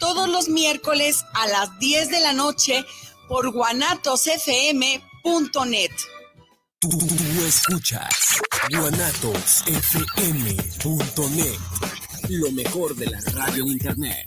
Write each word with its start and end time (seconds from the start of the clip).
todos 0.00 0.28
los 0.28 0.48
miércoles 0.48 1.24
a 1.34 1.46
las 1.46 1.78
10 1.78 2.10
de 2.10 2.18
la 2.20 2.32
noche 2.32 2.84
por 3.28 3.52
guanatosfm.net. 3.52 5.90
Tú, 6.80 6.90
escuchas 7.46 8.40
guanatosfm.net, 8.72 11.58
lo 12.28 12.50
mejor 12.50 12.96
de 12.96 13.06
la 13.06 13.20
radio 13.20 13.62
en 13.62 13.68
internet. 13.68 14.26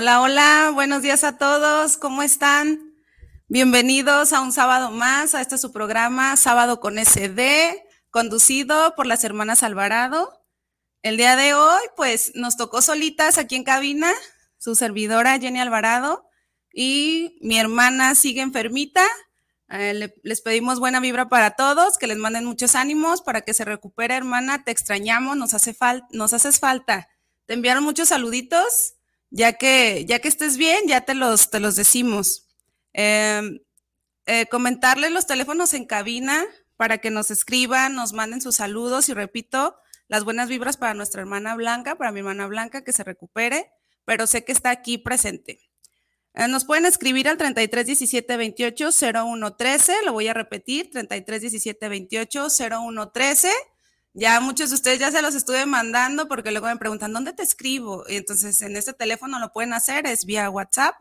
Hola, 0.00 0.22
hola, 0.22 0.70
buenos 0.72 1.02
días 1.02 1.24
a 1.24 1.36
todos, 1.36 1.98
¿cómo 1.98 2.22
están? 2.22 2.94
Bienvenidos 3.48 4.32
a 4.32 4.40
un 4.40 4.50
sábado 4.50 4.90
más, 4.90 5.34
a 5.34 5.42
este 5.42 5.58
su 5.58 5.72
programa, 5.72 6.38
Sábado 6.38 6.80
con 6.80 6.96
SD, 6.96 7.84
conducido 8.08 8.94
por 8.96 9.04
las 9.04 9.24
hermanas 9.24 9.62
Alvarado. 9.62 10.42
El 11.02 11.18
día 11.18 11.36
de 11.36 11.52
hoy, 11.52 11.82
pues 11.98 12.32
nos 12.34 12.56
tocó 12.56 12.80
solitas 12.80 13.36
aquí 13.36 13.56
en 13.56 13.64
cabina, 13.64 14.10
su 14.56 14.74
servidora 14.74 15.38
Jenny 15.38 15.60
Alvarado 15.60 16.26
y 16.72 17.36
mi 17.42 17.58
hermana 17.58 18.14
sigue 18.14 18.40
enfermita. 18.40 19.04
Eh, 19.68 20.14
les 20.22 20.40
pedimos 20.40 20.80
buena 20.80 21.00
vibra 21.00 21.28
para 21.28 21.56
todos, 21.56 21.98
que 21.98 22.06
les 22.06 22.16
manden 22.16 22.46
muchos 22.46 22.74
ánimos 22.74 23.20
para 23.20 23.42
que 23.42 23.52
se 23.52 23.66
recupere, 23.66 24.14
hermana. 24.14 24.64
Te 24.64 24.70
extrañamos, 24.70 25.36
nos 25.36 25.52
hace 25.52 25.74
falta, 25.74 26.08
nos 26.12 26.32
haces 26.32 26.58
falta. 26.58 27.10
Te 27.44 27.52
enviaron 27.52 27.84
muchos 27.84 28.08
saluditos 28.08 28.94
ya 29.30 29.54
que, 29.54 30.04
ya 30.06 30.18
que 30.18 30.28
estés 30.28 30.56
bien, 30.56 30.86
ya 30.86 31.02
te 31.02 31.14
los, 31.14 31.50
te 31.50 31.60
los 31.60 31.76
decimos. 31.76 32.48
Em, 32.92 33.60
eh, 34.26 34.46
comentarles 34.46 35.12
los 35.12 35.26
teléfonos 35.26 35.74
en 35.74 35.86
cabina 35.86 36.44
para 36.76 36.98
que 36.98 37.10
nos 37.10 37.30
escriban, 37.30 37.94
nos 37.94 38.12
manden 38.12 38.40
sus 38.40 38.56
saludos 38.56 39.08
y 39.08 39.14
repito, 39.14 39.76
las 40.08 40.24
buenas 40.24 40.48
vibras 40.48 40.76
para 40.76 40.94
nuestra 40.94 41.20
hermana 41.20 41.54
Blanca, 41.54 41.96
para 41.96 42.12
mi 42.12 42.20
hermana 42.20 42.46
Blanca, 42.46 42.82
que 42.82 42.92
se 42.92 43.04
recupere, 43.04 43.70
pero 44.04 44.26
sé 44.26 44.44
que 44.44 44.52
está 44.52 44.70
aquí 44.70 44.98
presente. 44.98 45.60
Eh, 46.34 46.48
nos 46.48 46.64
pueden 46.64 46.86
escribir 46.86 47.28
al 47.28 47.36
33 47.36 47.86
17 47.86 48.36
28 48.36 48.90
01 49.24 49.56
13, 49.56 49.92
lo 50.04 50.12
voy 50.12 50.28
a 50.28 50.34
repetir, 50.34 50.90
33 50.90 51.40
17 51.42 51.88
28 51.88 52.48
01 52.70 53.10
13 53.10 53.52
ya 54.12 54.40
muchos 54.40 54.70
de 54.70 54.74
ustedes 54.74 54.98
ya 54.98 55.10
se 55.10 55.22
los 55.22 55.34
estuve 55.34 55.66
mandando 55.66 56.26
porque 56.26 56.50
luego 56.50 56.66
me 56.66 56.76
preguntan, 56.76 57.12
¿dónde 57.12 57.32
te 57.32 57.42
escribo? 57.42 58.04
Y 58.08 58.16
entonces 58.16 58.60
en 58.62 58.76
este 58.76 58.92
teléfono 58.92 59.38
lo 59.38 59.52
pueden 59.52 59.72
hacer, 59.72 60.06
es 60.06 60.24
vía 60.24 60.50
WhatsApp. 60.50 60.96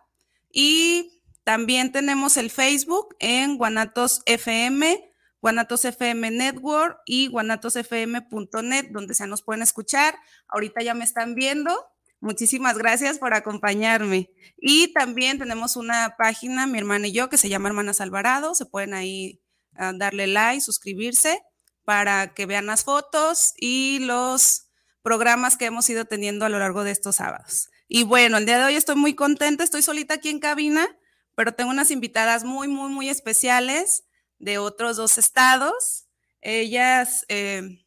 Y 0.51 1.21
también 1.43 1.91
tenemos 1.91 2.37
el 2.37 2.51
Facebook 2.51 3.15
en 3.19 3.57
Guanatos 3.57 4.21
FM, 4.25 5.11
Guanatos 5.41 5.85
FM 5.85 6.29
Network 6.31 6.99
y 7.05 7.27
guanatosfm.net, 7.27 8.89
donde 8.91 9.15
se 9.15 9.25
nos 9.25 9.41
pueden 9.41 9.63
escuchar. 9.63 10.15
Ahorita 10.47 10.83
ya 10.83 10.93
me 10.93 11.03
están 11.03 11.33
viendo. 11.33 11.75
Muchísimas 12.19 12.77
gracias 12.77 13.17
por 13.17 13.33
acompañarme. 13.33 14.29
Y 14.57 14.93
también 14.93 15.39
tenemos 15.39 15.77
una 15.77 16.15
página, 16.17 16.67
mi 16.67 16.77
hermana 16.77 17.07
y 17.07 17.13
yo, 17.13 17.29
que 17.29 17.37
se 17.37 17.49
llama 17.49 17.69
Hermanas 17.69 18.01
Alvarado. 18.01 18.53
Se 18.53 18.65
pueden 18.65 18.93
ahí 18.93 19.41
ah, 19.75 19.93
darle 19.95 20.27
like, 20.27 20.61
suscribirse 20.61 21.41
para 21.89 22.35
que 22.35 22.45
vean 22.45 22.67
las 22.67 22.83
fotos 22.83 23.55
y 23.57 23.97
los 24.01 24.67
programas 25.01 25.57
que 25.57 25.65
hemos 25.65 25.89
ido 25.89 26.05
teniendo 26.05 26.45
a 26.45 26.49
lo 26.49 26.59
largo 26.59 26.83
de 26.83 26.91
estos 26.91 27.15
sábados. 27.15 27.71
Y 27.87 28.03
bueno, 28.03 28.37
el 28.37 28.45
día 28.45 28.59
de 28.59 28.65
hoy 28.65 28.75
estoy 28.75 28.95
muy 28.95 29.15
contenta, 29.15 29.63
estoy 29.63 29.81
solita 29.81 30.13
aquí 30.13 30.29
en 30.29 30.37
cabina, 30.37 30.87
pero 31.33 31.55
tengo 31.55 31.71
unas 31.71 31.89
invitadas 31.89 32.43
muy, 32.43 32.67
muy, 32.67 32.91
muy 32.91 33.09
especiales 33.09 34.03
de 34.37 34.59
otros 34.59 34.97
dos 34.97 35.17
estados. 35.17 36.05
Ellas 36.41 37.25
eh, 37.27 37.83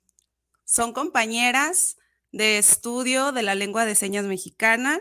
son 0.64 0.92
compañeras 0.92 1.96
de 2.32 2.58
estudio 2.58 3.30
de 3.30 3.44
la 3.44 3.54
lengua 3.54 3.84
de 3.84 3.94
señas 3.94 4.24
mexicana 4.24 5.00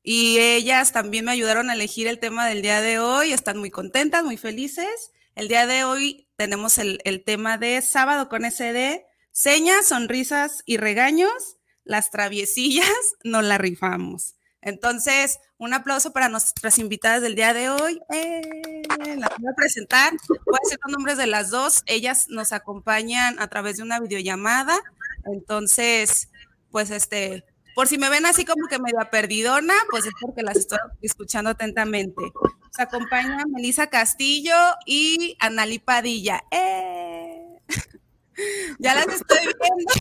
y 0.00 0.38
ellas 0.38 0.92
también 0.92 1.24
me 1.24 1.32
ayudaron 1.32 1.70
a 1.70 1.74
elegir 1.74 2.06
el 2.06 2.20
tema 2.20 2.46
del 2.46 2.62
día 2.62 2.80
de 2.82 3.00
hoy. 3.00 3.32
Están 3.32 3.58
muy 3.58 3.72
contentas, 3.72 4.22
muy 4.22 4.36
felices. 4.36 5.10
El 5.38 5.46
día 5.46 5.68
de 5.68 5.84
hoy 5.84 6.28
tenemos 6.34 6.78
el, 6.78 7.22
tema 7.24 7.58
de 7.58 7.80
sábado 7.80 8.28
con 8.28 8.44
SD, 8.44 9.06
señas, 9.30 9.86
sonrisas 9.86 10.64
y 10.66 10.78
regaños, 10.78 11.30
las 11.84 12.10
traviesillas, 12.10 12.90
nos 13.22 13.44
la 13.44 13.56
rifamos. 13.56 14.34
Entonces, 14.62 15.38
un 15.56 15.74
aplauso 15.74 16.12
para 16.12 16.28
nuestras 16.28 16.80
invitadas 16.80 17.22
del 17.22 17.36
día 17.36 17.54
de 17.54 17.70
hoy. 17.70 18.00
Eh, 18.12 18.82
las 19.16 19.30
voy 19.38 19.48
a 19.48 19.54
presentar. 19.54 20.12
Voy 20.28 20.56
a 20.56 20.64
decir 20.64 20.78
los 20.84 20.92
nombres 20.92 21.16
de 21.16 21.28
las 21.28 21.50
dos. 21.50 21.84
Ellas 21.86 22.26
nos 22.28 22.52
acompañan 22.52 23.38
a 23.38 23.46
través 23.46 23.76
de 23.76 23.84
una 23.84 24.00
videollamada. 24.00 24.76
Entonces, 25.24 26.30
pues 26.72 26.90
este, 26.90 27.44
por 27.78 27.86
si 27.86 27.96
me 27.96 28.10
ven 28.10 28.26
así 28.26 28.44
como 28.44 28.66
que 28.66 28.80
medio 28.80 28.98
perdidona, 29.08 29.72
pues 29.88 30.04
es 30.04 30.12
porque 30.20 30.42
las 30.42 30.56
estoy 30.56 30.80
escuchando 31.00 31.50
atentamente. 31.50 32.32
Nos 32.34 32.76
acompaña 32.76 33.44
Melisa 33.46 33.86
Castillo 33.86 34.56
y 34.84 35.36
Anali 35.38 35.78
Padilla. 35.78 36.42
¡Eh! 36.50 37.60
ya 38.80 38.96
las 38.96 39.06
estoy 39.06 39.38
viendo. 39.60 39.92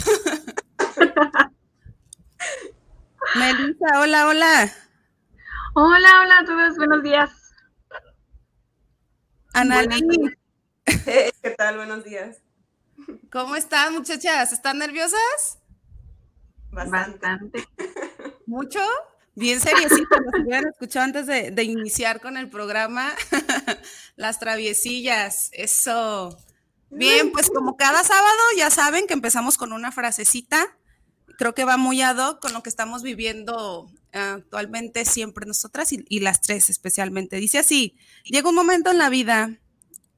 Melisa, 3.36 4.00
hola, 4.02 4.28
hola. 4.28 4.74
Hola, 5.76 6.10
hola 6.24 6.40
a 6.40 6.46
todos, 6.46 6.78
buenos 6.78 7.04
días. 7.04 7.30
Anali. 9.54 10.36
¿Qué 11.06 11.56
tal? 11.56 11.76
Buenos 11.76 12.04
días. 12.04 12.42
¿Cómo 13.32 13.56
están, 13.56 13.94
muchachas? 13.94 14.52
¿Están 14.52 14.80
nerviosas? 14.80 15.60
Bastante. 16.86 17.68
¿Mucho? 18.46 18.80
Bien 19.36 19.60
seriecito, 19.60 20.20
los 20.20 20.44
hubieran 20.44 20.68
escuchado 20.68 21.06
antes 21.06 21.26
de, 21.28 21.64
iniciar 21.64 22.22
con 22.22 22.38
el 22.38 22.50
programa. 22.50 23.14
Las 24.16 24.40
traviesillas, 24.40 25.50
eso. 25.54 26.38
Bien, 26.90 27.32
pues 27.32 27.50
como 27.50 27.78
cada 27.78 28.04
sábado 28.04 28.40
ya 28.58 28.70
saben 28.72 29.06
que 29.06 29.14
empezamos 29.14 29.58
con 29.58 29.74
una 29.74 29.92
frasecita. 29.92 30.66
Creo 31.38 31.54
que 31.54 31.66
va 31.66 31.78
muy 31.78 32.02
ad 32.02 32.18
hoc 32.18 32.42
con 32.42 32.54
lo 32.54 32.64
que 32.64 32.70
estamos 32.70 33.04
viviendo 33.04 33.92
actualmente 34.12 35.06
siempre 35.06 35.46
nosotras 35.46 35.92
y, 35.94 36.04
y 36.10 36.22
las 36.22 36.42
tres 36.42 36.72
especialmente. 36.72 37.38
Dice 37.38 37.60
así, 37.60 37.98
llega 38.24 38.50
un 38.50 38.56
momento 38.56 38.90
en 38.90 38.98
la 38.98 39.10
vida 39.10 39.60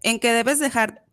en 0.02 0.19
que 0.19 0.31
debes 0.31 0.59
dejar 0.59 1.04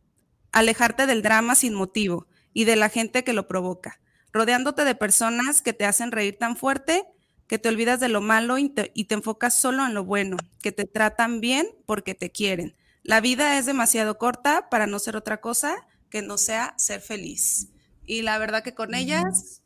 alejarte 0.52 1.06
del 1.06 1.22
drama 1.22 1.54
sin 1.54 1.74
motivo 1.74 2.28
y 2.52 2.64
de 2.64 2.76
la 2.76 2.88
gente 2.88 3.24
que 3.24 3.32
lo 3.32 3.48
provoca, 3.48 4.00
rodeándote 4.36 4.84
de 4.84 4.94
personas 4.94 5.62
que 5.62 5.72
te 5.72 5.86
hacen 5.86 6.12
reír 6.12 6.38
tan 6.38 6.56
fuerte 6.56 7.04
que 7.46 7.58
te 7.58 7.68
olvidas 7.68 8.00
de 8.00 8.08
lo 8.08 8.20
malo 8.20 8.58
y 8.58 8.68
te, 8.68 8.92
enfocas 9.14 9.58
solo 9.58 9.86
en 9.86 9.94
lo 9.94 10.04
bueno, 10.04 10.36
que 10.60 10.72
te 10.72 10.84
tratan 10.84 11.40
bien 11.40 11.66
porque 11.86 12.14
te 12.14 12.30
quieren. 12.30 12.76
La 13.02 13.20
vida 13.20 13.56
es 13.56 13.66
demasiado 13.66 14.18
corta 14.18 14.68
para 14.68 14.86
no 14.86 14.98
ser 14.98 15.16
otra 15.16 15.40
cosa 15.40 15.76
que 16.10 16.22
no 16.22 16.38
sea 16.38 16.74
ser 16.76 17.00
feliz. 17.00 17.68
Y 18.04 18.22
la 18.22 18.38
verdad 18.38 18.62
que 18.62 18.74
con 18.74 18.94
ellas 18.94 19.62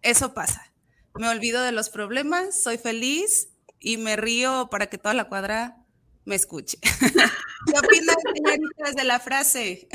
eso 0.00 0.34
pasa. 0.34 0.72
Me 1.14 1.28
olvido 1.28 1.62
de 1.62 1.72
los 1.72 1.90
problemas, 1.90 2.60
soy 2.60 2.78
feliz 2.78 3.50
y 3.78 3.98
me 3.98 4.16
río 4.16 4.68
para 4.70 4.86
que 4.86 4.98
toda 4.98 5.14
la 5.14 5.28
cuadra 5.28 5.76
me 6.24 6.34
escuche. 6.34 6.78
¿Qué 6.80 7.78
opinas, 7.78 8.16
señoritas, 8.34 8.94
de 8.96 9.04
la 9.04 9.20
frase? 9.20 9.88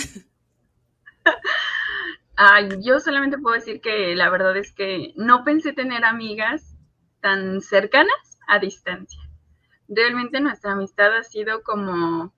Ay, 2.40 2.70
yo 2.84 3.00
solamente 3.00 3.40
puedo 3.40 3.56
decir 3.56 3.82
que 3.82 4.16
la 4.16 4.30
verdad 4.30 4.56
es 4.58 4.72
que 4.72 5.12
no 5.16 5.44
pensé 5.44 5.74
tener 5.74 6.06
amigas 6.06 6.78
tan 7.20 7.62
cercanas 7.62 8.40
a 8.48 8.60
distancia. 8.60 9.20
Realmente 9.88 10.40
nuestra 10.40 10.74
amistad 10.74 11.16
ha 11.18 11.24
sido 11.24 11.64
como 11.64 12.32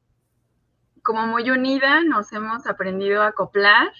como 1.03 1.27
muy 1.27 1.49
unida, 1.49 2.01
nos 2.03 2.31
hemos 2.31 2.65
aprendido 2.65 3.23
a 3.23 3.27
acoplar. 3.27 3.91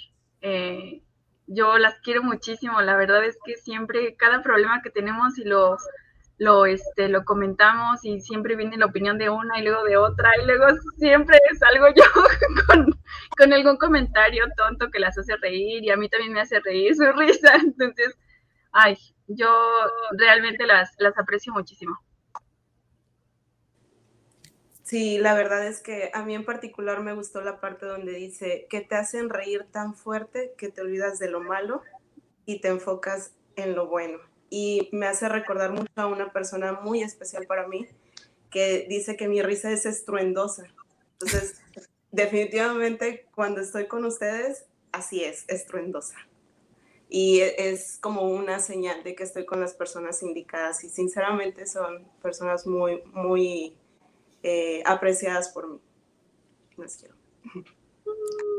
Eh, 0.41 1.01
yo 1.47 1.77
las 1.77 1.99
quiero 1.99 2.23
muchísimo, 2.23 2.81
la 2.81 2.95
verdad 2.95 3.25
es 3.25 3.37
que 3.43 3.55
siempre, 3.57 4.15
cada 4.15 4.41
problema 4.41 4.81
que 4.81 4.91
tenemos 4.91 5.37
y 5.37 5.43
los 5.43 5.81
lo, 6.39 6.65
este, 6.65 7.09
lo 7.09 7.25
comentamos 7.25 8.03
y 8.03 8.21
siempre 8.21 8.55
viene 8.55 8.77
la 8.77 8.85
opinión 8.85 9.17
de 9.17 9.29
una 9.29 9.59
y 9.59 9.63
luego 9.63 9.83
de 9.83 9.97
otra 9.97 10.31
y 10.41 10.45
luego 10.45 10.67
siempre 10.97 11.37
salgo 11.59 11.87
yo 11.89 12.03
con, 12.67 12.99
con 13.37 13.53
algún 13.53 13.77
comentario 13.77 14.45
tonto 14.55 14.89
que 14.89 14.99
las 14.99 15.17
hace 15.17 15.35
reír 15.35 15.83
y 15.83 15.91
a 15.91 15.97
mí 15.97 16.09
también 16.09 16.31
me 16.31 16.41
hace 16.41 16.59
reír 16.61 16.95
su 16.95 17.11
risa. 17.11 17.55
Entonces, 17.61 18.17
ay, 18.71 18.97
yo 19.27 19.49
realmente 20.17 20.65
las, 20.65 20.95
las 20.97 21.17
aprecio 21.17 21.51
muchísimo. 21.53 21.99
Sí, 24.83 25.19
la 25.19 25.35
verdad 25.35 25.67
es 25.67 25.81
que 25.81 26.09
a 26.13 26.23
mí 26.23 26.33
en 26.33 26.45
particular 26.45 27.01
me 27.01 27.13
gustó 27.13 27.41
la 27.41 27.59
parte 27.59 27.85
donde 27.85 28.13
dice 28.13 28.65
que 28.69 28.79
te 28.81 28.95
hacen 28.95 29.29
reír 29.29 29.67
tan 29.71 29.93
fuerte 29.93 30.53
que 30.57 30.69
te 30.69 30.81
olvidas 30.81 31.19
de 31.19 31.29
lo 31.29 31.41
malo 31.41 31.83
y 32.45 32.61
te 32.61 32.69
enfocas 32.69 33.35
en 33.55 33.75
lo 33.75 33.87
bueno 33.87 34.28
y 34.49 34.89
me 34.91 35.07
hace 35.07 35.29
recordar 35.29 35.71
mucho 35.71 35.91
a 35.95 36.07
una 36.07 36.31
persona 36.31 36.73
muy 36.73 37.01
especial 37.01 37.45
para 37.45 37.67
mí 37.67 37.87
que 38.49 38.87
dice 38.89 39.15
que 39.15 39.27
mi 39.27 39.41
risa 39.41 39.71
es 39.71 39.85
estruendosa. 39.85 40.63
Entonces, 41.13 41.61
definitivamente 42.11 43.27
cuando 43.35 43.61
estoy 43.61 43.87
con 43.87 44.05
ustedes, 44.05 44.65
así 44.91 45.23
es, 45.23 45.45
estruendosa. 45.47 46.15
Y 47.11 47.39
es 47.39 47.97
como 47.99 48.29
una 48.29 48.59
señal 48.59 49.03
de 49.03 49.15
que 49.15 49.23
estoy 49.23 49.45
con 49.45 49.59
las 49.59 49.73
personas 49.73 50.21
indicadas 50.21 50.83
y 50.83 50.89
sinceramente 50.89 51.65
son 51.65 52.07
personas 52.21 52.67
muy, 52.67 53.01
muy 53.13 53.75
eh, 54.43 54.83
apreciadas 54.85 55.49
por 55.49 55.67
mí. 55.67 55.79
Más 56.77 56.97
quiero. 56.97 57.15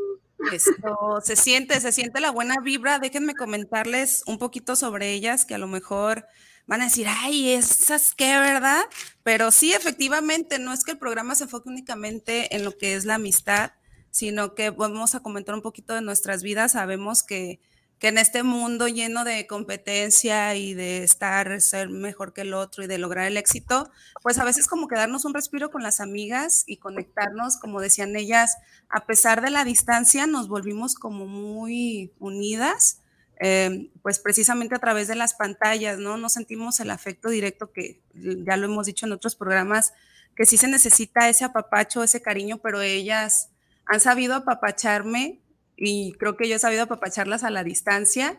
Esto 0.52 1.20
se 1.22 1.36
siente, 1.36 1.80
se 1.80 1.92
siente 1.92 2.20
la 2.20 2.30
buena 2.30 2.56
vibra. 2.62 2.98
Déjenme 2.98 3.34
comentarles 3.34 4.22
un 4.26 4.38
poquito 4.38 4.76
sobre 4.76 5.12
ellas, 5.12 5.44
que 5.44 5.54
a 5.54 5.58
lo 5.58 5.68
mejor 5.68 6.26
van 6.66 6.82
a 6.82 6.84
decir, 6.84 7.06
ay, 7.08 7.50
esas 7.50 8.14
qué, 8.14 8.38
¿verdad? 8.38 8.82
Pero 9.22 9.50
sí, 9.50 9.72
efectivamente, 9.72 10.58
no 10.58 10.72
es 10.72 10.84
que 10.84 10.92
el 10.92 10.98
programa 10.98 11.34
se 11.34 11.44
enfoque 11.44 11.68
únicamente 11.68 12.54
en 12.54 12.64
lo 12.64 12.76
que 12.76 12.94
es 12.94 13.04
la 13.04 13.16
amistad, 13.16 13.72
sino 14.10 14.54
que 14.54 14.70
vamos 14.70 15.14
a 15.14 15.20
comentar 15.20 15.54
un 15.54 15.62
poquito 15.62 15.94
de 15.94 16.02
nuestras 16.02 16.42
vidas. 16.42 16.72
Sabemos 16.72 17.22
que 17.22 17.60
que 18.00 18.08
en 18.08 18.16
este 18.16 18.42
mundo 18.42 18.88
lleno 18.88 19.24
de 19.24 19.46
competencia 19.46 20.54
y 20.56 20.72
de 20.72 21.04
estar, 21.04 21.60
ser 21.60 21.90
mejor 21.90 22.32
que 22.32 22.40
el 22.40 22.54
otro 22.54 22.82
y 22.82 22.86
de 22.86 22.96
lograr 22.96 23.26
el 23.26 23.36
éxito, 23.36 23.90
pues 24.22 24.38
a 24.38 24.44
veces 24.44 24.66
como 24.66 24.88
que 24.88 24.96
darnos 24.96 25.26
un 25.26 25.34
respiro 25.34 25.70
con 25.70 25.82
las 25.82 26.00
amigas 26.00 26.64
y 26.66 26.78
conectarnos, 26.78 27.58
como 27.58 27.78
decían 27.78 28.16
ellas, 28.16 28.56
a 28.88 29.04
pesar 29.04 29.42
de 29.42 29.50
la 29.50 29.66
distancia, 29.66 30.26
nos 30.26 30.48
volvimos 30.48 30.94
como 30.94 31.26
muy 31.26 32.10
unidas, 32.18 33.02
em, 33.36 33.90
pues 34.02 34.18
precisamente 34.18 34.74
a 34.74 34.78
través 34.78 35.06
de 35.06 35.14
las 35.14 35.34
pantallas, 35.34 35.98
¿no? 35.98 36.16
No 36.16 36.30
sentimos 36.30 36.80
el 36.80 36.90
afecto 36.90 37.28
directo 37.28 37.70
que 37.70 38.00
ya 38.14 38.56
lo 38.56 38.64
hemos 38.64 38.86
dicho 38.86 39.04
en 39.04 39.12
otros 39.12 39.36
programas, 39.36 39.92
que 40.34 40.46
sí 40.46 40.56
se 40.56 40.68
necesita 40.68 41.28
ese 41.28 41.44
apapacho, 41.44 42.02
ese 42.02 42.22
cariño, 42.22 42.58
pero 42.62 42.80
ellas 42.80 43.50
han 43.84 44.00
sabido 44.00 44.36
apapacharme 44.36 45.40
y 45.82 46.12
creo 46.18 46.36
que 46.36 46.46
yo 46.46 46.56
he 46.56 46.58
sabido 46.58 46.82
apapacharlas 46.82 47.42
a 47.42 47.50
la 47.50 47.64
distancia. 47.64 48.38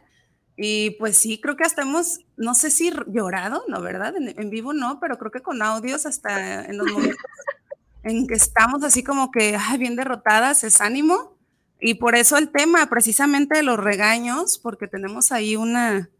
Y 0.55 0.91
pues 0.91 1.17
sí, 1.17 1.41
creo 1.41 1.57
que 1.57 1.63
hasta 1.63 1.81
hemos, 1.81 2.19
no 2.37 2.53
sé 2.53 2.69
si 2.69 2.91
llorado, 3.07 3.63
¿no? 3.67 3.81
¿Verdad? 3.81 4.13
En, 4.15 4.49
vivo 4.51 4.73
no, 4.73 4.99
pero 4.99 5.17
creo 5.17 5.31
que 5.31 5.41
con 5.41 5.63
audios 5.63 6.05
hasta 6.05 6.63
en 6.65 6.77
los 6.77 6.91
momentos 6.91 7.17
en 8.03 8.27
que 8.27 8.35
estamos 8.35 8.83
así 8.83 9.03
como 9.03 9.31
que, 9.31 9.57
ay, 9.59 9.79
bien 9.79 9.95
derrotadas, 9.95 10.63
es 10.63 10.81
ánimo. 10.81 11.35
Y 11.79 11.95
por 11.95 12.13
eso 12.13 12.37
el 12.37 12.51
tema 12.51 12.85
precisamente 12.85 13.57
de 13.57 13.63
los 13.63 13.79
regaños, 13.79 14.59
porque 14.59 14.87
tenemos 14.87 15.31
ahí 15.31 15.55
una, 15.55 16.11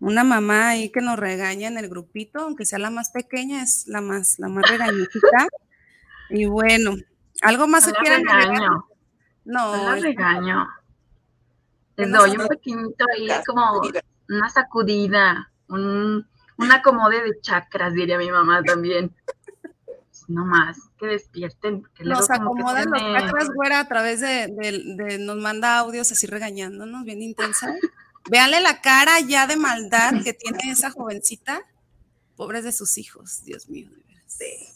una 0.00 0.24
mamá 0.24 0.70
ahí 0.70 0.88
que 0.88 1.02
nos 1.02 1.18
regaña 1.18 1.68
en 1.68 1.76
el 1.76 1.90
grupito, 1.90 2.40
aunque 2.40 2.64
sea 2.64 2.78
la 2.78 2.88
más 2.88 3.10
pequeña, 3.10 3.62
es 3.62 3.86
la 3.88 4.00
más, 4.00 4.38
la 4.38 4.48
más 4.48 4.68
regañita. 4.70 5.10
Y 6.28 6.46
bueno, 6.46 6.96
algo 7.40 7.68
más 7.68 7.86
que 7.86 7.92
quieran 7.92 8.24
no. 9.46 9.76
No 9.76 9.94
regaño. 10.02 10.68
Les 11.96 12.12
doy 12.12 12.36
un 12.36 12.46
pequeñito 12.46 13.04
ahí 13.14 13.28
como 13.46 13.80
una 14.28 14.48
sacudida, 14.50 15.50
un, 15.68 16.26
acomode 16.70 17.22
de 17.22 17.40
chakras, 17.40 17.94
diría 17.94 18.18
mi 18.18 18.30
mamá 18.30 18.62
también. 18.62 19.14
No 20.28 20.44
más, 20.44 20.76
que 20.98 21.06
despierten. 21.06 21.84
Que 21.94 22.04
nos 22.04 22.28
acomodan 22.30 22.90
los 22.90 23.00
chakras, 23.00 23.48
güera, 23.54 23.80
a 23.80 23.88
través 23.88 24.20
de, 24.20 24.48
de, 24.48 25.18
nos 25.18 25.36
manda 25.36 25.78
audios 25.78 26.10
así 26.10 26.26
regañándonos, 26.26 27.04
bien 27.04 27.22
intensa. 27.22 27.74
Véanle 28.28 28.60
la 28.60 28.80
cara 28.80 29.20
ya 29.20 29.46
de 29.46 29.56
maldad 29.56 30.14
que 30.24 30.34
tiene 30.34 30.72
esa 30.72 30.90
jovencita. 30.90 31.62
Pobres 32.34 32.64
de 32.64 32.72
sus 32.72 32.98
hijos, 32.98 33.44
Dios 33.44 33.68
mío. 33.68 33.88
Sí. 34.26 34.66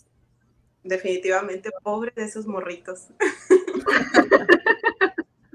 Definitivamente, 0.84 1.70
pobre 1.82 2.12
de 2.14 2.24
esos 2.24 2.46
morritos. 2.46 3.08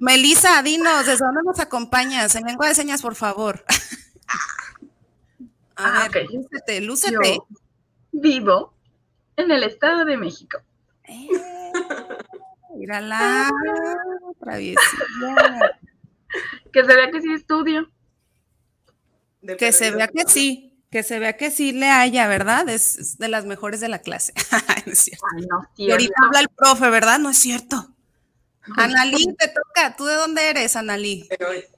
Melissa, 0.06 0.62
dinos, 0.62 1.08
¿desde 1.08 1.26
dónde 1.26 1.42
nos 1.44 1.60
acompañas? 1.60 2.36
En 2.36 2.46
lengua 2.46 2.68
de 2.68 2.76
señas, 2.76 3.02
por 3.02 3.16
favor. 3.16 3.66
A 5.78 6.06
ah, 6.06 6.10
ver, 6.14 6.28
lúcete, 6.32 6.80
lúcete. 6.80 7.40
vivo 8.12 8.72
en 9.36 9.50
el 9.50 9.64
Estado 9.64 10.06
de 10.06 10.16
México. 10.16 10.60
Eh, 11.06 11.28
mírala, 12.76 13.50
traviesilla. 14.40 15.80
Que 16.72 16.86
se 16.86 16.96
vea 16.96 17.12
que 17.12 17.22
sí 17.22 17.34
estudio. 17.34 17.90
que 19.58 19.72
se 19.72 19.90
vea 19.90 20.08
que 20.08 20.26
sí, 20.28 20.80
que 20.92 21.02
se 21.02 21.18
vea 21.18 21.36
que 21.36 21.50
sí 21.50 21.74
le 21.74 21.90
haya, 21.90 22.28
¿verdad? 22.28 22.70
Es, 22.70 23.18
de 23.18 23.28
las 23.28 23.46
mejores 23.46 23.80
de 23.80 23.90
la 23.90 24.00
clase. 24.00 24.34
no 24.86 24.94
es 24.94 25.00
cierto. 25.00 25.26
y 25.78 25.90
ahorita 25.90 26.14
habla 26.28 26.42
el 26.42 26.50
profe, 26.50 26.92
¿verdad? 26.92 27.18
No 27.18 27.32
es 27.32 27.40
cierto. 27.40 27.95
Analí, 28.78 29.26
te 29.38 29.48
toca. 29.48 29.96
¿Tú 29.96 30.06
de 30.06 30.16
dónde 30.16 30.50
eres, 30.50 30.76
Analí? 30.76 31.28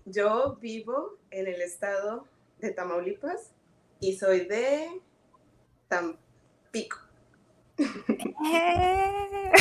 yo 0.06 0.58
vivo 0.62 1.18
en 1.32 1.48
el 1.48 1.62
estado 1.62 2.28
de 2.60 2.72
Tamaulipas 2.72 3.52
y 4.00 4.18
soy 4.18 4.46
de 4.46 5.02
Tampico. 5.88 6.98
Eh. 7.80 9.52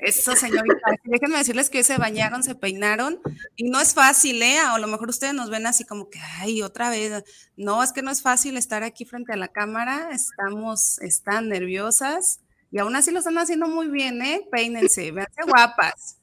Eso, 0.00 0.34
señorita. 0.34 0.96
Déjenme 1.04 1.38
decirles 1.38 1.68
que 1.68 1.78
hoy 1.78 1.84
se 1.84 1.98
bañaron, 1.98 2.42
se 2.42 2.54
peinaron 2.54 3.20
y 3.56 3.68
no 3.68 3.80
es 3.80 3.94
fácil, 3.94 4.42
¿eh? 4.42 4.56
O 4.72 4.76
a 4.76 4.78
lo 4.78 4.86
mejor 4.86 5.10
ustedes 5.10 5.34
nos 5.34 5.50
ven 5.50 5.66
así 5.66 5.84
como 5.84 6.08
que, 6.08 6.18
ay, 6.18 6.62
otra 6.62 6.88
vez. 6.90 7.24
No, 7.56 7.82
es 7.82 7.92
que 7.92 8.02
no 8.02 8.10
es 8.10 8.22
fácil 8.22 8.56
estar 8.56 8.82
aquí 8.82 9.04
frente 9.04 9.32
a 9.34 9.36
la 9.36 9.48
cámara. 9.48 10.10
Estamos, 10.12 10.98
están 11.00 11.48
nerviosas 11.48 12.40
y 12.70 12.78
aún 12.78 12.94
así 12.94 13.10
lo 13.10 13.18
están 13.18 13.38
haciendo 13.38 13.66
muy 13.66 13.88
bien, 13.88 14.22
¿eh? 14.22 14.46
Peínense, 14.50 15.10
véanse 15.12 15.42
guapas. 15.46 16.16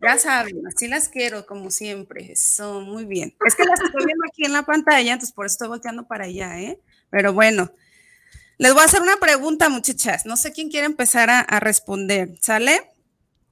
Ya 0.00 0.16
saben, 0.16 0.64
así 0.66 0.86
las 0.86 1.08
quiero, 1.08 1.44
como 1.44 1.70
siempre. 1.70 2.36
Son 2.36 2.84
muy 2.84 3.04
bien. 3.04 3.34
Es 3.44 3.56
que 3.56 3.64
las 3.64 3.80
estoy 3.80 4.06
viendo 4.06 4.24
aquí 4.28 4.44
en 4.44 4.52
la 4.52 4.62
pantalla, 4.62 5.12
entonces 5.12 5.34
por 5.34 5.46
eso 5.46 5.54
estoy 5.54 5.68
volteando 5.68 6.06
para 6.06 6.26
allá, 6.26 6.60
¿eh? 6.60 6.80
Pero 7.10 7.32
bueno, 7.32 7.72
les 8.58 8.72
voy 8.72 8.82
a 8.82 8.84
hacer 8.84 9.02
una 9.02 9.16
pregunta, 9.16 9.68
muchachas. 9.68 10.24
No 10.24 10.36
sé 10.36 10.52
quién 10.52 10.70
quiere 10.70 10.86
empezar 10.86 11.30
a, 11.30 11.60
responder, 11.60 12.36
¿sale? 12.40 12.92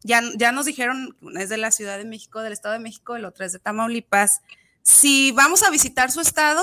Ya, 0.03 0.23
ya 0.37 0.53
nos 0.53 0.67
dijeron, 0.67 1.17
una 1.21 1.43
es 1.43 1.49
de 1.49 1.57
la 1.57 1.73
Ciudad 1.73 1.99
de 1.99 2.05
México, 2.05 2.43
del 2.43 2.53
Estado 2.53 2.75
de 2.75 2.81
México, 2.81 3.17
el 3.17 3.25
otro 3.25 3.45
es 3.45 3.53
de 3.53 3.59
Tamaulipas. 3.59 4.43
Si 4.83 5.33
vamos 5.33 5.65
a 5.65 5.71
visitar 5.71 6.13
su 6.13 6.21
estado, 6.21 6.63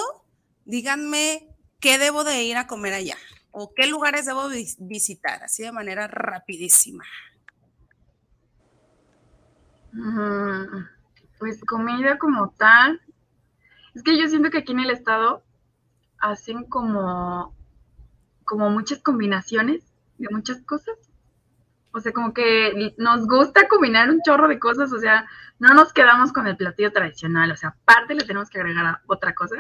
díganme 0.63 1.49
qué 1.81 1.97
debo 1.97 2.23
de 2.23 2.43
ir 2.43 2.55
a 2.55 2.67
comer 2.67 2.93
allá 2.93 3.17
o 3.53 3.72
qué 3.75 3.88
lugares 3.88 4.25
debo 4.25 4.50
visitar, 4.79 5.43
así 5.43 5.62
de 5.63 5.72
manera 5.72 6.07
rapidísima. 6.07 7.03
Mm, 9.91 10.86
pues 11.38 11.63
comida 11.63 12.17
como 12.17 12.50
tal. 12.57 13.00
Es 13.93 14.01
que 14.01 14.19
yo 14.19 14.27
siento 14.27 14.50
que 14.50 14.57
aquí 14.57 14.72
en 14.72 14.79
el 14.79 14.89
estado 14.89 15.43
hacen 16.17 16.63
como, 16.65 17.55
como 18.43 18.72
muchas 18.72 19.00
combinaciones 19.03 19.83
de 20.17 20.29
muchas 20.31 20.60
cosas. 20.63 20.98
O 21.91 22.00
sea, 22.00 22.12
como 22.12 22.33
que 22.33 22.95
nos 22.98 23.27
gusta 23.27 23.67
combinar 23.67 24.10
un 24.10 24.22
chorro 24.25 24.48
de 24.48 24.57
cosas, 24.57 24.91
o 24.91 24.98
sea, 24.98 25.27
no 25.60 25.75
nos 25.75 25.93
quedamos 25.93 26.33
con 26.33 26.48
el 26.48 26.57
platillo 26.57 26.91
tradicional, 26.91 27.51
o 27.51 27.55
sea, 27.55 27.69
aparte 27.69 28.15
le 28.15 28.25
tenemos 28.25 28.50
que 28.50 28.60
agregar 28.60 29.01
otra 29.05 29.36
cosa. 29.36 29.57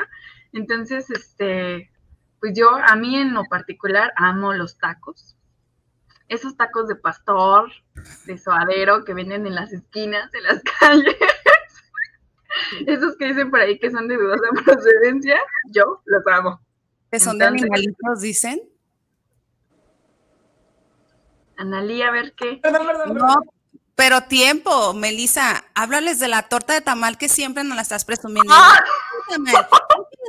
Entonces, 0.51 1.11
este, 1.11 1.92
pues 2.43 2.57
yo, 2.57 2.75
a 2.75 2.97
mí 2.97 3.15
en 3.15 3.33
lo 3.33 3.45
particular, 3.45 4.11
amo 4.17 4.51
los 4.51 4.77
tacos. 4.77 5.37
Esos 6.27 6.57
tacos 6.57 6.89
de 6.89 6.97
pastor, 6.97 7.71
de 8.25 8.37
suadero 8.37 9.05
que 9.05 9.13
venden 9.13 9.47
en 9.47 9.55
las 9.55 9.71
esquinas 9.71 10.29
de 10.33 10.41
las 10.41 10.61
calles. 10.79 11.15
Esos 12.85 13.15
que 13.15 13.27
dicen 13.27 13.49
por 13.49 13.61
ahí 13.61 13.79
que 13.79 13.89
son 13.89 14.09
de 14.09 14.17
dudosa 14.17 14.43
procedencia, 14.65 15.39
yo 15.71 16.01
los 16.03 16.21
amo. 16.27 16.59
¿Que 17.09 17.17
son 17.21 17.37
de 17.37 17.45
animalitos, 17.45 18.19
dicen? 18.19 18.61
Analí, 21.55 22.01
a 22.01 22.11
ver 22.11 22.33
qué. 22.33 22.59
Perdón, 22.61 22.87
perdón, 22.87 23.15
No, 23.15 23.35
pero 23.95 24.23
tiempo, 24.23 24.93
Melissa, 24.93 25.63
háblales 25.75 26.19
de 26.19 26.27
la 26.27 26.49
torta 26.49 26.73
de 26.73 26.81
tamal 26.81 27.17
que 27.17 27.29
siempre 27.29 27.63
nos 27.63 27.77
la 27.77 27.83
estás 27.83 28.03
presumiendo. 28.03 28.53
¡Ah! 28.53 28.83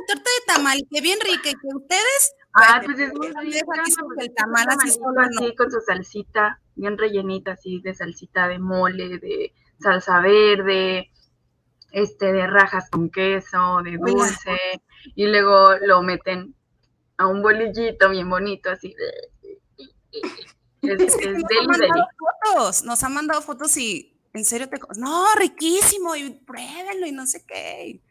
Torta 0.07 0.29
de 0.29 0.53
tamal, 0.53 0.79
que 0.91 1.01
bien 1.01 1.19
rica, 1.19 1.49
y 1.49 1.53
que 1.53 1.75
ustedes. 1.75 2.35
Ah, 2.53 2.81
pues 2.83 2.99
es 2.99 3.13
muy 3.13 3.27
rica, 3.27 3.65
Pues 3.65 4.27
el 4.27 4.33
tamal 4.33 4.65
así 4.69 5.55
con 5.55 5.71
su 5.71 5.81
salsita, 5.81 6.61
bien 6.75 6.97
rellenita, 6.97 7.51
así 7.53 7.81
de 7.81 7.93
salsita 7.93 8.47
de 8.47 8.59
mole, 8.59 9.19
de 9.19 9.53
salsa 9.79 10.21
verde, 10.21 11.11
este, 11.91 12.31
de 12.31 12.47
rajas 12.47 12.89
con 12.89 13.09
queso, 13.09 13.81
de 13.83 13.97
dulce, 13.97 14.57
y 15.15 15.27
luego 15.27 15.75
lo 15.81 16.01
meten 16.01 16.55
a 17.17 17.27
un 17.27 17.41
bolillito 17.41 18.09
bien 18.09 18.29
bonito, 18.29 18.69
así. 18.69 18.95
Es, 20.11 21.01
Es 21.01 21.15
es 21.15 21.15
nos 21.15 21.43
ha 21.43 21.47
deli, 21.47 21.67
mandado 21.67 22.07
fotos, 22.17 22.83
nos 22.83 23.03
han 23.03 23.13
mandado 23.13 23.41
fotos 23.41 23.75
y 23.77 24.19
en 24.33 24.45
serio 24.45 24.69
te. 24.69 24.77
No, 24.97 25.25
riquísimo, 25.35 26.15
y 26.15 26.29
pruébenlo 26.31 27.07
y 27.07 27.11
no 27.11 27.25
sé 27.25 27.45
qué. 27.45 28.01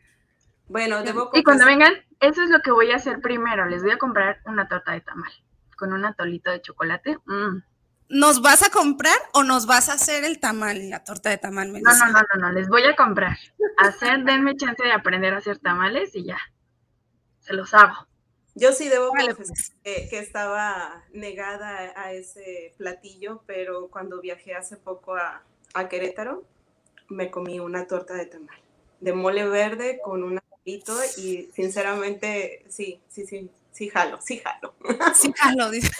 Bueno, 0.69 1.03
debo 1.03 1.31
Y 1.35 1.43
cuando 1.43 1.67
vengan, 1.67 1.95
eso 2.21 2.43
es 2.43 2.51
lo 2.51 2.61
que 2.61 2.71
voy 2.71 2.91
a 2.91 2.97
hacer 2.97 3.21
primero. 3.21 3.67
Les 3.67 3.83
voy 3.83 3.93
a 3.93 3.99
comprar 3.99 4.41
una 4.47 4.69
torta 4.69 4.93
de 4.93 5.01
tamal 5.01 5.31
con 5.77 5.93
un 5.93 6.05
atolito 6.05 6.51
de 6.51 6.63
chocolate. 6.63 7.19
Mm. 7.27 7.63
¿Nos 8.09 8.43
vas 8.43 8.63
a 8.63 8.71
comprar 8.71 9.17
o 9.33 9.43
nos 9.45 9.67
vas 9.67 9.89
a 9.89 9.95
hacer 9.95 10.25
el 10.25 10.39
tamal 10.39 10.77
y 10.77 10.89
la 10.89 11.03
torta 11.05 11.31
de 11.31 11.39
tamal, 11.39 11.73
No, 11.73 11.79
no, 11.81 12.07
no, 12.07 12.21
no, 12.21 12.41
no, 12.41 12.53
les 12.53 12.69
voy 12.69 12.85
a 12.85 12.95
comprar. 12.95 13.37
Hacer, 13.79 14.25
denme 14.25 14.57
chance 14.57 14.83
de 14.83 14.93
aprender 14.93 15.35
a 15.35 15.39
hacer 15.39 15.59
tamales 15.59 16.15
y 16.15 16.25
ya. 16.25 16.39
Se 17.41 17.55
los 17.55 17.75
hago. 17.75 18.07
Yo 18.55 18.73
sí 18.73 18.89
debo 18.89 19.09
confesar 19.09 19.37
pues. 19.37 19.75
que, 19.83 20.09
que 20.09 20.19
estaba 20.19 21.03
negada 21.13 21.93
a 21.97 22.13
ese 22.13 22.75
platillo, 22.79 23.43
pero 23.47 23.89
cuando 23.89 24.21
viajé 24.21 24.55
hace 24.55 24.77
poco 24.77 25.17
a, 25.17 25.43
a 25.73 25.89
Querétaro, 25.89 26.45
me 27.09 27.31
comí 27.31 27.59
una 27.59 27.87
torta 27.87 28.15
de 28.15 28.27
tamal, 28.27 28.57
de 29.01 29.13
mole 29.13 29.49
verde 29.49 30.01
con 30.05 30.23
un 30.23 30.39
y 30.65 31.51
sinceramente, 31.55 32.65
sí, 32.69 33.01
sí, 33.09 33.27
sí, 33.27 33.51
sí 33.73 33.89
jalo, 33.91 34.21
sí 34.21 34.41
jalo. 34.43 34.75
Sí, 35.15 35.33
jalo, 35.37 35.71
dice. 35.71 35.91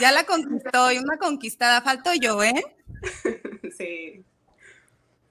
Ya 0.00 0.12
la 0.12 0.24
conquistó 0.24 0.92
y 0.92 0.98
una 0.98 1.16
conquistada. 1.18 1.80
Falto 1.82 2.12
yo, 2.14 2.42
¿eh? 2.42 2.62
Sí. 3.76 4.24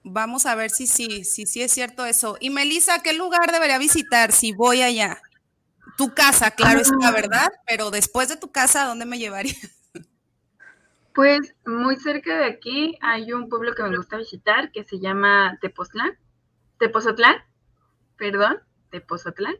Vamos 0.04 0.46
a 0.46 0.54
ver 0.54 0.70
si 0.70 0.86
sí, 0.86 1.24
si 1.24 1.46
sí 1.46 1.62
es 1.62 1.72
cierto 1.72 2.06
eso. 2.06 2.36
Y 2.38 2.50
Melissa, 2.50 3.00
¿qué 3.02 3.12
lugar 3.12 3.50
debería 3.50 3.78
visitar 3.78 4.30
si 4.30 4.52
voy 4.52 4.82
allá? 4.82 5.20
Tu 5.96 6.14
casa, 6.14 6.52
claro 6.52 6.80
está, 6.80 7.10
¿verdad? 7.10 7.50
Pero 7.66 7.90
después 7.90 8.28
de 8.28 8.36
tu 8.36 8.52
casa, 8.52 8.84
¿a 8.84 8.86
dónde 8.86 9.04
me 9.04 9.18
llevaría? 9.18 9.56
Pues 11.16 11.56
muy 11.64 11.96
cerca 11.96 12.36
de 12.36 12.44
aquí 12.44 12.98
hay 13.00 13.32
un 13.32 13.48
pueblo 13.48 13.74
que 13.74 13.82
me 13.82 13.96
gusta 13.96 14.18
visitar 14.18 14.70
que 14.70 14.84
se 14.84 15.00
llama 15.00 15.56
Tepoztlán. 15.62 16.18
Tepozotlán, 16.78 17.36
perdón, 18.18 18.58
Tepozotlán. 18.90 19.56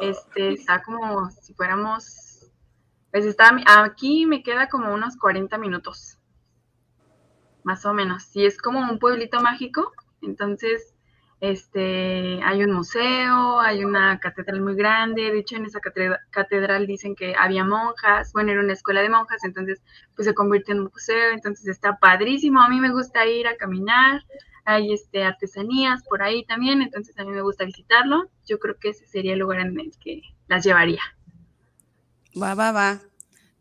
Este 0.00 0.54
está 0.54 0.82
como 0.82 1.30
si 1.30 1.52
fuéramos, 1.52 2.50
pues 3.10 3.26
está 3.26 3.54
aquí 3.66 4.24
me 4.24 4.42
queda 4.42 4.70
como 4.70 4.94
unos 4.94 5.18
40 5.18 5.58
minutos, 5.58 6.16
más 7.64 7.84
o 7.84 7.92
menos. 7.92 8.34
Y 8.34 8.46
es 8.46 8.56
como 8.56 8.80
un 8.80 8.98
pueblito 8.98 9.42
mágico, 9.42 9.92
entonces 10.22 10.91
este 11.42 12.40
hay 12.44 12.62
un 12.62 12.72
museo, 12.72 13.58
hay 13.60 13.84
una 13.84 14.20
catedral 14.20 14.60
muy 14.60 14.76
grande. 14.76 15.32
De 15.32 15.40
hecho, 15.40 15.56
en 15.56 15.66
esa 15.66 15.80
catedra- 15.80 16.20
catedral 16.30 16.86
dicen 16.86 17.16
que 17.16 17.34
había 17.36 17.64
monjas, 17.64 18.32
bueno, 18.32 18.52
era 18.52 18.60
una 18.60 18.72
escuela 18.74 19.02
de 19.02 19.08
monjas, 19.10 19.42
entonces 19.42 19.82
pues 20.14 20.26
se 20.28 20.34
convirtió 20.34 20.72
en 20.72 20.82
un 20.82 20.90
museo, 20.92 21.32
entonces 21.32 21.66
está 21.66 21.98
padrísimo. 21.98 22.60
A 22.62 22.68
mí 22.68 22.78
me 22.78 22.92
gusta 22.92 23.26
ir 23.26 23.48
a 23.48 23.56
caminar, 23.56 24.24
hay 24.64 24.92
este, 24.92 25.24
artesanías 25.24 26.04
por 26.04 26.22
ahí 26.22 26.44
también, 26.46 26.80
entonces 26.80 27.18
a 27.18 27.24
mí 27.24 27.32
me 27.32 27.42
gusta 27.42 27.64
visitarlo. 27.64 28.30
Yo 28.46 28.60
creo 28.60 28.76
que 28.78 28.90
ese 28.90 29.08
sería 29.08 29.32
el 29.32 29.40
lugar 29.40 29.58
en 29.60 29.80
el 29.80 29.92
que 29.98 30.22
las 30.46 30.64
llevaría. 30.64 31.02
Va, 32.40 32.54
va, 32.54 32.70
va. 32.70 33.00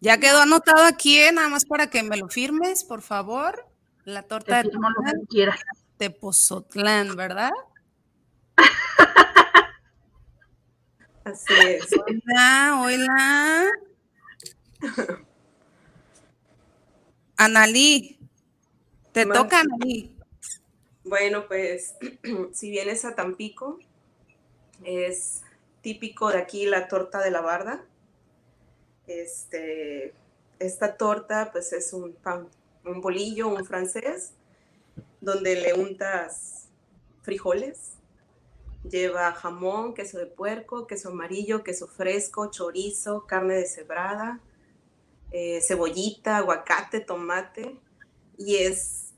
Ya 0.02 0.20
quedó 0.20 0.42
anotado 0.42 0.86
aquí, 0.86 1.18
¿eh? 1.20 1.32
nada 1.32 1.50
más 1.50 1.66
para 1.66 1.90
que 1.90 2.04
me 2.04 2.18
lo 2.18 2.28
firmes, 2.28 2.84
por 2.84 3.02
favor. 3.02 3.66
La 4.06 4.22
torta 4.22 4.62
Te 4.62 4.70
de 4.70 4.74
lo 4.76 4.82
que 5.04 5.26
quieras. 5.28 5.60
¿verdad? 7.16 7.52
Así 11.32 11.54
es. 11.66 11.88
Hola, 11.94 12.82
hola. 12.84 13.72
Analí, 17.38 18.20
te 19.14 19.26
toca, 19.26 19.62
Analí. 19.62 20.18
Bueno, 21.06 21.48
pues 21.48 21.96
si 22.54 22.70
vienes 22.70 23.06
a 23.06 23.16
Tampico, 23.16 23.80
es 24.84 25.44
típico 25.82 26.32
de 26.32 26.40
aquí 26.40 26.66
la 26.66 26.90
torta 26.90 27.22
de 27.22 27.32
la 27.32 27.40
barda. 27.40 27.82
Este, 29.08 30.14
esta 30.60 30.98
torta 30.98 31.54
pues 31.54 31.72
es 31.72 31.94
un 31.94 32.12
pan, 32.12 32.50
un 32.84 33.00
bolillo, 33.00 33.48
un 33.48 33.66
francés, 33.66 34.34
donde 35.22 35.56
le 35.56 35.76
untas 35.76 36.68
frijoles, 37.22 37.94
lleva 38.90 39.34
jamón, 39.34 39.94
queso 39.94 40.18
de 40.18 40.26
puerco, 40.26 40.88
queso 40.88 41.10
amarillo, 41.10 41.64
queso 41.64 41.88
fresco, 41.88 42.50
chorizo, 42.52 43.26
carne 43.28 43.56
deshebrada, 43.56 44.40
eh, 45.32 45.62
cebollita, 45.62 46.38
aguacate, 46.38 47.00
tomate, 47.00 47.78
y 48.38 48.58
es 48.58 49.14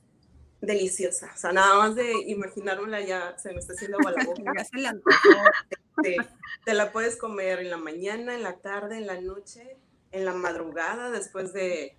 deliciosa. 0.62 1.32
O 1.34 1.38
sea, 1.38 1.52
nada 1.52 1.76
más 1.78 1.96
de 1.96 2.14
imaginármela 2.28 3.02
ya 3.02 3.38
se 3.38 3.52
me 3.54 3.60
está 3.60 3.74
haciendo 3.74 3.98
agua 4.00 4.12
la 4.12 4.24
boca. 4.26 4.42
Ya 4.58 4.64
se 4.64 4.78
le 4.78 4.88
antojó. 4.88 5.30
Te, 6.02 6.18
te 6.66 6.74
la 6.74 6.92
puedes 6.92 7.18
comer 7.18 7.60
en 7.60 7.70
la 7.70 7.78
mañana, 7.78 8.36
en 8.36 8.44
la 8.44 8.58
tarde, 8.58 8.98
en 8.98 9.08
la 9.08 9.20
noche, 9.22 9.78
en 10.12 10.26
la 10.26 10.34
madrugada, 10.34 11.12
después 11.12 11.54
de, 11.54 11.98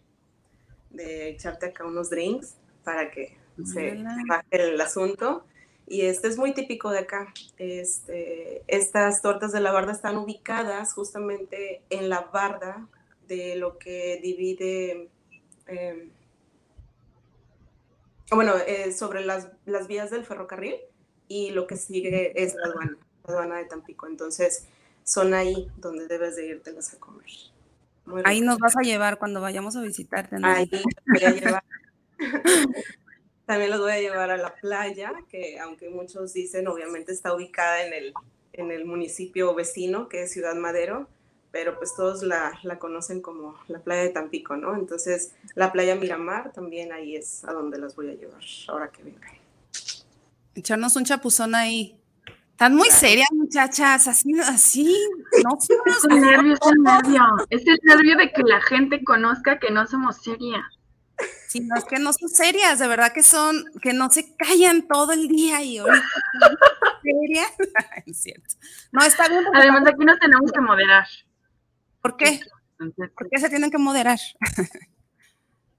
de 0.90 1.28
echarte 1.28 1.66
acá 1.66 1.84
unos 1.84 2.10
drinks 2.10 2.56
para 2.84 3.10
que 3.10 3.38
se 3.64 4.02
baje 4.28 4.46
el 4.50 4.80
asunto. 4.80 5.46
Y 5.86 6.02
este 6.02 6.28
es 6.28 6.38
muy 6.38 6.54
típico 6.54 6.90
de 6.90 7.00
acá. 7.00 7.32
Este, 7.58 8.62
estas 8.68 9.20
tortas 9.22 9.52
de 9.52 9.60
la 9.60 9.72
barda 9.72 9.92
están 9.92 10.16
ubicadas 10.16 10.94
justamente 10.94 11.82
en 11.90 12.08
la 12.08 12.22
barda 12.22 12.86
de 13.28 13.56
lo 13.56 13.78
que 13.78 14.18
divide, 14.22 15.08
eh, 15.66 16.08
bueno, 18.30 18.54
eh, 18.66 18.92
sobre 18.92 19.24
las, 19.24 19.48
las 19.66 19.86
vías 19.86 20.10
del 20.10 20.24
ferrocarril 20.24 20.76
y 21.28 21.50
lo 21.50 21.66
que 21.66 21.76
sigue 21.76 22.32
es 22.42 22.54
la 22.54 22.66
aduana, 22.66 22.98
la 23.26 23.34
aduana 23.34 23.56
de 23.58 23.64
Tampico. 23.66 24.06
Entonces, 24.06 24.66
son 25.04 25.34
ahí 25.34 25.70
donde 25.76 26.06
debes 26.06 26.36
de 26.36 26.46
irtelas 26.46 26.94
a 26.94 26.98
comer. 26.98 27.26
Muy 28.06 28.22
Ahí 28.24 28.40
rico. 28.40 28.52
nos 28.52 28.58
vas 28.58 28.76
a 28.76 28.82
llevar 28.82 29.18
cuando 29.18 29.40
vayamos 29.40 29.76
a 29.76 29.82
visitarte. 29.82 30.36
Analí. 30.36 30.68
Ahí 30.72 30.80
los 30.82 30.94
voy 31.06 31.24
a 31.24 31.30
llevar. 31.30 31.64
También 33.46 33.70
los 33.70 33.80
voy 33.80 33.92
a 33.92 34.00
llevar 34.00 34.30
a 34.30 34.36
la 34.36 34.54
playa, 34.54 35.12
que 35.28 35.58
aunque 35.58 35.90
muchos 35.90 36.32
dicen, 36.32 36.66
obviamente 36.66 37.12
está 37.12 37.34
ubicada 37.34 37.84
en 37.84 37.92
el, 37.92 38.14
en 38.54 38.70
el 38.70 38.86
municipio 38.86 39.54
vecino, 39.54 40.08
que 40.08 40.22
es 40.22 40.32
Ciudad 40.32 40.54
Madero, 40.54 41.08
pero 41.50 41.78
pues 41.78 41.94
todos 41.94 42.22
la, 42.22 42.58
la 42.62 42.78
conocen 42.78 43.20
como 43.20 43.56
la 43.68 43.78
playa 43.80 44.02
de 44.02 44.08
Tampico, 44.08 44.56
¿no? 44.56 44.74
Entonces, 44.74 45.32
la 45.54 45.72
playa 45.72 45.94
Miramar 45.94 46.52
también 46.52 46.92
ahí 46.92 47.16
es 47.16 47.44
a 47.44 47.52
donde 47.52 47.78
las 47.78 47.94
voy 47.94 48.10
a 48.10 48.14
llevar 48.14 48.42
ahora 48.68 48.90
que 48.90 49.02
vengan. 49.02 49.30
Echarnos 50.54 50.96
un 50.96 51.04
chapuzón 51.04 51.54
ahí. 51.54 52.00
Están 52.54 52.76
muy 52.76 52.88
serias, 52.88 53.28
muchachas, 53.32 54.06
así, 54.06 54.32
así, 54.40 54.96
no 55.42 55.58
Es 55.58 56.04
el 56.08 56.20
nervio, 56.20 56.54
es 56.54 56.60
el 56.64 56.82
nervio. 56.82 57.22
Es 57.50 57.66
el 57.66 57.78
nervio 57.82 58.16
de 58.16 58.32
que 58.32 58.42
la 58.44 58.60
gente 58.60 59.02
conozca 59.02 59.58
que 59.58 59.72
no 59.72 59.86
somos 59.86 60.22
seria. 60.22 60.64
Sí, 61.48 61.60
no, 61.60 61.76
es 61.76 61.84
que 61.84 61.98
no 61.98 62.12
son 62.12 62.28
serias, 62.28 62.78
de 62.78 62.88
verdad 62.88 63.12
que 63.12 63.22
son, 63.22 63.64
que 63.80 63.92
no 63.92 64.10
se 64.10 64.34
callan 64.36 64.88
todo 64.88 65.12
el 65.12 65.28
día 65.28 65.62
y 65.62 65.78
ahorita 65.78 66.04
serias. 67.02 67.52
es 68.06 68.22
cierto. 68.22 68.54
No, 68.90 69.04
está 69.04 69.28
bien. 69.28 69.44
Además, 69.54 69.84
aquí 69.86 70.04
nos 70.04 70.18
tenemos 70.18 70.50
que 70.50 70.60
moderar. 70.60 71.06
¿Por 72.00 72.16
qué? 72.16 72.40
¿Por 72.76 73.30
qué 73.30 73.38
se 73.38 73.48
tienen 73.48 73.70
que 73.70 73.78
moderar? 73.78 74.18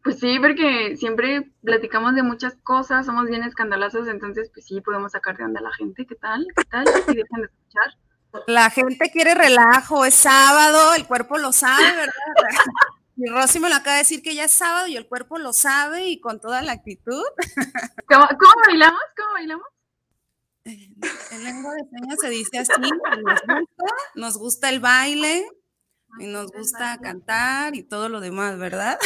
Pues 0.03 0.19
sí, 0.19 0.37
porque 0.39 0.95
siempre 0.97 1.51
platicamos 1.63 2.13
de 2.13 2.21
muchas 2.21 2.55
cosas, 2.61 3.07
somos 3.07 3.25
bien 3.25 3.43
escandalosos, 3.43 4.07
entonces 4.07 4.51
pues 4.53 4.67
sí, 4.67 4.79
podemos 4.79 5.13
sacar 5.13 5.35
de 5.35 5.43
onda 5.43 5.59
a 5.59 5.63
la 5.63 5.73
gente. 5.73 6.05
¿Qué 6.05 6.13
tal? 6.13 6.45
¿Qué 6.55 6.63
tal? 6.65 6.85
Si 6.87 7.15
dejan 7.15 7.41
de 7.41 7.47
escuchar. 7.47 8.43
La 8.45 8.69
gente 8.69 9.09
quiere 9.11 9.33
relajo, 9.33 10.05
es 10.05 10.13
sábado, 10.13 10.93
el 10.93 11.07
cuerpo 11.07 11.39
lo 11.39 11.51
sabe, 11.51 11.83
¿verdad? 11.95 12.13
Y 13.17 13.27
Rosy 13.29 13.59
me 13.59 13.69
lo 13.69 13.75
acaba 13.75 13.93
de 13.95 13.99
decir 14.03 14.21
que 14.21 14.35
ya 14.35 14.43
es 14.45 14.51
sábado 14.51 14.87
y 14.87 14.97
el 14.97 15.07
cuerpo 15.07 15.37
lo 15.37 15.53
sabe 15.53 16.07
y 16.07 16.19
con 16.19 16.39
toda 16.41 16.61
la 16.61 16.73
actitud. 16.73 17.23
¿Cómo, 18.09 18.27
cómo 18.27 18.53
bailamos? 18.67 18.99
¿Cómo 19.17 19.33
bailamos? 19.33 19.67
En 20.65 21.43
lengua 21.43 21.73
de 21.75 21.83
señas 21.89 22.19
se 22.19 22.29
dice 22.29 22.57
así, 22.59 22.71
nos 22.81 23.41
gusta, 23.41 23.63
nos 24.15 24.37
gusta 24.37 24.69
el 24.69 24.79
baile. 24.79 25.47
y 26.19 26.27
nos 26.27 26.51
gusta 26.51 26.99
cantar 27.01 27.75
y 27.75 27.83
todo 27.83 28.09
lo 28.09 28.19
demás, 28.19 28.57
¿verdad? 28.57 28.99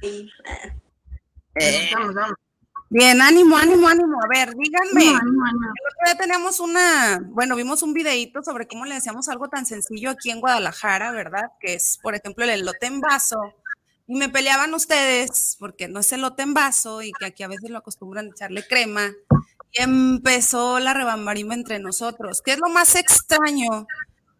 Sí. 0.00 0.30
Eh, 1.56 1.88
Vamos, 1.94 2.14
vamos. 2.14 2.36
Bien, 2.90 3.20
ánimo, 3.20 3.56
ánimo, 3.56 3.88
ánimo. 3.88 4.18
A 4.22 4.28
ver, 4.28 4.54
díganme. 4.56 5.04
No, 5.04 5.18
no, 5.18 5.52
no. 5.52 5.72
Ya 6.06 6.16
teníamos 6.16 6.60
una, 6.60 7.20
bueno, 7.30 7.56
vimos 7.56 7.82
un 7.82 7.92
videíto 7.92 8.42
sobre 8.42 8.66
cómo 8.66 8.84
le 8.84 8.96
decíamos 8.96 9.28
algo 9.28 9.48
tan 9.48 9.66
sencillo 9.66 10.10
aquí 10.10 10.30
en 10.30 10.40
Guadalajara, 10.40 11.10
¿verdad? 11.12 11.52
Que 11.60 11.74
es, 11.74 11.98
por 12.02 12.14
ejemplo, 12.14 12.44
el 12.44 12.50
elote 12.50 12.86
en 12.86 13.00
vaso. 13.00 13.38
Y 14.06 14.16
me 14.16 14.28
peleaban 14.28 14.74
ustedes 14.74 15.56
porque 15.58 15.88
no 15.88 16.00
es 16.00 16.12
elote 16.12 16.42
en 16.42 16.52
vaso 16.52 17.00
y 17.02 17.12
que 17.12 17.26
aquí 17.26 17.42
a 17.42 17.48
veces 17.48 17.70
lo 17.70 17.78
acostumbran 17.78 18.26
a 18.26 18.30
echarle 18.30 18.66
crema. 18.66 19.10
Y 19.72 19.82
empezó 19.82 20.78
la 20.78 20.94
rebambarima 20.94 21.54
entre 21.54 21.78
nosotros. 21.78 22.42
¿Qué 22.42 22.52
es 22.52 22.58
lo 22.58 22.68
más 22.68 22.94
extraño 22.94 23.86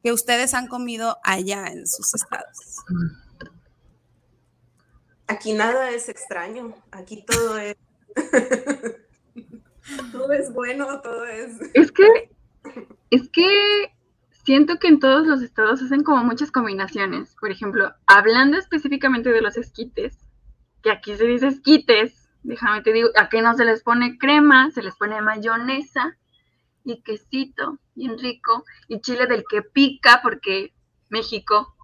que 0.02 0.12
ustedes 0.12 0.52
han 0.52 0.68
comido 0.68 1.18
allá 1.24 1.66
en 1.68 1.86
sus 1.86 2.14
estados? 2.14 2.84
Aquí 5.26 5.54
nada 5.54 5.90
es 5.90 6.10
extraño, 6.10 6.74
aquí 6.90 7.24
todo 7.26 7.58
es... 7.58 7.76
todo 10.12 10.32
es 10.32 10.52
bueno, 10.52 11.00
todo 11.00 11.24
es... 11.26 11.60
Es 11.74 11.92
que, 11.92 12.30
es 13.10 13.28
que 13.28 13.92
siento 14.44 14.78
que 14.78 14.88
en 14.88 15.00
todos 15.00 15.26
los 15.26 15.42
estados 15.42 15.82
hacen 15.82 16.02
como 16.02 16.22
muchas 16.24 16.50
combinaciones. 16.50 17.34
Por 17.40 17.50
ejemplo, 17.50 17.92
hablando 18.06 18.58
específicamente 18.58 19.30
de 19.30 19.40
los 19.40 19.56
esquites, 19.56 20.18
que 20.82 20.90
aquí 20.90 21.16
se 21.16 21.26
dice 21.26 21.48
esquites, 21.48 22.28
déjame 22.42 22.82
te 22.82 22.92
digo, 22.92 23.08
aquí 23.16 23.40
no 23.40 23.54
se 23.54 23.64
les 23.64 23.82
pone 23.82 24.18
crema, 24.18 24.70
se 24.70 24.82
les 24.82 24.94
pone 24.96 25.20
mayonesa 25.22 26.16
y 26.84 27.02
quesito, 27.02 27.78
bien 27.94 28.18
rico, 28.18 28.64
y 28.88 29.00
chile 29.00 29.26
del 29.26 29.44
que 29.48 29.62
pica, 29.62 30.20
porque 30.22 30.74
México, 31.08 31.74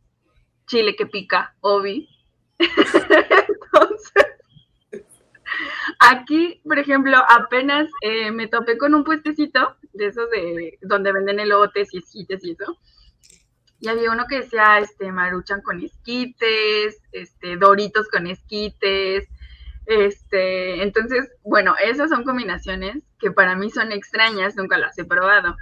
chile 0.67 0.95
que 0.97 1.07
pica, 1.07 1.57
obi. 1.61 2.09
Aquí, 6.13 6.61
por 6.65 6.77
ejemplo, 6.81 7.17
apenas 7.29 7.89
eh, 8.01 8.33
me 8.33 8.49
topé 8.49 8.77
con 8.79 8.97
un 8.97 9.05
puestecito 9.05 9.77
de 9.93 10.07
esos 10.07 10.29
de 10.31 10.77
donde 10.83 11.13
venden 11.13 11.39
elotes 11.39 11.95
y 11.95 11.99
esquites 11.99 12.45
y 12.45 12.51
eso. 12.51 12.77
Y 13.79 13.87
había 13.87 14.11
uno 14.11 14.27
que 14.29 14.41
decía, 14.41 14.81
este, 14.81 15.13
maruchan 15.13 15.63
con 15.63 15.81
esquites, 15.81 17.01
este, 17.13 17.57
doritos 17.57 18.09
con 18.09 18.27
esquites, 18.27 19.29
este, 19.87 20.83
entonces, 20.83 21.31
bueno, 21.45 21.77
esas 21.81 22.11
son 22.11 22.25
combinaciones 22.25 23.05
que 23.21 23.31
para 23.31 23.55
mí 23.55 23.71
son 23.71 23.93
extrañas, 23.93 24.57
nunca 24.57 24.79
las 24.79 24.99
he 24.99 25.05
probado. 25.05 25.55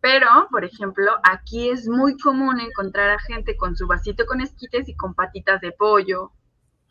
Pero, 0.00 0.46
por 0.52 0.64
ejemplo, 0.64 1.10
aquí 1.24 1.68
es 1.68 1.88
muy 1.88 2.16
común 2.16 2.60
encontrar 2.60 3.10
a 3.10 3.18
gente 3.18 3.56
con 3.56 3.74
su 3.74 3.88
vasito 3.88 4.24
con 4.26 4.40
esquites 4.40 4.88
y 4.88 4.94
con 4.94 5.14
patitas 5.14 5.60
de 5.60 5.72
pollo 5.72 6.30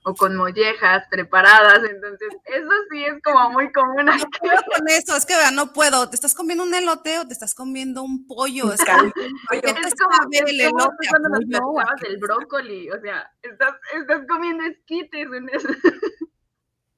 o 0.03 0.13
con 0.15 0.35
mollejas 0.35 1.05
preparadas, 1.09 1.83
entonces 1.89 2.29
eso 2.45 2.69
sí 2.91 3.03
es 3.03 3.21
como 3.21 3.51
muy 3.51 3.71
común 3.71 4.09
aquí. 4.09 4.23
Cuidado 4.39 4.63
con 4.75 4.87
eso, 4.87 5.15
es 5.15 5.25
que 5.25 5.35
vea, 5.35 5.51
no 5.51 5.73
puedo. 5.73 6.09
¿Te 6.09 6.15
estás 6.15 6.33
comiendo 6.33 6.63
un 6.63 6.73
elote 6.73 7.19
o 7.19 7.27
te 7.27 7.33
estás 7.33 7.53
comiendo 7.53 8.01
un 8.03 8.25
pollo? 8.25 8.71
Es 8.71 8.81
que, 8.83 8.91
¿por 8.91 9.61
qué 9.61 9.73
te 9.73 9.87
Es 9.87 9.95
como, 9.95 10.15
el 10.31 10.69
como 10.69 10.81
elote 10.81 11.07
cuando 11.09 11.29
nos 11.29 11.45
platicabas 11.45 12.01
del 12.01 12.17
brócoli, 12.17 12.89
o 12.91 12.99
sea, 13.01 13.31
estás, 13.41 13.73
estás 13.93 14.21
comiendo 14.27 14.63
esquites, 14.63 15.27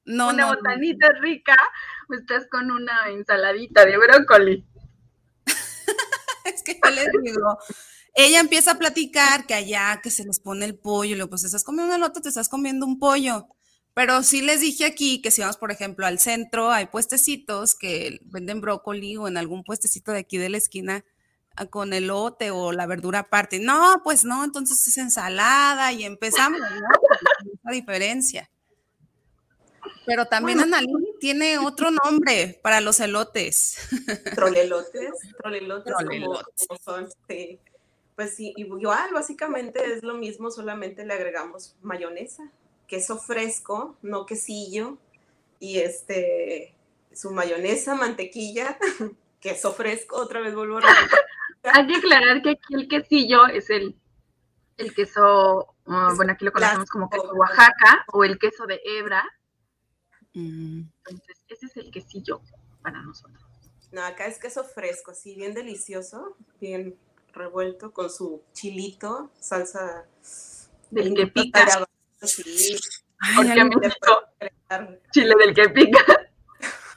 No, 0.04 0.30
una 0.30 0.42
no, 0.42 0.50
no. 0.50 0.56
botanita 0.56 1.08
rica, 1.20 1.54
o 2.08 2.14
estás 2.14 2.48
con 2.50 2.70
una 2.70 3.08
ensaladita 3.08 3.84
de 3.84 3.98
brócoli. 3.98 4.66
Es 6.44 6.62
que 6.64 6.80
yo 6.82 6.90
les 6.90 7.08
digo, 7.22 7.58
ella 8.14 8.40
empieza 8.40 8.72
a 8.72 8.78
platicar 8.78 9.46
que 9.46 9.54
allá 9.54 10.00
que 10.02 10.10
se 10.10 10.24
les 10.24 10.38
pone 10.40 10.64
el 10.66 10.76
pollo, 10.76 11.12
y 11.12 11.14
luego 11.14 11.30
pues 11.30 11.44
estás 11.44 11.64
comiendo 11.64 11.94
un 11.94 12.00
elote, 12.02 12.20
te 12.20 12.28
estás 12.28 12.48
comiendo 12.48 12.86
un 12.86 12.98
pollo. 12.98 13.46
Pero 13.94 14.22
sí 14.22 14.40
les 14.40 14.60
dije 14.62 14.86
aquí 14.86 15.20
que 15.20 15.30
si 15.30 15.42
vamos, 15.42 15.58
por 15.58 15.70
ejemplo, 15.70 16.06
al 16.06 16.18
centro, 16.18 16.70
hay 16.70 16.86
puestecitos 16.86 17.74
que 17.74 18.20
venden 18.24 18.60
brócoli 18.62 19.16
o 19.18 19.28
en 19.28 19.36
algún 19.36 19.64
puestecito 19.64 20.12
de 20.12 20.20
aquí 20.20 20.38
de 20.38 20.48
la 20.48 20.56
esquina 20.56 21.04
ah, 21.56 21.66
con 21.66 21.92
elote 21.92 22.50
o 22.50 22.72
la 22.72 22.86
verdura 22.86 23.18
aparte. 23.20 23.58
No, 23.60 24.00
pues 24.02 24.24
no, 24.24 24.44
entonces 24.44 24.86
es 24.86 24.96
ensalada 24.96 25.92
y 25.92 26.04
empezamos, 26.04 26.58
¿no? 26.58 27.50
Esa 27.54 27.70
diferencia. 27.70 28.48
Pero 30.06 30.24
también 30.26 30.58
Analí 30.60 30.92
tiene 31.20 31.58
otro 31.58 31.90
nombre 31.90 32.58
para 32.62 32.80
los 32.80 32.98
elotes. 32.98 33.76
Trolelotes, 34.34 35.10
trolelotes, 35.38 35.92
como- 35.92 35.98
Trolelotes. 36.08 36.66
como 36.66 36.80
son, 36.82 37.08
sí. 37.28 37.58
Pues 38.16 38.34
sí, 38.34 38.52
igual, 38.56 39.10
básicamente 39.12 39.94
es 39.94 40.02
lo 40.02 40.14
mismo, 40.14 40.50
solamente 40.50 41.04
le 41.04 41.14
agregamos 41.14 41.76
mayonesa, 41.82 42.50
queso 42.86 43.18
fresco, 43.18 43.96
no 44.02 44.26
quesillo, 44.26 44.98
y 45.58 45.78
este, 45.78 46.74
su 47.12 47.30
mayonesa, 47.30 47.94
mantequilla, 47.94 48.78
queso 49.40 49.72
fresco, 49.72 50.16
otra 50.16 50.40
vez 50.40 50.54
vuelvo 50.54 50.78
a 50.78 50.80
repetir. 50.82 51.18
Hay 51.72 51.86
que 51.86 51.96
aclarar 51.96 52.42
que 52.42 52.50
aquí 52.50 52.74
el 52.74 52.88
quesillo 52.88 53.46
es 53.46 53.70
el, 53.70 53.96
el 54.76 54.94
queso, 54.94 55.74
Es 56.10 56.16
bueno, 56.16 56.32
aquí 56.32 56.44
lo 56.44 56.52
conocemos 56.52 56.90
como 56.90 57.08
queso. 57.08 57.32
Oaxaca 57.32 58.04
o 58.12 58.24
el 58.24 58.38
queso 58.38 58.66
de 58.66 58.80
hebra, 58.84 59.24
Mm. 60.34 60.84
entonces 61.08 61.42
ese 61.48 61.66
es 61.66 61.76
el 61.76 61.90
quesillo 61.90 62.40
para 62.82 63.02
nosotros. 63.02 63.42
No, 63.90 64.02
acá 64.02 64.26
es 64.26 64.38
queso 64.38 64.64
fresco, 64.64 65.10
así 65.10 65.34
bien 65.34 65.52
delicioso, 65.52 66.36
bien 66.60 66.96
revuelto 67.32 67.92
con 67.92 68.10
su 68.10 68.42
chilito, 68.52 69.30
salsa 69.38 70.06
Del 70.90 71.14
que 71.14 71.26
pica, 71.28 71.86
sí, 72.22 72.76
Ay, 73.18 73.36
porque 73.36 73.64
me 73.64 73.76
chile 75.12 75.34
del 75.38 75.54
que 75.54 75.68
pica. 75.70 76.04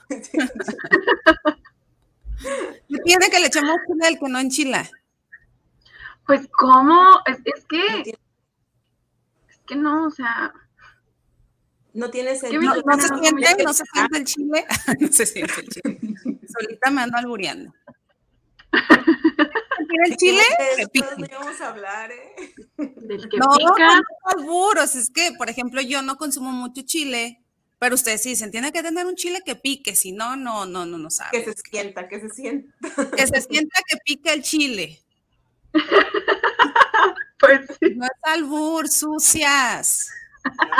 ¿qué 2.88 2.98
tiene 3.04 3.28
que 3.30 3.40
le 3.40 3.46
echamos 3.46 3.76
chile 3.86 4.06
al 4.06 4.18
que 4.18 4.28
no 4.28 4.38
enchila? 4.38 4.88
Pues, 6.26 6.48
¿cómo? 6.52 7.20
Es, 7.26 7.38
es 7.44 7.64
que, 7.66 8.10
es 9.48 9.58
que 9.66 9.76
no, 9.76 10.06
o 10.06 10.10
sea, 10.10 10.52
No 11.94 12.10
tiene 12.10 12.32
¿Qué 12.32 12.38
sentido. 12.40 12.62
No, 12.62 12.74
se 13.00 13.08
siente, 13.08 13.56
no, 13.58 13.64
no 13.64 13.72
se 13.72 13.84
siente 13.86 14.18
el 14.18 14.24
chile. 14.24 14.66
no 15.00 15.08
se 15.08 15.26
siente 15.26 15.60
el 15.60 15.68
chile. 15.68 15.98
Solita 16.46 16.90
me 16.90 17.02
ando 17.02 17.16
albureando. 17.16 17.72
¿Tiene 19.88 20.04
el 20.08 20.16
chile? 20.16 20.42
Que 20.92 21.00
íbamos 21.30 21.60
a 21.60 21.68
hablar, 21.68 22.10
¿eh? 22.12 22.54
del 22.78 23.28
que 23.30 23.36
No, 23.38 23.46
pica. 23.56 23.96
no 23.96 24.02
alburos. 24.40 24.94
Es 24.94 25.10
que, 25.10 25.32
por 25.38 25.48
ejemplo, 25.50 25.80
yo 25.80 26.02
no 26.02 26.16
consumo 26.16 26.50
mucho 26.52 26.82
chile, 26.82 27.42
pero 27.78 27.94
ustedes 27.94 28.22
sí 28.22 28.30
dicen, 28.30 28.50
tiene 28.50 28.72
que 28.72 28.82
tener 28.82 29.06
un 29.06 29.14
chile 29.16 29.40
que 29.44 29.54
pique, 29.56 29.94
si 29.96 30.12
no, 30.12 30.36
no, 30.36 30.66
no, 30.66 30.84
no, 30.86 30.98
no 30.98 31.08
Que 31.08 31.14
sabe. 31.14 31.44
se 31.44 31.54
sienta, 31.70 32.08
que 32.08 32.20
se 32.20 32.28
sienta. 32.30 32.72
Que 33.16 33.26
se 33.26 33.40
sienta 33.42 33.80
que 33.88 33.96
pique 34.04 34.32
el 34.32 34.42
chile. 34.42 35.00
Pues 37.38 37.66
sí. 37.80 37.94
No 37.94 38.06
es 38.06 38.10
albur, 38.22 38.88
sucias. 38.88 40.08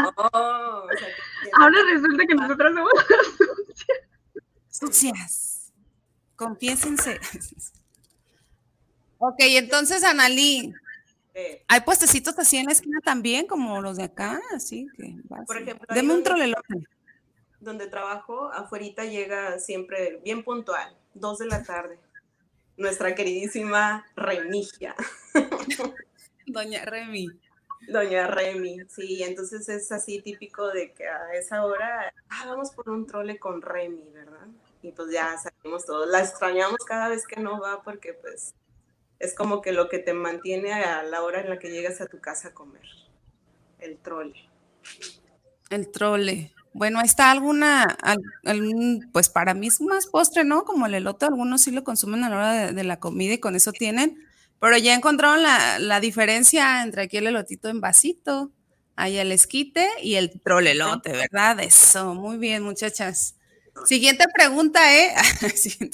No, 0.03 0.09
o 0.17 0.89
sea, 0.99 1.07
que- 1.07 1.51
Ahora 1.53 1.77
resulta 1.93 2.25
que 2.27 2.35
nosotros 2.35 2.73
somos 2.75 2.93
Sucias. 4.71 5.73
Confiésense. 6.35 7.21
Ok, 9.19 9.37
entonces, 9.39 10.05
Analí, 10.05 10.73
eh, 11.35 11.63
hay 11.69 11.81
puestecitos 11.83 12.39
así 12.39 12.57
en 12.57 12.65
la 12.65 12.73
esquina 12.73 12.99
también, 13.05 13.47
como 13.47 13.83
los 13.83 13.99
de 13.99 14.05
acá, 14.05 14.41
así 14.55 14.89
que. 14.97 15.17
vas 15.25 15.47
Por 15.47 15.59
ejemplo, 15.59 15.87
Deme 15.95 16.15
un 16.15 16.23
trolelote. 16.23 16.87
donde 17.61 17.87
trabajo, 17.89 18.51
afuerita 18.53 19.05
llega 19.05 19.59
siempre 19.59 20.21
bien 20.25 20.43
puntual, 20.43 20.97
dos 21.15 21.39
de 21.39 21.47
la 21.47 21.63
tarde. 21.63 21.99
Nuestra 22.79 23.15
queridísima 23.15 24.07
Remigia, 24.17 24.95
Doña 26.47 26.85
Remy. 26.85 27.29
doña 27.89 28.27
Remy, 28.29 28.81
sí, 28.89 29.23
entonces 29.23 29.69
es 29.69 29.91
así 29.93 30.21
típico 30.21 30.69
de 30.69 30.93
que 30.93 31.07
a 31.07 31.35
esa 31.35 31.65
hora, 31.65 32.13
ah, 32.29 32.45
vamos 32.47 32.71
por 32.71 32.89
un 32.91 33.07
trole 33.07 33.39
con 33.39 33.61
Remy, 33.63 34.11
¿verdad? 34.13 34.47
Y 34.83 34.93
pues 34.93 35.11
ya 35.11 35.37
salimos 35.39 35.85
todos, 35.87 36.09
la 36.09 36.21
extrañamos 36.21 36.79
cada 36.87 37.09
vez 37.09 37.27
que 37.27 37.41
no 37.41 37.61
va 37.61 37.83
porque 37.83 38.15
pues 38.15 38.55
es 39.19 39.35
como 39.35 39.63
que 39.63 39.73
lo 39.73 39.89
que 39.89 39.99
te 39.99 40.13
mantiene 40.13 40.73
a 40.73 41.03
la 41.03 41.23
hora 41.23 41.41
en 41.41 41.51
la 41.51 41.59
que 41.59 41.71
llegas 41.71 42.01
a 42.01 42.07
tu 42.07 42.21
casa 42.21 42.49
a 42.49 42.55
comer, 42.55 42.83
el 43.79 43.99
trole. 43.99 44.49
El 45.71 45.91
trole. 45.91 46.53
Bueno, 46.73 47.01
está 47.01 47.31
alguna, 47.31 47.97
pues 49.13 49.31
para 49.31 49.55
mí 49.55 49.69
es 49.69 49.81
más 49.81 50.07
postre, 50.07 50.45
¿no? 50.45 50.65
Como 50.65 50.85
el 50.85 50.95
elote, 50.95 51.25
algunos 51.25 51.63
sí 51.63 51.71
lo 51.71 51.85
consumen 51.85 52.23
a 52.23 52.29
la 52.29 52.37
hora 52.37 52.73
de, 52.73 52.85
la 52.85 53.01
comida 53.01 53.33
y 53.33 53.39
con 53.39 53.57
eso 53.57 53.73
tienen, 53.73 54.19
pero 54.61 54.77
ya 54.77 54.95
encontraron 54.95 55.43
la, 55.43 55.79
la 55.79 56.01
diferencia 56.01 56.83
entre 56.83 57.05
aquí 57.05 57.17
el 57.17 57.29
elotito 57.29 57.71
en 57.71 57.81
vasito, 57.81 58.53
ahí 58.95 59.17
el 59.17 59.33
esquite 59.33 59.89
y 60.03 60.17
el 60.17 60.39
trolelote, 60.43 61.13
¿verdad? 61.13 61.61
Eso, 61.61 62.15
muy 62.15 62.37
bien, 62.37 62.63
muchachas. 62.63 63.37
Siguiente 63.87 64.27
pregunta, 64.35 64.95
¿eh? 64.95 65.15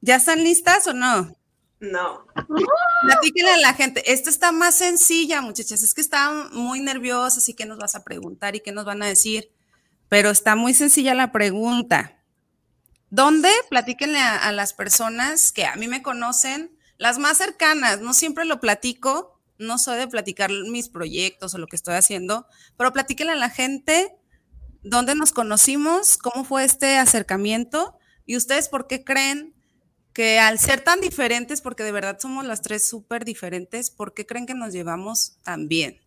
¿Ya 0.00 0.16
están 0.16 0.44
listas 0.44 0.86
o 0.86 0.92
no? 0.92 1.37
No. 1.80 2.26
Platíquenle 3.02 3.52
a 3.52 3.58
la 3.58 3.74
gente. 3.74 4.12
Esto 4.12 4.30
está 4.30 4.52
más 4.52 4.74
sencilla, 4.74 5.40
muchachas. 5.40 5.82
Es 5.82 5.94
que 5.94 6.00
están 6.00 6.52
muy 6.52 6.80
nerviosas 6.80 7.48
y 7.48 7.54
qué 7.54 7.66
nos 7.66 7.78
vas 7.78 7.94
a 7.94 8.04
preguntar 8.04 8.56
y 8.56 8.60
qué 8.60 8.72
nos 8.72 8.84
van 8.84 9.02
a 9.02 9.06
decir. 9.06 9.52
Pero 10.08 10.30
está 10.30 10.56
muy 10.56 10.74
sencilla 10.74 11.14
la 11.14 11.32
pregunta. 11.32 12.22
¿Dónde? 13.10 13.50
Platíquenle 13.70 14.18
a, 14.18 14.36
a 14.36 14.52
las 14.52 14.72
personas 14.74 15.52
que 15.52 15.66
a 15.66 15.76
mí 15.76 15.86
me 15.86 16.02
conocen, 16.02 16.76
las 16.96 17.18
más 17.18 17.38
cercanas. 17.38 18.00
No 18.00 18.12
siempre 18.12 18.44
lo 18.44 18.60
platico, 18.60 19.38
no 19.58 19.78
soy 19.78 19.98
de 19.98 20.08
platicar 20.08 20.50
mis 20.50 20.88
proyectos 20.88 21.54
o 21.54 21.58
lo 21.58 21.66
que 21.66 21.76
estoy 21.76 21.94
haciendo, 21.94 22.46
pero 22.76 22.92
platíquenle 22.92 23.32
a 23.32 23.36
la 23.36 23.50
gente 23.50 24.16
dónde 24.82 25.14
nos 25.14 25.32
conocimos, 25.32 26.16
cómo 26.16 26.44
fue 26.44 26.64
este 26.64 26.96
acercamiento 26.96 27.98
y 28.24 28.36
ustedes 28.36 28.68
por 28.68 28.86
qué 28.86 29.04
creen 29.04 29.54
que 30.18 30.40
al 30.40 30.58
ser 30.58 30.80
tan 30.80 31.00
diferentes, 31.00 31.60
porque 31.60 31.84
de 31.84 31.92
verdad 31.92 32.18
somos 32.18 32.44
las 32.44 32.60
tres 32.60 32.84
súper 32.88 33.24
diferentes, 33.24 33.88
¿por 33.88 34.14
qué 34.14 34.26
creen 34.26 34.46
que 34.46 34.54
nos 34.54 34.72
llevamos 34.72 35.38
tan 35.44 35.68
bien? 35.68 36.00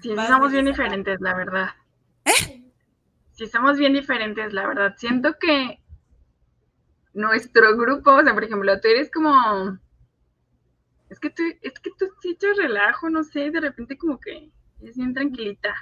Sí, 0.00 0.16
somos 0.26 0.50
bien 0.50 0.64
diferentes, 0.64 1.20
la 1.20 1.34
verdad. 1.34 1.68
¿Eh? 2.24 2.64
Sí, 3.32 3.46
somos 3.48 3.76
bien 3.76 3.92
diferentes, 3.92 4.54
la 4.54 4.66
verdad. 4.66 4.94
Siento 4.96 5.36
que 5.38 5.82
nuestro 7.12 7.76
grupo, 7.76 8.12
o 8.12 8.22
sea, 8.22 8.32
por 8.32 8.44
ejemplo, 8.44 8.80
tú 8.80 8.88
eres 8.88 9.10
como. 9.10 9.78
Es 11.10 11.20
que 11.20 11.28
tú, 11.28 11.42
es 11.60 11.78
que 11.80 11.90
tú 11.98 12.06
sí 12.22 12.30
echas 12.30 12.56
relajo, 12.56 13.10
no 13.10 13.24
sé, 13.24 13.50
de 13.50 13.60
repente 13.60 13.98
como 13.98 14.18
que 14.18 14.50
es 14.80 14.96
bien 14.96 15.12
tranquilita. 15.12 15.74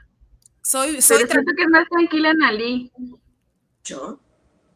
Soy, 0.66 1.00
soy 1.00 1.18
Pero 1.18 1.30
siento 1.30 1.52
que 1.56 1.62
es 1.62 1.68
más 1.68 1.88
tranquila 1.88 2.34
Nalí. 2.34 2.90
¿Yo? 3.84 4.18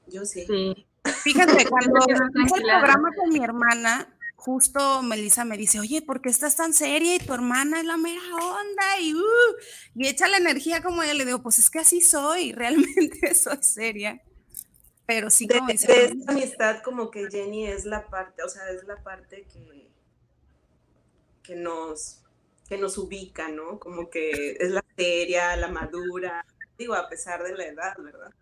Yo 0.07 0.25
sí. 0.25 0.47
Sí. 0.47 0.87
Fíjate, 1.25 1.67
cuando 1.67 1.99
hice 2.09 2.55
el 2.59 2.63
programa 2.63 3.11
con 3.17 3.31
mi 3.31 3.43
hermana, 3.43 4.17
justo 4.37 5.03
Melissa 5.03 5.45
me 5.45 5.57
dice, 5.57 5.81
oye, 5.81 6.01
¿por 6.01 6.23
qué 6.23 6.29
estás 6.29 6.55
tan 6.55 6.75
seria? 6.75 7.17
Y 7.17 7.19
tu 7.19 7.35
hermana 7.35 7.81
es 7.81 7.87
la 7.87 7.97
mera 7.97 8.21
onda 8.37 9.01
y, 9.01 9.17
uh, 9.17 9.21
y 9.97 10.07
echa 10.07 10.29
la 10.29 10.37
energía 10.37 10.81
como 10.81 11.03
ella. 11.03 11.15
Le 11.15 11.25
digo, 11.25 11.43
pues 11.43 11.59
es 11.59 11.69
que 11.69 11.81
así 11.81 12.01
soy, 12.01 12.53
realmente 12.53 13.35
soy 13.35 13.61
seria. 13.61 14.23
Pero 15.07 15.29
sí, 15.29 15.49
De, 15.49 15.59
como 15.59 15.73
dice, 15.73 15.93
de 15.93 16.05
esta 16.05 16.33
amistad 16.33 16.83
como 16.85 17.11
que 17.11 17.29
Jenny 17.29 17.67
es 17.67 17.85
la 17.85 18.07
parte, 18.09 18.45
o 18.45 18.49
sea, 18.49 18.71
es 18.71 18.85
la 18.85 19.03
parte 19.03 19.45
que, 19.53 19.91
que 21.43 21.57
nos 21.57 22.21
que 22.71 22.79
nos 22.79 22.97
ubica, 22.99 23.49
¿no? 23.49 23.81
Como 23.81 24.09
que 24.09 24.57
es 24.61 24.71
la 24.71 24.85
seria, 24.97 25.57
la 25.57 25.67
madura, 25.67 26.47
digo, 26.79 26.95
a 26.95 27.09
pesar 27.09 27.43
de 27.43 27.57
la 27.57 27.67
edad, 27.67 27.97
¿verdad? 27.99 28.33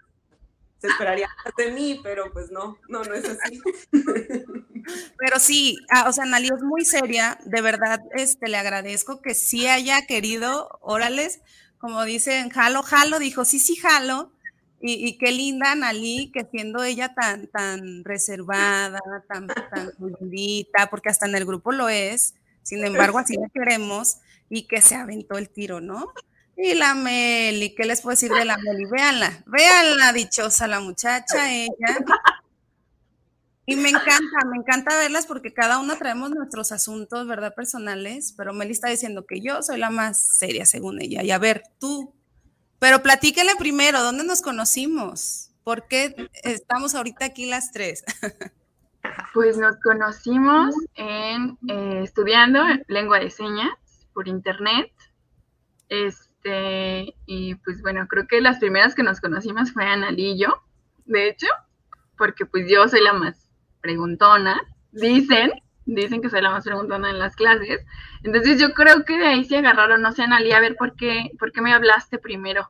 Se 0.79 0.87
esperaría 0.87 1.31
más 1.43 1.55
de 1.57 1.73
mí, 1.73 1.99
pero 2.03 2.31
pues 2.31 2.51
no, 2.51 2.79
no, 2.91 3.03
no 3.03 3.15
es 3.15 3.25
así. 3.25 3.61
Pero 5.19 5.39
sí, 5.39 5.77
ah, 5.91 6.07
o 6.09 6.13
sea, 6.13 6.25
Nali 6.25 6.49
es 6.49 6.63
muy 6.63 6.83
seria, 6.85 7.39
de 7.45 7.61
verdad, 7.61 8.01
este, 8.15 8.49
le 8.49 8.57
agradezco 8.57 9.21
que 9.21 9.35
sí 9.35 9.67
haya 9.67 10.07
querido, 10.07 10.79
órales, 10.81 11.43
como 11.77 12.05
dicen, 12.05 12.49
jalo, 12.49 12.83
jalo, 12.83 13.19
dijo, 13.19 13.45
sí, 13.45 13.59
sí, 13.59 13.77
jalo, 13.77 14.33
y, 14.81 15.07
y 15.07 15.19
qué 15.19 15.31
linda 15.31 15.75
Nali, 15.75 16.31
que 16.33 16.47
siendo 16.51 16.83
ella 16.85 17.13
tan, 17.13 17.49
tan 17.49 18.03
reservada, 18.05 19.01
tan, 19.29 19.47
tan 19.49 19.93
porque 20.91 21.11
hasta 21.11 21.27
en 21.27 21.35
el 21.35 21.45
grupo 21.45 21.73
lo 21.73 21.91
es, 21.91 22.35
sin 22.69 22.85
embargo, 22.85 23.19
así 23.19 23.35
la 23.35 23.49
queremos, 23.49 24.19
y 24.51 24.67
que 24.67 24.83
se 24.83 24.95
aventó 24.95 25.39
el 25.39 25.49
tiro, 25.49 25.81
¿no? 25.81 26.13
Y 26.55 26.75
la 26.75 26.93
Meli, 26.93 27.75
¿qué 27.75 27.87
les 27.87 28.03
puedo 28.03 28.13
decir 28.13 28.31
de 28.31 28.45
la 28.45 28.59
Meli? 28.59 28.85
Véanla, 28.85 29.43
véanla, 29.47 30.13
dichosa 30.13 30.69
la 30.69 30.81
muchacha, 30.81 31.51
ella. 31.51 31.73
Y 33.65 33.77
me 33.77 33.89
encanta, 33.89 34.45
me 34.51 34.59
encanta 34.59 34.99
verlas 34.99 35.25
porque 35.25 35.55
cada 35.55 35.79
una 35.79 35.97
traemos 35.97 36.31
nuestros 36.31 36.71
asuntos, 36.71 37.27
¿verdad? 37.27 37.55
Personales, 37.55 38.35
pero 38.37 38.53
Meli 38.53 38.73
está 38.73 38.89
diciendo 38.89 39.25
que 39.25 39.41
yo 39.41 39.63
soy 39.63 39.79
la 39.79 39.89
más 39.89 40.37
seria 40.37 40.67
según 40.67 41.01
ella. 41.01 41.23
Y 41.23 41.31
a 41.31 41.39
ver, 41.39 41.63
tú, 41.79 42.15
pero 42.79 43.03
platíquele 43.03 43.57
primero, 43.57 44.03
¿dónde 44.03 44.25
nos 44.25 44.43
conocimos? 44.43 45.53
¿Por 45.65 45.89
qué 45.89 46.29
estamos 46.43 46.95
ahorita 46.95 47.25
aquí 47.25 47.47
las 47.47 47.73
tres? 47.73 48.05
Pues 49.33 49.59
nos 49.59 49.77
conocimos 49.81 50.75
en 50.95 51.59
eh, 51.69 52.01
estudiando 52.03 52.63
lengua 52.87 53.21
de 53.21 53.31
señas 53.31 53.71
por 54.13 54.29
internet. 54.29 54.93
Este, 55.89 57.15
y 57.27 57.55
pues 57.57 57.83
bueno, 57.83 58.07
creo 58.09 58.27
que 58.27 58.41
las 58.41 58.59
primeras 58.59 58.95
que 58.95 59.03
nos 59.03 59.21
conocimos 59.21 59.73
fue 59.73 59.85
Analí 59.85 60.33
y 60.33 60.39
yo, 60.39 60.63
de 61.07 61.29
hecho, 61.29 61.47
porque 62.17 62.45
pues 62.47 62.69
yo 62.69 62.89
soy 62.89 63.03
la 63.03 63.13
más 63.13 63.49
preguntona, 63.81 64.61
dicen, 64.93 65.53
dicen 65.87 66.21
que 66.21 66.29
soy 66.29 66.43
la 66.43 66.51
más 66.51 66.65
preguntona 66.65 67.11
en 67.11 67.19
las 67.19 67.37
clases. 67.37 67.85
Entonces 68.23 68.61
yo 68.61 68.75
creo 68.75 69.05
que 69.05 69.19
de 69.19 69.27
ahí 69.27 69.45
se 69.45 69.59
agarraron, 69.59 70.03
no 70.03 70.13
sé, 70.13 70.23
Analí, 70.23 70.53
a 70.53 70.61
ver 70.61 70.77
por 70.77 70.95
qué, 70.97 71.31
por 71.39 71.53
qué 71.53 71.61
me 71.61 71.73
hablaste 71.73 72.19
primero. 72.19 72.69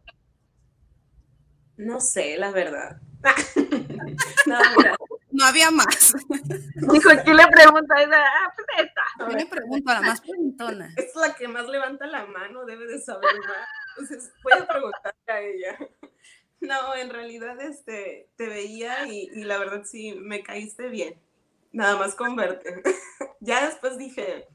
No 1.77 2.01
sé, 2.01 2.37
la 2.37 2.51
verdad. 2.51 3.01
no, 4.46 4.59
mira, 4.77 4.96
No 5.38 5.44
había 5.44 5.70
más. 5.70 6.14
Dijo, 6.74 7.11
¿qué 7.24 7.33
le 7.33 7.46
pregunta? 7.46 7.94
Ah, 8.12 8.53
pues 8.57 8.88
esta. 8.88 9.03
Yo 9.20 9.37
le 9.37 9.46
pregunto 9.46 9.90
a 9.92 9.94
la 9.94 10.01
más 10.01 10.20
preguntona. 10.20 10.92
es 10.96 11.14
la 11.14 11.33
que 11.37 11.46
más 11.46 11.68
levanta 11.68 12.09
la 12.09 12.27
mano, 12.27 12.64
debe 12.64 12.87
de 12.88 13.01
saber 13.01 13.38
más. 13.38 13.68
Entonces, 13.90 14.33
voy 14.42 14.53
a 14.61 14.66
preguntarle 14.66 15.20
a 15.29 15.40
ella. 15.40 15.79
No, 16.61 16.96
en 16.96 17.11
realidad 17.11 17.61
este, 17.61 18.29
te 18.35 18.48
veía 18.48 19.07
y, 19.07 19.31
y 19.33 19.44
la 19.44 19.59
verdad 19.59 19.85
sí, 19.85 20.16
me 20.20 20.42
caíste 20.42 20.88
bien. 20.88 21.14
Nada 21.70 21.96
más 21.96 22.16
con 22.16 22.35
verte. 22.35 22.83
ya 23.40 23.64
después 23.64 23.96
dije, 23.96 24.48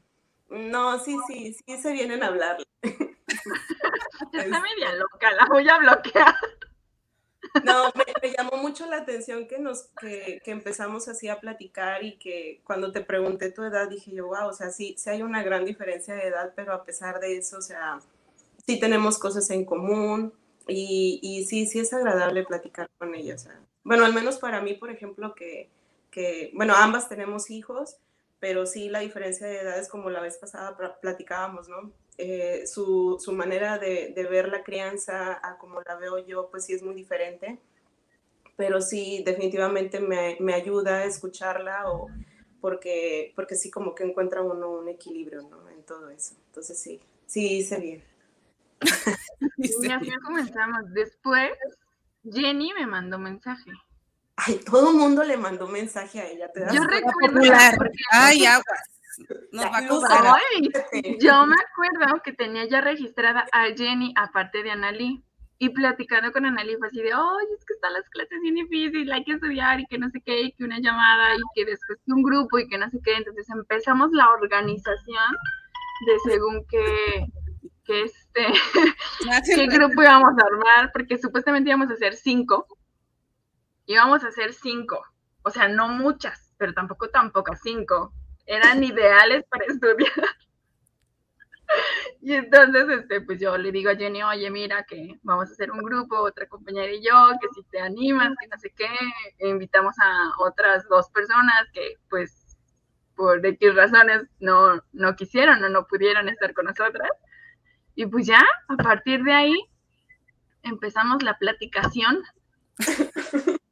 no, 0.50 0.98
sí, 0.98 1.16
sí, 1.26 1.54
sí 1.54 1.78
se 1.78 1.92
vienen 1.92 2.22
a 2.22 2.26
hablarle. 2.26 2.66
Está 2.82 4.60
media 4.60 4.94
loca, 4.96 5.32
la 5.32 5.46
voy 5.46 5.66
a 5.66 5.78
bloquear. 5.78 6.34
No, 7.62 7.90
me, 7.94 8.04
me 8.22 8.34
llamó 8.36 8.56
mucho 8.58 8.86
la 8.86 8.98
atención 8.98 9.46
que 9.46 9.58
nos 9.58 9.84
que, 9.98 10.40
que 10.44 10.50
empezamos 10.50 11.08
así 11.08 11.28
a 11.28 11.40
platicar 11.40 12.04
y 12.04 12.18
que 12.18 12.60
cuando 12.64 12.92
te 12.92 13.00
pregunté 13.00 13.50
tu 13.50 13.62
edad 13.62 13.88
dije 13.88 14.12
yo, 14.12 14.26
wow, 14.26 14.48
o 14.48 14.52
sea, 14.52 14.70
sí, 14.70 14.94
sí 14.98 15.10
hay 15.10 15.22
una 15.22 15.42
gran 15.42 15.64
diferencia 15.64 16.14
de 16.14 16.26
edad, 16.28 16.52
pero 16.56 16.72
a 16.74 16.84
pesar 16.84 17.20
de 17.20 17.36
eso, 17.38 17.58
o 17.58 17.62
sea, 17.62 18.00
sí 18.66 18.80
tenemos 18.80 19.18
cosas 19.18 19.50
en 19.50 19.64
común 19.64 20.32
y, 20.68 21.20
y 21.22 21.44
sí, 21.46 21.66
sí 21.66 21.80
es 21.80 21.92
agradable 21.94 22.44
platicar 22.44 22.90
con 22.98 23.14
ella. 23.14 23.36
Bueno, 23.84 24.04
al 24.04 24.14
menos 24.14 24.38
para 24.38 24.60
mí, 24.60 24.74
por 24.74 24.90
ejemplo, 24.90 25.34
que, 25.34 25.70
que, 26.10 26.50
bueno, 26.54 26.74
ambas 26.76 27.08
tenemos 27.08 27.50
hijos, 27.50 27.96
pero 28.40 28.66
sí 28.66 28.88
la 28.88 29.00
diferencia 29.00 29.46
de 29.46 29.60
edades, 29.60 29.88
como 29.88 30.10
la 30.10 30.20
vez 30.20 30.38
pasada 30.38 30.76
pla- 30.76 30.98
platicábamos, 31.00 31.68
¿no? 31.68 31.92
Eh, 32.16 32.66
su, 32.66 33.18
su 33.20 33.32
manera 33.32 33.78
de, 33.78 34.12
de 34.14 34.24
ver 34.24 34.48
la 34.48 34.62
crianza 34.62 35.40
a 35.42 35.58
como 35.58 35.80
la 35.82 35.96
veo 35.96 36.18
yo, 36.18 36.48
pues 36.48 36.64
sí 36.64 36.72
es 36.72 36.82
muy 36.82 36.94
diferente, 36.94 37.58
pero 38.56 38.80
sí 38.80 39.22
definitivamente 39.26 39.98
me, 39.98 40.36
me 40.38 40.54
ayuda 40.54 40.98
a 40.98 41.04
escucharla 41.04 41.90
o 41.90 42.08
porque, 42.60 43.32
porque 43.34 43.56
sí 43.56 43.70
como 43.70 43.94
que 43.94 44.04
encuentra 44.04 44.42
uno 44.42 44.70
un 44.70 44.88
equilibrio, 44.88 45.42
¿no? 45.42 45.68
En 45.68 45.82
todo 45.82 46.08
eso. 46.08 46.34
Entonces 46.46 46.78
sí, 46.80 47.00
sí 47.26 47.58
hice 47.58 47.78
bien. 47.78 48.04
Y 49.58 49.90
así 49.90 50.10
comenzamos. 50.24 50.92
Después, 50.92 51.50
Jenny 52.24 52.72
me 52.72 52.86
mandó 52.86 53.18
mensaje. 53.18 53.70
Ay, 54.36 54.60
todo 54.64 54.90
el 54.90 54.96
mundo 54.96 55.22
le 55.24 55.36
mandó 55.36 55.66
mensaje 55.68 56.20
a 56.20 56.28
ella, 56.28 56.50
¿te 56.52 56.60
das 56.60 56.74
Yo 56.74 56.82
recuerdo. 56.82 57.34
Popular. 57.34 57.74
Ay, 58.12 58.46
aguas. 58.46 58.64
Nos 59.52 59.64
va 59.64 59.78
a. 59.78 60.36
Ay, 60.52 60.70
yo 61.20 61.46
me 61.46 61.56
acuerdo 61.56 62.22
que 62.22 62.32
tenía 62.32 62.66
ya 62.66 62.80
registrada 62.80 63.46
a 63.52 63.66
Jenny 63.76 64.12
aparte 64.16 64.62
de 64.62 64.70
Analí. 64.70 65.24
Y 65.58 65.68
platicando 65.70 66.32
con 66.32 66.44
Analí 66.46 66.74
fue 66.76 66.88
así 66.88 67.00
de, 67.00 67.14
oye, 67.14 67.54
es 67.56 67.64
que 67.64 67.74
están 67.74 67.92
las 67.92 68.08
clases 68.10 68.40
bien 68.42 68.56
difíciles, 68.56 69.14
hay 69.14 69.24
que 69.24 69.32
estudiar 69.32 69.78
y 69.78 69.86
que 69.86 69.98
no 69.98 70.10
sé 70.10 70.20
qué, 70.20 70.42
y 70.42 70.52
que 70.52 70.64
una 70.64 70.80
llamada 70.80 71.36
y 71.36 71.40
que 71.54 71.64
después 71.64 72.00
que 72.04 72.12
un 72.12 72.24
grupo 72.24 72.58
y 72.58 72.68
que 72.68 72.76
no 72.76 72.90
sé 72.90 72.98
qué. 73.04 73.14
Entonces 73.14 73.48
empezamos 73.48 74.10
la 74.12 74.30
organización 74.30 75.32
de 76.06 76.18
según 76.24 76.66
qué, 76.68 77.26
qué, 77.84 78.02
este, 78.02 78.46
qué 79.54 79.66
grupo 79.68 80.02
íbamos 80.02 80.32
a 80.38 80.46
armar, 80.46 80.90
porque 80.92 81.18
supuestamente 81.18 81.70
íbamos 81.70 81.90
a 81.90 81.94
hacer 81.94 82.14
cinco. 82.14 82.66
Íbamos 83.86 84.24
a 84.24 84.28
hacer 84.28 84.52
cinco. 84.52 85.00
O 85.42 85.50
sea, 85.50 85.68
no 85.68 85.88
muchas, 85.88 86.52
pero 86.56 86.74
tampoco 86.74 87.10
tan 87.10 87.30
pocas, 87.30 87.60
cinco. 87.62 88.12
Eran 88.46 88.82
ideales 88.82 89.44
para 89.50 89.64
estudiar. 89.68 90.12
Y 92.20 92.32
entonces, 92.32 92.88
este, 92.88 93.20
pues 93.20 93.40
yo 93.40 93.56
le 93.58 93.72
digo 93.72 93.90
a 93.90 93.96
Jenny, 93.96 94.22
oye, 94.22 94.50
mira 94.50 94.84
que 94.84 95.18
vamos 95.22 95.48
a 95.48 95.52
hacer 95.52 95.70
un 95.70 95.82
grupo, 95.82 96.18
otra 96.18 96.46
compañera 96.46 96.92
y 96.92 97.02
yo, 97.02 97.32
que 97.40 97.48
si 97.54 97.62
te 97.64 97.80
animas, 97.80 98.34
que 98.40 98.48
no 98.48 98.58
sé 98.58 98.72
qué, 98.76 98.88
e 99.38 99.48
invitamos 99.48 99.94
a 100.02 100.32
otras 100.38 100.86
dos 100.88 101.10
personas 101.10 101.66
que 101.72 101.96
pues 102.08 102.56
por 103.14 103.44
X 103.44 103.74
razones 103.74 104.22
no, 104.40 104.82
no 104.92 105.16
quisieron 105.16 105.62
o 105.64 105.68
no 105.68 105.86
pudieron 105.86 106.28
estar 106.28 106.54
con 106.54 106.66
nosotras. 106.66 107.10
Y 107.94 108.06
pues 108.06 108.26
ya, 108.26 108.42
a 108.68 108.76
partir 108.76 109.22
de 109.22 109.32
ahí, 109.32 109.56
empezamos 110.62 111.22
la 111.22 111.38
platicación. 111.38 112.22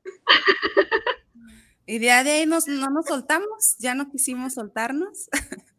y 1.87 1.99
de 1.99 2.11
ahí 2.11 2.47
nos, 2.47 2.69
no 2.69 2.91
nos 2.91 3.07
soltamos, 3.07 3.77
ya 3.79 3.95
no 3.95 4.11
quisimos 4.11 4.55
soltarnos. 4.55 5.29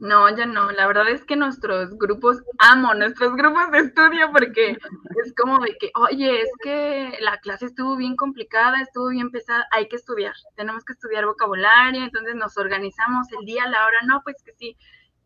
No, 0.00 0.34
ya 0.34 0.46
no. 0.46 0.72
La 0.72 0.86
verdad 0.86 1.10
es 1.10 1.26
que 1.26 1.36
nuestros 1.36 1.90
grupos, 1.98 2.38
amo 2.58 2.94
nuestros 2.94 3.36
grupos 3.36 3.70
de 3.70 3.80
estudio 3.80 4.32
porque 4.32 4.70
es 4.70 5.34
como 5.36 5.58
de 5.60 5.76
que, 5.78 5.90
oye, 5.94 6.40
es 6.40 6.48
que 6.62 7.18
la 7.20 7.36
clase 7.38 7.66
estuvo 7.66 7.96
bien 7.96 8.16
complicada, 8.16 8.80
estuvo 8.80 9.10
bien 9.10 9.30
pesada, 9.30 9.66
hay 9.70 9.88
que 9.88 9.96
estudiar, 9.96 10.32
tenemos 10.56 10.84
que 10.84 10.94
estudiar 10.94 11.26
vocabulario, 11.26 12.02
entonces 12.02 12.34
nos 12.34 12.56
organizamos 12.56 13.26
el 13.38 13.44
día, 13.44 13.68
la 13.68 13.84
hora, 13.84 13.98
no, 14.06 14.22
pues 14.24 14.42
que 14.42 14.52
sí. 14.54 14.74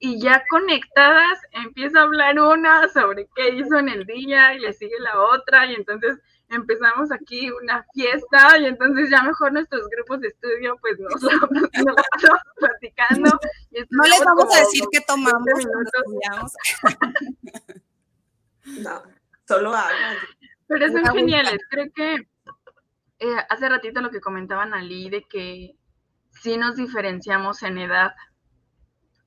Y 0.00 0.20
ya 0.20 0.42
conectadas 0.50 1.38
empieza 1.52 2.00
a 2.00 2.02
hablar 2.02 2.40
una 2.40 2.88
sobre 2.88 3.28
qué 3.36 3.50
hizo 3.50 3.78
en 3.78 3.88
el 3.88 4.04
día 4.06 4.54
y 4.54 4.58
le 4.58 4.72
sigue 4.72 4.98
la 4.98 5.20
otra 5.20 5.66
y 5.66 5.74
entonces 5.76 6.18
empezamos 6.54 7.12
aquí 7.12 7.50
una 7.50 7.84
fiesta 7.94 8.58
y 8.58 8.66
entonces 8.66 9.10
ya 9.10 9.22
mejor 9.22 9.52
nuestros 9.52 9.88
grupos 9.88 10.20
de 10.20 10.28
estudio 10.28 10.76
pues 10.80 10.98
nos, 10.98 11.14
estamos 11.72 11.96
platicando. 12.56 13.30
no 13.90 14.04
les 14.04 14.24
vamos 14.24 14.54
a 14.54 14.60
decir 14.60 14.84
qué 14.90 15.00
tomamos. 15.00 15.42
no, 18.64 19.02
solo 19.46 19.74
agua. 19.74 19.92
Pero 20.66 20.88
son 20.88 21.04
geniales. 21.14 21.58
Creo 21.68 21.86
que 21.94 22.14
eh, 23.18 23.36
hace 23.48 23.68
ratito 23.68 24.00
lo 24.00 24.10
que 24.10 24.20
comentaban 24.20 24.74
Ali 24.74 25.10
de 25.10 25.22
que 25.24 25.76
sí 26.30 26.56
nos 26.56 26.76
diferenciamos 26.76 27.62
en 27.62 27.78
edad. 27.78 28.14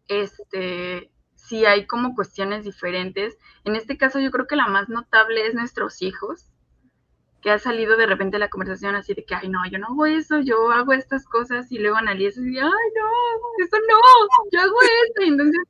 Este, 0.07 1.11
sí 1.35 1.65
hay 1.65 1.85
como 1.85 2.15
cuestiones 2.15 2.63
diferentes. 2.65 3.37
En 3.63 3.75
este 3.75 3.97
caso 3.97 4.19
yo 4.19 4.31
creo 4.31 4.47
que 4.47 4.55
la 4.55 4.67
más 4.67 4.89
notable 4.89 5.47
es 5.47 5.53
nuestros 5.53 6.01
hijos 6.01 6.51
que 7.41 7.51
ha 7.51 7.59
salido 7.59 7.97
de 7.97 8.07
repente 8.07 8.39
la 8.39 8.49
conversación 8.49 8.95
así 8.95 9.13
de 9.13 9.23
que, 9.23 9.35
ay, 9.35 9.49
no, 9.49 9.59
yo 9.69 9.77
no 9.77 9.87
hago 9.87 10.05
eso, 10.05 10.39
yo 10.39 10.71
hago 10.71 10.93
estas 10.93 11.25
cosas, 11.25 11.71
y 11.71 11.79
luego 11.79 11.97
analizo 11.97 12.41
y 12.41 12.57
ay, 12.57 12.63
no, 12.63 13.63
eso 13.63 13.77
no, 13.89 13.99
yo 14.51 14.61
hago 14.61 14.77
esto. 15.05 15.21
Entonces 15.21 15.61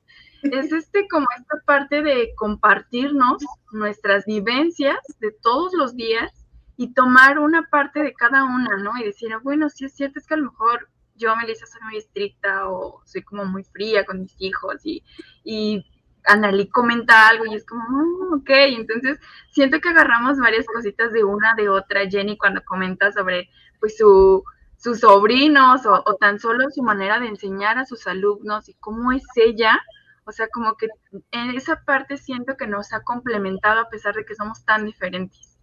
es 0.44 0.72
este 0.72 1.08
como 1.08 1.26
esta 1.38 1.62
parte 1.66 2.02
de 2.02 2.34
compartirnos 2.36 3.44
nuestras 3.72 4.26
vivencias 4.26 4.98
de 5.20 5.32
todos 5.32 5.74
los 5.74 5.96
días 5.96 6.46
y 6.78 6.94
tomar 6.94 7.40
una 7.40 7.68
parte 7.70 8.04
de 8.04 8.14
cada 8.14 8.46
una, 8.46 8.78
¿no? 8.78 8.92
Y 9.00 9.04
decir, 9.04 9.34
ah, 9.34 9.40
bueno, 9.44 9.70
sí 9.70 9.86
es 9.86 9.96
cierto, 9.96 10.20
es 10.20 10.28
que 10.28 10.36
a 10.36 10.38
lo 10.38 10.52
mejor 10.52 10.90
yo, 11.16 11.36
Melissa, 11.36 11.66
soy 11.66 11.82
muy 11.82 11.98
estricta 11.98 12.70
o 12.70 13.02
soy 13.04 13.24
como 13.24 13.46
muy 13.46 13.64
fría 13.64 14.06
con 14.06 14.22
mis 14.22 14.36
hijos 14.38 14.82
y 14.86 15.84
Analí 16.28 16.70
comenta 16.70 17.30
algo 17.30 17.46
y 17.46 17.56
es 17.56 17.66
como, 17.66 17.82
oh, 17.82 18.36
ok, 18.36 18.50
entonces 18.50 19.18
siento 19.52 19.80
que 19.80 19.90
agarramos 19.90 20.38
varias 20.40 20.66
cositas 20.66 21.14
de 21.14 21.24
una 21.24 21.56
de 21.56 21.70
otra, 21.70 22.08
Jenny 22.10 22.38
cuando 22.38 22.62
comenta 22.66 23.12
sobre 23.12 23.50
pues 23.80 23.98
su, 23.98 24.44
sus 24.78 25.00
sobrinos 25.00 25.86
o, 25.86 26.16
tan 26.20 26.40
solo 26.40 26.70
su 26.70 26.84
manera 26.84 27.20
de 27.20 27.28
enseñar 27.28 27.78
a 27.78 27.86
sus 27.86 28.08
alumnos 28.08 28.70
y 28.70 28.74
cómo 28.76 29.12
es 29.12 29.24
ella, 29.36 29.80
o 30.26 30.32
sea, 30.32 30.48
como 30.50 30.76
que 30.76 30.88
en 31.32 31.52
esa 31.52 31.84
parte 31.84 32.18
siento 32.18 32.58
que 32.58 32.68
nos 32.68 32.94
ha 32.94 33.02
complementado 33.02 33.80
a 33.80 33.90
pesar 33.90 34.14
de 34.16 34.26
que 34.26 34.36
somos 34.36 34.64
tan 34.66 34.86
diferentes. 34.86 35.58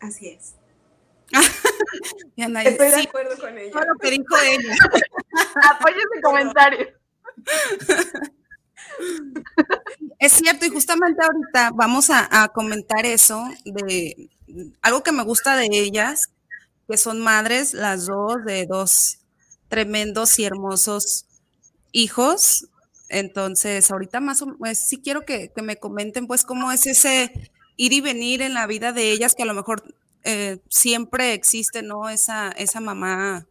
Así 0.00 0.28
es. 0.28 0.56
Estoy 2.36 2.90
de 2.90 3.02
acuerdo 3.08 3.38
con 3.38 3.56
ella. 3.56 3.72
Todo 3.72 3.84
lo 3.84 3.98
que 3.98 4.10
dijo 4.10 4.36
ella. 4.44 4.74
Apoya 5.70 5.96
ese 5.96 6.20
comentario. 6.20 6.88
Es 10.18 10.34
cierto, 10.34 10.64
y 10.66 10.68
justamente 10.68 11.20
ahorita 11.20 11.72
vamos 11.74 12.08
a, 12.10 12.48
comentar 12.54 13.04
eso 13.06 13.44
de 13.64 14.30
algo 14.80 15.02
que 15.02 15.10
me 15.10 15.24
gusta 15.24 15.56
de 15.56 15.66
ellas, 15.72 16.30
que 16.88 16.96
son 16.96 17.20
madres, 17.20 17.74
las 17.74 18.06
dos, 18.06 18.44
de 18.44 18.66
dos 18.66 19.18
tremendos 19.68 20.38
y 20.38 20.44
hermosos 20.44 21.26
hijos. 21.90 22.68
Entonces, 23.08 23.90
ahorita 23.90 24.20
más 24.20 24.42
o 24.42 24.46
menos, 24.46 24.78
sí 24.78 25.00
quiero 25.02 25.24
que, 25.24 25.50
me 25.62 25.76
comenten, 25.76 26.26
pues, 26.28 26.44
cómo 26.44 26.70
es 26.70 26.86
ese 26.86 27.50
ir 27.76 27.92
y 27.92 28.00
venir 28.00 28.42
en 28.42 28.54
la 28.54 28.66
vida 28.66 28.92
de 28.92 29.10
ellas, 29.10 29.34
que 29.34 29.42
a 29.42 29.46
lo 29.46 29.54
mejor 29.54 29.82
eh, 30.24 30.60
siempre 30.68 31.32
existe, 31.34 31.82
¿no? 31.82 32.08
Esa, 32.08 32.52
esa 32.52 32.80
mamá 32.80 33.46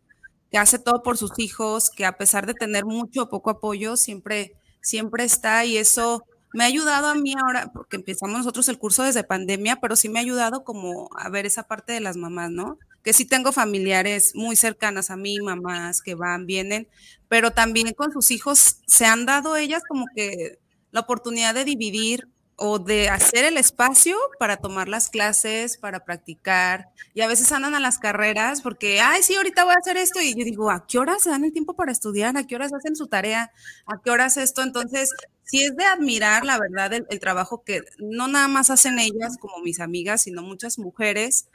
que 0.51 0.57
hace 0.57 0.79
todo 0.79 1.03
por 1.03 1.17
sus 1.17 1.37
hijos, 1.37 1.89
que 1.89 2.05
a 2.05 2.17
pesar 2.17 2.45
de 2.45 2.53
tener 2.53 2.85
mucho 2.85 3.23
o 3.23 3.29
poco 3.29 3.49
apoyo, 3.49 3.97
siempre 3.97 4.55
siempre 4.81 5.23
está 5.23 5.65
y 5.65 5.77
eso 5.77 6.25
me 6.53 6.63
ha 6.63 6.67
ayudado 6.67 7.07
a 7.07 7.15
mí 7.15 7.33
ahora, 7.39 7.71
porque 7.73 7.95
empezamos 7.95 8.37
nosotros 8.37 8.67
el 8.67 8.77
curso 8.77 9.03
desde 9.03 9.23
pandemia, 9.23 9.77
pero 9.77 9.95
sí 9.95 10.09
me 10.09 10.19
ha 10.19 10.21
ayudado 10.21 10.63
como 10.63 11.09
a 11.17 11.29
ver 11.29 11.45
esa 11.45 11.63
parte 11.63 11.93
de 11.93 12.01
las 12.01 12.17
mamás, 12.17 12.51
¿no? 12.51 12.77
Que 13.03 13.13
sí 13.13 13.25
tengo 13.25 13.51
familiares 13.51 14.33
muy 14.35 14.55
cercanas 14.55 15.09
a 15.09 15.15
mí, 15.15 15.39
mamás 15.39 16.01
que 16.01 16.15
van, 16.15 16.45
vienen, 16.45 16.87
pero 17.29 17.51
también 17.51 17.93
con 17.93 18.11
sus 18.11 18.31
hijos 18.31 18.77
se 18.85 19.05
han 19.05 19.25
dado 19.25 19.55
ellas 19.55 19.83
como 19.87 20.05
que 20.13 20.59
la 20.91 21.01
oportunidad 21.01 21.53
de 21.53 21.63
dividir 21.63 22.27
o 22.63 22.77
de 22.77 23.09
hacer 23.09 23.43
el 23.43 23.57
espacio 23.57 24.15
para 24.37 24.57
tomar 24.57 24.87
las 24.87 25.09
clases, 25.09 25.77
para 25.77 26.05
practicar. 26.05 26.89
Y 27.15 27.21
a 27.21 27.27
veces 27.27 27.51
andan 27.51 27.73
a 27.73 27.79
las 27.79 27.97
carreras 27.97 28.61
porque, 28.61 29.01
ay, 29.01 29.23
sí, 29.23 29.33
ahorita 29.33 29.63
voy 29.63 29.73
a 29.73 29.79
hacer 29.79 29.97
esto. 29.97 30.21
Y 30.21 30.35
yo 30.35 30.45
digo, 30.45 30.69
¿a 30.69 30.85
qué 30.85 30.99
horas 30.99 31.23
se 31.23 31.31
dan 31.31 31.43
el 31.43 31.53
tiempo 31.53 31.73
para 31.73 31.91
estudiar? 31.91 32.37
¿A 32.37 32.45
qué 32.45 32.55
horas 32.55 32.71
hacen 32.71 32.95
su 32.95 33.07
tarea? 33.07 33.51
¿A 33.87 33.99
qué 33.99 34.11
horas 34.11 34.37
esto? 34.37 34.61
Entonces, 34.61 35.09
sí 35.43 35.63
es 35.63 35.75
de 35.75 35.85
admirar, 35.85 36.45
la 36.45 36.59
verdad, 36.59 36.93
el, 36.93 37.19
trabajo 37.19 37.63
que 37.63 37.81
no 37.97 38.27
nada 38.27 38.47
más 38.47 38.69
hacen 38.69 38.99
ellas 38.99 39.37
como 39.39 39.57
mis 39.63 39.79
amigas, 39.79 40.21
sino 40.21 40.43
muchas 40.43 40.77
mujeres 40.77 41.47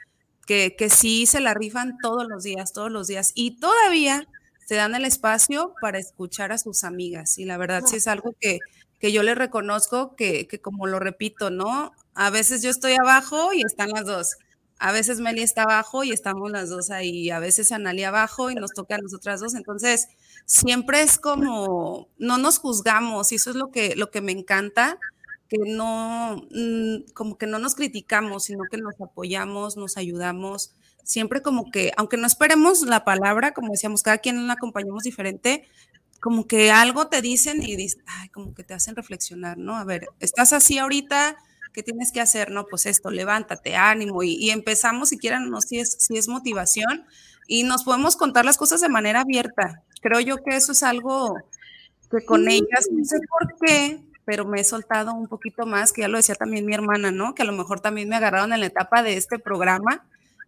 que, 0.45 0.75
que 0.77 0.89
sí 0.89 1.25
se 1.25 1.39
la 1.39 1.53
rifan 1.53 1.97
todos 2.01 2.27
los 2.27 2.43
días, 2.43 2.73
todos 2.73 2.91
los 2.91 3.07
días. 3.07 3.31
Y 3.33 3.61
todavía 3.61 4.27
se 4.65 4.75
dan 4.75 4.93
el 4.93 5.05
espacio 5.05 5.73
para 5.79 5.99
escuchar 5.99 6.51
a 6.51 6.57
sus 6.57 6.83
amigas. 6.83 7.37
Y 7.37 7.45
la 7.45 7.55
verdad 7.55 7.83
sí 7.85 7.95
es 7.95 8.07
algo 8.07 8.35
que 8.41 8.59
que 8.99 9.11
yo 9.11 9.23
le 9.23 9.35
reconozco 9.35 10.15
que, 10.15 10.47
como 10.61 10.87
lo 10.87 10.99
repito, 10.99 11.49
¿no? 11.49 11.91
A 12.13 12.29
veces 12.29 12.61
yo 12.61 12.69
estoy 12.69 12.93
abajo 12.93 13.53
y 13.53 13.61
están 13.61 13.89
las 13.89 14.05
dos. 14.05 14.37
A 14.79 14.91
veces 14.91 15.19
Meli 15.19 15.41
está 15.41 15.63
abajo 15.63 16.03
y 16.03 16.11
estamos 16.11 16.51
las 16.51 16.69
dos 16.69 16.91
ahí. 16.91 17.29
A 17.29 17.39
veces 17.39 17.71
Anali 17.71 18.03
abajo 18.03 18.51
y 18.51 18.55
nos 18.55 18.71
toca 18.73 18.95
a 18.95 18.99
nosotras 18.99 19.39
dos. 19.39 19.55
Entonces, 19.55 20.07
siempre 20.45 21.01
es 21.01 21.17
como, 21.17 22.09
no 22.17 22.37
nos 22.37 22.59
juzgamos 22.59 23.31
y 23.31 23.35
eso 23.35 23.51
es 23.51 23.55
lo 23.55 23.71
que, 23.71 23.95
lo 23.95 24.11
que 24.11 24.21
me 24.21 24.31
encanta, 24.31 24.99
que 25.47 25.57
no, 25.57 26.43
mm, 26.51 27.11
como 27.13 27.37
que 27.37 27.47
no 27.47 27.59
nos 27.59 27.75
criticamos, 27.75 28.45
sino 28.45 28.63
que 28.69 28.77
nos 28.77 28.99
apoyamos, 29.01 29.77
nos 29.77 29.97
ayudamos. 29.97 30.73
Siempre 31.03 31.41
como 31.41 31.71
que, 31.71 31.91
aunque 31.97 32.17
no 32.17 32.27
esperemos 32.27 32.81
la 32.81 33.05
palabra, 33.05 33.53
como 33.53 33.71
decíamos, 33.71 34.03
cada 34.03 34.17
quien 34.17 34.45
la 34.47 34.53
acompañamos 34.53 35.03
diferente, 35.03 35.67
como 36.19 36.47
que 36.47 36.71
algo 36.71 37.07
te 37.07 37.21
dicen 37.21 37.61
y 37.61 37.75
dices, 37.75 38.01
ay, 38.05 38.29
como 38.29 38.53
que 38.53 38.63
te 38.63 38.73
hacen 38.73 38.95
reflexionar, 38.95 39.57
¿no? 39.57 39.75
A 39.75 39.83
ver, 39.83 40.07
estás 40.19 40.53
así 40.53 40.77
ahorita, 40.77 41.37
¿qué 41.73 41.83
tienes 41.83 42.11
que 42.11 42.21
hacer? 42.21 42.51
No, 42.51 42.65
pues 42.65 42.85
esto, 42.85 43.09
levántate, 43.09 43.75
ánimo, 43.75 44.23
y, 44.23 44.49
empezamos, 44.49 45.09
si 45.09 45.17
quieren, 45.17 45.49
no, 45.49 45.61
si 45.61 45.79
es, 45.79 45.95
si 45.99 46.17
es 46.17 46.27
motivación, 46.27 47.05
y 47.47 47.63
nos 47.63 47.83
podemos 47.83 48.15
contar 48.15 48.45
las 48.45 48.57
cosas 48.57 48.81
de 48.81 48.89
manera 48.89 49.21
abierta. 49.21 49.83
Creo 50.01 50.19
yo 50.19 50.37
que 50.37 50.55
eso 50.55 50.71
es 50.71 50.83
algo 50.83 51.35
que 52.11 52.25
con 52.25 52.47
ellas, 52.49 52.87
no 52.91 53.03
sé 53.05 53.17
por 53.29 53.55
qué, 53.59 54.01
pero 54.25 54.45
me 54.45 54.59
he 54.59 54.63
soltado 54.63 55.13
un 55.13 55.27
poquito 55.27 55.65
más, 55.65 55.93
que 55.93 56.01
ya 56.01 56.07
lo 56.07 56.17
decía 56.17 56.35
también 56.35 56.65
mi 56.65 56.73
hermana, 56.73 57.11
¿no? 57.11 57.33
Que 57.33 57.43
a 57.43 57.45
lo 57.45 57.53
mejor 57.53 57.79
también 57.79 58.09
me 58.09 58.15
agarraron 58.15 58.51
en 58.53 58.59
la 58.59 58.65
etapa 58.65 59.03
de 59.03 59.15
este 59.15 59.39
programa 59.39 60.05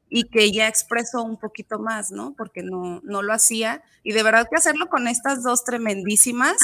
y 0.09 0.23
que 0.23 0.51
ya 0.51 0.67
expresó 0.67 1.23
un 1.23 1.37
poquito 1.37 1.77
más, 1.77 2.11
¿no? 2.11 2.33
Porque 2.35 2.63
no, 2.63 2.99
no 3.03 3.21
lo 3.21 3.31
hacía. 3.31 3.83
Y 4.03 4.13
de 4.13 4.23
verdad 4.23 4.47
que 4.49 4.55
hacerlo 4.55 4.89
con 4.89 5.07
estas 5.07 5.43
dos 5.43 5.63
tremendísimas 5.63 6.55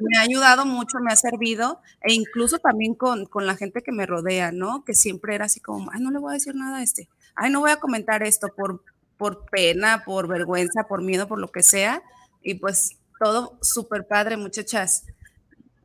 me, 0.00 0.18
ha 0.18 0.20
ayudado 0.20 0.66
mucho, 0.66 0.98
me 1.00 1.12
ha 1.12 1.16
servido, 1.16 1.80
e 2.02 2.12
incluso 2.12 2.58
también 2.58 2.94
con, 2.94 3.24
con, 3.26 3.46
la 3.46 3.56
gente 3.56 3.82
que 3.82 3.92
me 3.92 4.04
rodea, 4.04 4.52
¿no? 4.52 4.84
Que 4.84 4.94
siempre 4.94 5.34
era 5.34 5.46
así 5.46 5.60
como, 5.60 5.90
ay, 5.90 6.00
no 6.00 6.10
le 6.10 6.18
voy 6.18 6.32
a 6.32 6.34
decir 6.34 6.54
nada 6.54 6.78
a 6.78 6.82
este, 6.82 7.08
ay, 7.34 7.50
no 7.50 7.60
voy 7.60 7.70
a 7.70 7.80
comentar 7.80 8.22
esto 8.22 8.48
por, 8.54 8.82
por 9.16 9.46
pena, 9.46 10.02
por 10.04 10.28
vergüenza, 10.28 10.84
por 10.86 11.00
miedo, 11.00 11.26
por 11.26 11.38
lo 11.38 11.50
que 11.50 11.62
sea. 11.62 12.02
Y 12.42 12.54
pues 12.54 12.98
todo 13.18 13.58
súper 13.62 14.06
padre, 14.06 14.36
muchachas. 14.36 15.04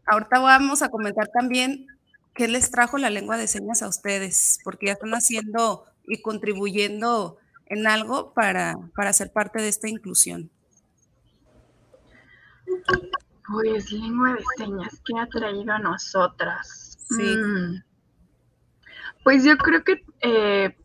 Ahorita 0.06 0.39
vamos 0.39 0.82
a 0.82 0.89
comentar 0.89 1.30
también 1.30 1.88
qué 2.34 2.48
les 2.48 2.72
trajo 2.72 2.98
la 2.98 3.10
lengua 3.10 3.38
de 3.38 3.48
señas 3.48 3.82
a 3.82 3.88
ustedes, 3.88 4.60
porque 4.63 4.88
ya 4.88 4.93
están 4.93 5.12
haciendo 5.12 5.86
y 6.10 6.22
contribuyendo 6.22 7.38
en 7.67 7.88
algo 7.88 8.34
para, 8.34 8.76
para 8.95 9.13
ser 9.13 9.32
parte 9.32 9.62
de 9.62 9.69
esta 9.69 9.88
inclusión? 9.88 10.50
Pues 13.52 13.91
lengua 13.91 14.34
de 14.34 14.43
señas, 14.58 15.02
¿qué 15.06 15.19
ha 15.19 15.28
traído 15.28 15.72
a 15.74 15.80
nosotras? 15.80 16.98
Sí. 17.10 17.24
Mm. 17.24 17.84
Pues 19.24 19.43
yo 19.43 19.58
creo 19.58 19.84
que 19.84 20.04
eh, 20.22 20.76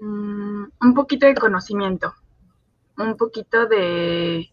mm, 0.00 0.64
un 0.80 0.94
poquito 0.94 1.26
de 1.26 1.34
conocimiento, 1.34 2.14
un 2.98 3.16
poquito 3.16 3.66
de, 3.66 4.50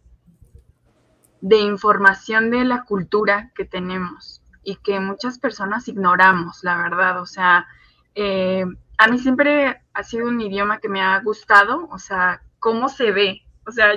de 1.42 1.58
información 1.58 2.50
de 2.52 2.64
la 2.66 2.84
cultura 2.84 3.52
que 3.56 3.66
tenemos. 3.66 4.40
y 4.66 4.78
que 4.78 4.98
muchas 5.02 5.40
personas 5.40 5.90
ignoramos, 5.90 6.64
la 6.64 6.78
verdad. 6.78 7.22
O 7.22 7.26
sea, 7.26 7.68
eh, 8.16 8.64
a 8.98 9.08
mí 9.10 9.20
siempre 9.20 9.83
ha 9.94 10.04
sido 10.04 10.28
un 10.28 10.42
idioma 10.42 10.80
que 10.80 10.90
me 10.90 11.02
ha 11.02 11.20
gustado, 11.20 11.88
o 11.92 12.00
sea, 12.00 12.42
cómo 12.60 12.90
se 12.90 13.12
ve. 13.12 13.42
O 13.66 13.72
sea, 13.72 13.96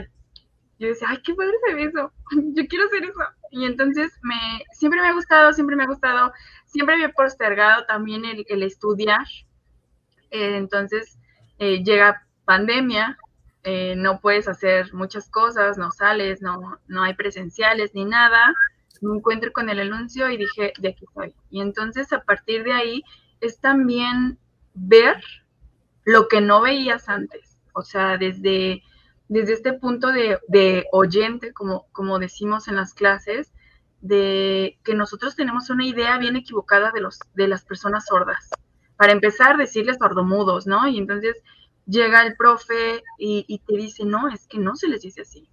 yo 0.79 0.89
decía, 0.89 1.09
ay, 1.11 1.19
qué 1.25 1.35
padre 1.35 1.55
se 1.67 1.75
ve 1.75 1.85
eso, 1.85 2.13
yo 2.55 2.67
quiero 2.67 2.87
hacer 2.87 3.05
eso. 3.05 3.21
Y 3.51 3.65
entonces 3.65 4.13
me, 4.23 4.63
siempre 4.73 5.01
me 5.01 5.09
ha 5.09 5.13
gustado, 5.13 5.53
siempre 5.53 5.77
me 5.77 5.85
ha 5.85 5.87
gustado, 5.87 6.33
siempre 6.67 6.97
me 6.97 7.05
he 7.05 7.09
postergado 7.11 7.87
también 7.87 8.25
el, 8.25 8.63
estudiar. 8.63 9.27
Eh, 10.31 10.57
entonces 10.57 11.19
eh, 11.59 11.83
llega 11.83 12.27
pandemia, 12.45 13.17
eh, 13.63 13.95
no 13.97 14.21
puedes 14.21 14.49
hacer 14.49 14.93
muchas 14.93 15.31
cosas, 15.31 15.79
no 15.79 15.91
sales, 15.91 16.43
no, 16.43 16.79
no 16.87 17.03
hay 17.03 17.15
presenciales 17.15 17.95
ni 17.95 18.05
nada. 18.05 18.55
Me 19.01 19.17
encuentro 19.17 19.53
con 19.53 19.71
el 19.71 19.81
anuncio 19.81 20.31
y 20.31 20.37
dije, 20.37 20.73
de 20.79 20.89
aquí 20.91 21.05
soy. 21.15 21.35
Y 21.51 21.61
entonces 21.61 22.13
a 22.13 22.23
partir 22.23 22.65
de 22.65 22.73
ahí 22.73 23.03
es 23.41 23.61
también 23.61 24.39
ver 24.75 25.23
lo 26.07 26.29
que 26.29 26.41
no 26.41 26.63
veías 26.63 27.11
antes. 27.11 27.59
O 27.75 27.83
sea, 27.83 28.17
desde, 28.17 28.83
desde 29.29 29.53
este 29.53 29.75
punto 29.75 30.09
de, 30.09 30.87
oyente, 30.93 31.53
como, 31.53 31.87
como 31.93 32.19
decimos 32.19 32.69
en 32.69 32.77
las 32.77 32.95
clases, 32.95 33.53
de 34.01 34.79
que 34.85 34.95
nosotros 34.95 35.37
tenemos 35.37 35.69
una 35.69 35.85
idea 35.85 36.17
bien 36.17 36.37
equivocada 36.37 36.93
de, 36.93 37.01
los, 37.01 37.19
de 37.35 37.49
las 37.49 37.65
personas 37.65 38.07
sordas. 38.07 38.49
Para 38.97 39.13
empezar, 39.13 39.59
decirles 39.59 39.99
sordomudos, 39.99 40.67
¿no? 40.67 40.87
Y 40.89 40.97
entonces 40.97 41.43
llega 41.87 42.23
el 42.23 42.37
profe 42.37 43.03
y, 43.19 43.61
te 43.67 43.77
dice, 43.77 44.05
no, 44.05 44.29
es 44.29 44.47
que 44.47 44.59
no 44.59 44.77
se 44.77 44.89
les 44.89 45.03
dice 45.03 45.23
así. 45.23 45.51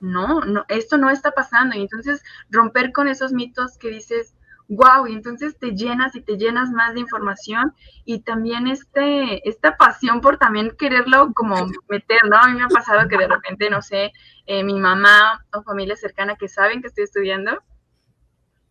No, 0.00 0.40
no, 0.40 0.64
esto 0.68 0.98
no 0.98 1.08
está 1.08 1.30
pasando. 1.30 1.76
Y 1.76 1.82
entonces 1.82 2.22
romper 2.50 2.90
con 2.92 3.06
esos 3.06 3.32
mitos 3.32 3.78
que 3.78 3.90
dices, 3.90 4.34
wow, 4.68 5.06
y 5.06 5.14
entonces 5.14 5.58
te 5.58 5.72
llenas 5.72 6.14
y 6.14 6.20
te 6.20 6.36
llenas 6.36 6.70
más 6.70 6.94
de 6.94 7.00
información 7.00 7.74
y 8.04 8.20
también 8.20 8.66
este, 8.66 9.48
esta 9.48 9.76
pasión 9.76 10.20
por 10.20 10.36
también 10.38 10.72
quererlo 10.78 11.32
como 11.34 11.66
meter, 11.88 12.20
¿no? 12.28 12.36
A 12.36 12.48
mí 12.48 12.58
me 12.58 12.64
ha 12.64 12.68
pasado 12.68 13.08
que 13.08 13.16
de 13.16 13.28
repente, 13.28 13.70
no 13.70 13.82
sé, 13.82 14.12
eh, 14.46 14.62
mi 14.62 14.78
mamá 14.78 15.44
o 15.52 15.62
familia 15.62 15.96
cercana 15.96 16.36
que 16.36 16.48
saben 16.48 16.82
que 16.82 16.88
estoy 16.88 17.04
estudiando, 17.04 17.62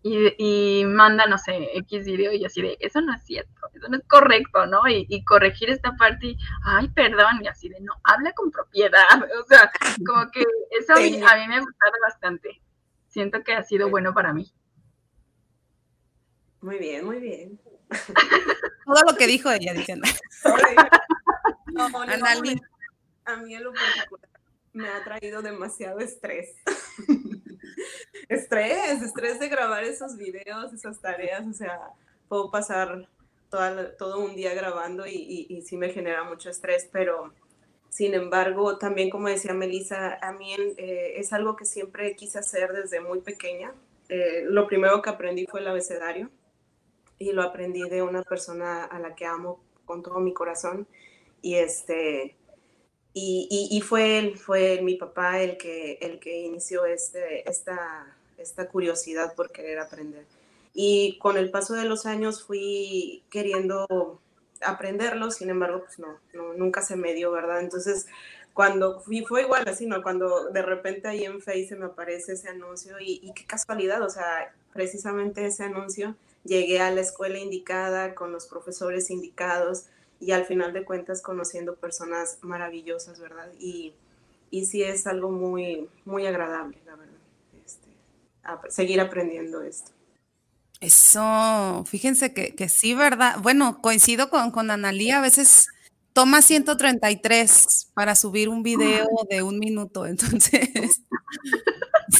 y, 0.09 0.85
manda, 0.85 1.25
no 1.25 1.37
sé, 1.37 1.69
X 1.73 2.05
video 2.05 2.31
y 2.31 2.45
así 2.45 2.61
de, 2.61 2.77
eso 2.79 3.01
no 3.01 3.13
es 3.13 3.23
cierto, 3.23 3.67
eso 3.73 3.87
no 3.89 3.97
es 3.97 4.03
correcto, 4.07 4.65
¿no? 4.65 4.81
Y, 4.87 5.23
corregir 5.25 5.69
esta 5.69 5.95
parte 5.95 6.27
y, 6.27 6.37
ay, 6.63 6.87
perdón, 6.89 7.41
y 7.41 7.47
así 7.47 7.69
de, 7.69 7.79
no, 7.81 7.93
habla 8.03 8.31
con 8.33 8.51
propiedad, 8.51 9.01
o 9.43 9.45
sea, 9.47 9.71
como 10.05 10.29
que 10.31 10.43
eso 10.79 10.93
a 10.93 10.99
mí, 10.99 11.17
me 11.47 11.55
ha 11.55 11.59
gustado 11.59 11.93
bastante, 12.05 12.61
siento 13.07 13.43
que 13.43 13.53
ha 13.53 13.63
sido 13.63 13.89
bueno 13.89 14.13
para 14.13 14.33
mí. 14.33 14.51
Muy 16.61 16.77
bien, 16.77 17.05
muy 17.05 17.19
bien. 17.19 17.59
Todo 18.85 19.01
lo 19.11 19.17
que 19.17 19.27
dijo 19.27 19.51
ella, 19.51 19.73
diciendo. 19.73 20.07
No, 21.67 21.85
a 23.25 23.35
mí 23.37 23.55
en 23.55 23.63
lo 23.63 23.73
particular 23.73 24.29
me 24.73 24.87
ha 24.89 25.03
traído 25.03 25.41
demasiado 25.41 25.99
estrés. 25.99 26.55
estrés, 28.29 29.01
estrés 29.01 29.39
de 29.39 29.49
grabar 29.49 29.83
esos 29.83 30.17
videos, 30.17 30.71
esas 30.73 31.01
tareas, 31.01 31.45
o 31.47 31.53
sea, 31.53 31.79
puedo 32.27 32.51
pasar 32.51 33.09
todo 33.49 34.19
un 34.19 34.35
día 34.35 34.53
grabando 34.53 35.07
y, 35.07 35.47
y, 35.49 35.61
sí 35.61 35.77
me 35.77 35.89
genera 35.89 36.23
mucho 36.25 36.49
estrés, 36.49 36.87
pero 36.91 37.33
sin 37.89 38.13
embargo, 38.13 38.77
también 38.77 39.09
como 39.09 39.29
decía 39.29 39.53
Melissa, 39.53 40.19
a 40.21 40.33
mí 40.33 40.53
eh, 40.77 41.13
es 41.15 41.33
algo 41.33 41.55
que 41.55 41.65
siempre 41.65 42.15
quise 42.15 42.39
hacer 42.39 42.73
desde 42.73 42.99
muy 42.99 43.21
pequeña. 43.21 43.73
Eh, 44.09 44.43
lo 44.45 44.67
primero 44.67 45.01
que 45.01 45.09
aprendí 45.09 45.47
fue 45.47 45.61
el 45.61 45.67
abecedario 45.67 46.29
y 47.19 47.31
lo 47.31 47.43
aprendí 47.43 47.87
de 47.89 48.03
una 48.03 48.23
persona 48.23 48.85
a 48.85 48.99
la 48.99 49.15
que 49.15 49.25
amo 49.25 49.59
con 49.85 50.03
todo 50.03 50.19
mi 50.19 50.33
corazón 50.33 50.87
y 51.41 51.55
este 51.55 52.35
y, 53.19 53.67
y, 53.71 53.81
fue 53.81 54.19
él, 54.19 54.37
fue 54.37 54.81
mi 54.83 54.93
papá 54.93 55.41
el 55.41 55.57
que, 55.57 55.97
el 56.01 56.19
que 56.19 56.41
inició 56.41 56.85
este, 56.85 57.49
esta, 57.49 58.15
esta 58.37 58.67
curiosidad 58.67 59.33
por 59.33 59.51
querer 59.51 59.79
aprender. 59.79 60.23
Y 60.71 61.17
con 61.17 61.35
el 61.35 61.49
paso 61.49 61.73
de 61.73 61.85
los 61.85 62.05
años 62.05 62.43
fui 62.43 63.23
queriendo 63.31 64.21
aprenderlo, 64.61 65.31
sin 65.31 65.49
embargo, 65.49 65.83
pues 65.83 65.97
no, 65.97 66.19
nunca 66.53 66.83
se 66.83 66.95
me 66.95 67.15
dio, 67.15 67.31
¿verdad? 67.31 67.61
Entonces, 67.61 68.05
cuando 68.53 68.99
fui, 68.99 69.25
fue 69.25 69.41
igual 69.41 69.67
así, 69.67 69.87
¿no? 69.87 70.03
Cuando 70.03 70.51
de 70.51 70.61
repente 70.61 71.07
ahí 71.07 71.25
en 71.25 71.41
Face 71.41 71.75
me 71.75 71.85
aparece 71.85 72.33
ese 72.33 72.49
anuncio 72.49 72.99
y, 72.99 73.19
y, 73.23 73.33
qué 73.33 73.45
casualidad, 73.45 74.03
o 74.03 74.09
sea, 74.11 74.53
precisamente 74.73 75.45
ese 75.45 75.63
anuncio, 75.63 76.15
llegué 76.47 76.79
a 76.79 76.91
la 76.91 77.01
escuela 77.01 77.37
indicada 77.37 78.15
con 78.15 78.31
los 78.31 78.47
profesores 78.47 79.11
indicados 79.11 79.85
y 80.19 80.31
al 80.31 80.45
final 80.45 80.73
de 80.73 80.85
cuentas 80.85 81.21
conociendo 81.21 81.75
personas 81.75 82.39
maravillosas, 82.41 83.19
¿verdad? 83.19 83.51
Y, 83.59 83.93
y 84.49 84.65
sí 84.65 84.81
es 84.81 85.05
algo 85.05 85.29
muy, 85.29 85.89
muy 86.05 86.25
agradable, 86.25 86.79
la 86.85 86.95
verdad 86.95 87.17
seguir 88.69 89.01
aprendiendo 89.01 89.61
esto. 89.61 89.91
Eso, 90.79 91.83
fíjense 91.87 92.33
que, 92.33 92.53
que, 92.55 92.69
sí, 92.69 92.93
¿verdad? 92.93 93.37
Bueno, 93.41 93.81
coincido 93.81 94.29
con, 94.29 94.51
con 94.51 94.69
Analí, 94.69 95.09
a 95.09 95.21
veces 95.21 95.67
toma 96.13 96.41
133 96.41 97.91
para 97.93 98.15
subir 98.15 98.49
un 98.49 98.61
video 98.61 99.07
de 99.29 99.41
un 99.41 99.57
minuto, 99.57 100.05
entonces 100.05 101.01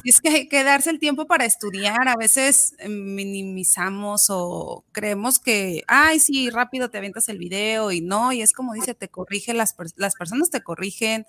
es 0.03 0.21
que 0.21 0.29
hay 0.29 0.47
que 0.47 0.63
darse 0.63 0.89
el 0.89 0.99
tiempo 0.99 1.27
para 1.27 1.45
estudiar, 1.45 2.07
a 2.07 2.15
veces 2.15 2.75
minimizamos 2.87 4.27
o 4.29 4.83
creemos 4.91 5.39
que, 5.39 5.83
ay, 5.87 6.19
sí, 6.19 6.49
rápido 6.49 6.89
te 6.89 6.97
avientas 6.97 7.29
el 7.29 7.37
video 7.37 7.91
y 7.91 8.01
no, 8.01 8.31
y 8.31 8.41
es 8.41 8.53
como 8.53 8.73
dice, 8.73 8.93
te 8.93 9.09
corrige, 9.09 9.53
las, 9.53 9.75
las 9.95 10.15
personas 10.15 10.49
te 10.49 10.61
corrigen, 10.61 11.25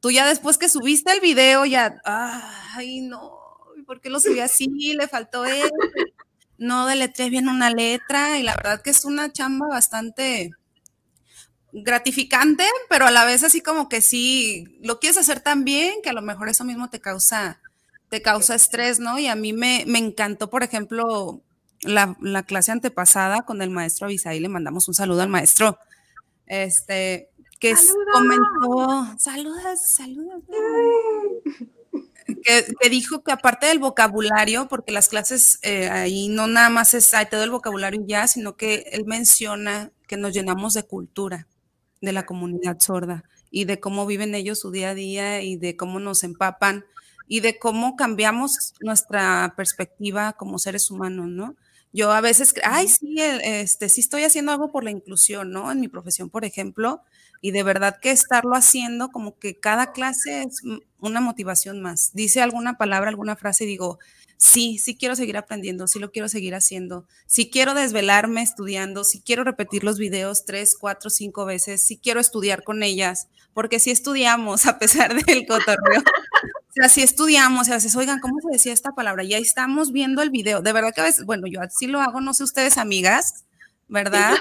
tú 0.00 0.10
ya 0.10 0.26
después 0.26 0.58
que 0.58 0.68
subiste 0.68 1.12
el 1.12 1.20
video 1.20 1.64
ya, 1.64 2.00
ay, 2.04 3.00
no, 3.00 3.38
¿por 3.86 4.00
qué 4.00 4.10
lo 4.10 4.20
subí 4.20 4.40
así? 4.40 4.68
Le 4.94 5.08
faltó 5.08 5.44
él, 5.44 5.70
no 6.58 6.86
deletré 6.86 7.30
bien 7.30 7.48
una 7.48 7.70
letra 7.70 8.38
y 8.38 8.42
la 8.42 8.56
verdad 8.56 8.82
que 8.82 8.90
es 8.90 9.04
una 9.04 9.32
chamba 9.32 9.68
bastante 9.68 10.52
gratificante, 11.72 12.64
pero 12.88 13.06
a 13.06 13.10
la 13.10 13.24
vez 13.24 13.44
así 13.44 13.60
como 13.60 13.88
que 13.88 14.00
sí, 14.00 14.78
lo 14.82 14.98
quieres 14.98 15.18
hacer 15.18 15.40
tan 15.40 15.64
bien 15.64 16.00
que 16.02 16.10
a 16.10 16.14
lo 16.14 16.22
mejor 16.22 16.48
eso 16.48 16.64
mismo 16.64 16.88
te 16.88 17.00
causa, 17.00 17.60
te 18.08 18.22
causa 18.22 18.54
estrés, 18.54 19.00
¿no? 19.00 19.18
Y 19.18 19.26
a 19.26 19.36
mí 19.36 19.52
me, 19.52 19.84
me 19.86 19.98
encantó, 19.98 20.50
por 20.50 20.62
ejemplo, 20.62 21.42
la, 21.82 22.16
la, 22.20 22.42
clase 22.42 22.72
antepasada 22.72 23.42
con 23.42 23.62
el 23.62 23.70
maestro 23.70 24.06
Abisaí, 24.06 24.40
le 24.40 24.48
mandamos 24.48 24.88
un 24.88 24.94
saludo 24.94 25.22
al 25.22 25.28
maestro, 25.28 25.78
este, 26.46 27.30
que 27.58 27.74
comentó, 28.12 29.18
saludas, 29.18 29.94
saludas 29.94 30.42
que, 32.42 32.90
dijo 32.90 33.22
que 33.22 33.32
aparte 33.32 33.66
del 33.66 33.78
vocabulario, 33.78 34.68
porque 34.68 34.92
las 34.92 35.08
clases 35.08 35.58
eh, 35.62 35.88
ahí 35.88 36.28
no 36.28 36.46
nada 36.46 36.70
más 36.70 36.94
es 36.94 37.12
hay 37.14 37.26
todo 37.26 37.44
el 37.44 37.50
vocabulario 37.50 38.02
ya, 38.06 38.26
sino 38.26 38.56
que 38.56 38.88
él 38.92 39.04
menciona 39.06 39.92
que 40.06 40.16
nos 40.16 40.32
llenamos 40.32 40.74
de 40.74 40.84
cultura 40.84 41.48
de 42.00 42.12
la 42.12 42.26
comunidad 42.26 42.78
sorda 42.80 43.24
y 43.50 43.64
de 43.64 43.80
cómo 43.80 44.06
viven 44.06 44.34
ellos 44.34 44.60
su 44.60 44.70
día 44.70 44.90
a 44.90 44.94
día 44.94 45.42
y 45.42 45.56
de 45.56 45.76
cómo 45.76 46.00
nos 46.00 46.24
empapan 46.24 46.84
y 47.28 47.40
de 47.40 47.58
cómo 47.58 47.96
cambiamos 47.96 48.74
nuestra 48.80 49.54
perspectiva 49.56 50.32
como 50.34 50.58
seres 50.58 50.90
humanos, 50.90 51.28
¿no? 51.28 51.56
Yo 51.92 52.12
a 52.12 52.20
veces, 52.20 52.54
ay, 52.62 52.88
sí, 52.88 53.16
este, 53.18 53.88
sí 53.88 54.00
estoy 54.00 54.24
haciendo 54.24 54.52
algo 54.52 54.70
por 54.70 54.84
la 54.84 54.90
inclusión, 54.90 55.50
¿no? 55.50 55.72
En 55.72 55.80
mi 55.80 55.88
profesión, 55.88 56.28
por 56.28 56.44
ejemplo, 56.44 57.02
y 57.40 57.52
de 57.52 57.62
verdad 57.62 57.98
que 58.00 58.10
estarlo 58.10 58.54
haciendo 58.54 59.10
como 59.10 59.38
que 59.38 59.58
cada 59.58 59.92
clase 59.92 60.42
es 60.42 60.60
una 60.98 61.20
motivación 61.20 61.80
más. 61.80 62.10
Dice 62.12 62.42
alguna 62.42 62.76
palabra, 62.76 63.08
alguna 63.08 63.36
frase 63.36 63.64
y 63.64 63.68
digo, 63.68 63.98
sí, 64.36 64.78
sí 64.78 64.96
quiero 64.96 65.16
seguir 65.16 65.36
aprendiendo, 65.36 65.86
sí 65.88 65.98
lo 65.98 66.10
quiero 66.10 66.28
seguir 66.28 66.54
haciendo, 66.54 67.06
sí 67.26 67.50
quiero 67.50 67.74
desvelarme 67.74 68.42
estudiando, 68.42 69.04
sí 69.04 69.22
quiero 69.24 69.44
repetir 69.44 69.84
los 69.84 69.98
videos 69.98 70.44
tres, 70.44 70.76
cuatro, 70.78 71.10
cinco 71.10 71.44
veces, 71.46 71.82
sí 71.82 71.98
quiero 72.02 72.20
estudiar 72.20 72.62
con 72.62 72.82
ellas, 72.82 73.28
porque 73.54 73.80
si 73.80 73.90
estudiamos 73.90 74.66
a 74.66 74.78
pesar 74.78 75.14
del 75.24 75.46
cotorreo. 75.46 76.02
Sea, 76.76 76.88
si 76.88 77.02
estudiamos, 77.02 77.68
a 77.68 77.74
veces, 77.74 77.96
oigan, 77.96 78.20
¿cómo 78.20 78.40
se 78.40 78.48
decía 78.52 78.72
esta 78.72 78.92
palabra? 78.92 79.24
Y 79.24 79.34
ahí 79.34 79.42
estamos 79.42 79.92
viendo 79.92 80.22
el 80.22 80.30
video. 80.30 80.60
De 80.60 80.72
verdad 80.72 80.92
que 80.94 81.00
a 81.00 81.04
veces, 81.04 81.24
bueno, 81.24 81.46
yo 81.46 81.60
así 81.60 81.86
lo 81.86 82.00
hago, 82.00 82.20
no 82.20 82.34
sé 82.34 82.44
ustedes, 82.44 82.76
amigas, 82.78 83.44
¿verdad? 83.88 84.34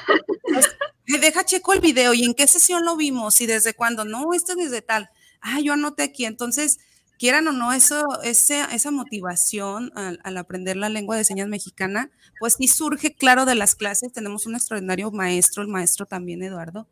me 1.08 1.18
deja 1.20 1.46
checo 1.46 1.74
el 1.74 1.80
video 1.80 2.14
y 2.14 2.26
en 2.26 2.34
qué 2.34 2.48
sesión 2.48 2.84
lo 2.84 2.98
vimos 2.98 3.40
y 3.42 3.46
desde 3.46 3.74
cuándo. 3.74 4.06
No, 4.06 4.34
esto 4.34 4.54
es 4.54 4.58
desde 4.58 4.82
tal. 4.82 5.10
Ah, 5.42 5.60
yo 5.62 5.74
anoté 5.74 6.04
aquí. 6.04 6.26
Entonces, 6.26 6.80
quieran 7.18 7.48
o 7.48 7.52
no, 7.52 7.74
eso, 7.74 8.06
esa, 8.24 8.66
esa 8.74 8.92
motivación 8.92 9.92
al, 9.96 10.38
aprender 10.38 10.78
la 10.78 10.90
lengua 10.90 11.16
de 11.16 11.24
señas 11.24 11.48
mexicana, 11.48 12.12
pues 12.40 12.56
sí 12.56 12.68
surge 12.68 13.16
claro 13.16 13.46
de 13.46 13.56
las 13.56 13.76
clases. 13.76 14.14
Tenemos 14.14 14.46
un 14.46 14.56
extraordinario 14.56 15.12
maestro, 15.12 15.62
el 15.62 15.70
maestro 15.70 16.06
también, 16.06 16.44
Eduardo. 16.44 16.88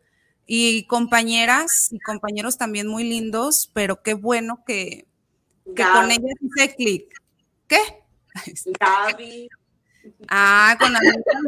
Y 0.45 0.85
compañeras 0.87 1.89
y 1.91 1.99
compañeros 1.99 2.57
también 2.57 2.87
muy 2.87 3.03
lindos, 3.03 3.69
pero 3.73 4.01
qué 4.03 4.13
bueno 4.13 4.63
que, 4.65 5.07
que 5.65 5.83
con 5.83 6.11
ellas 6.11 6.35
hice 6.41 6.75
clic. 6.75 7.21
¿Qué? 7.67 7.79
Gaby. 8.79 9.49
Ah, 10.27 10.77
con 10.79 10.93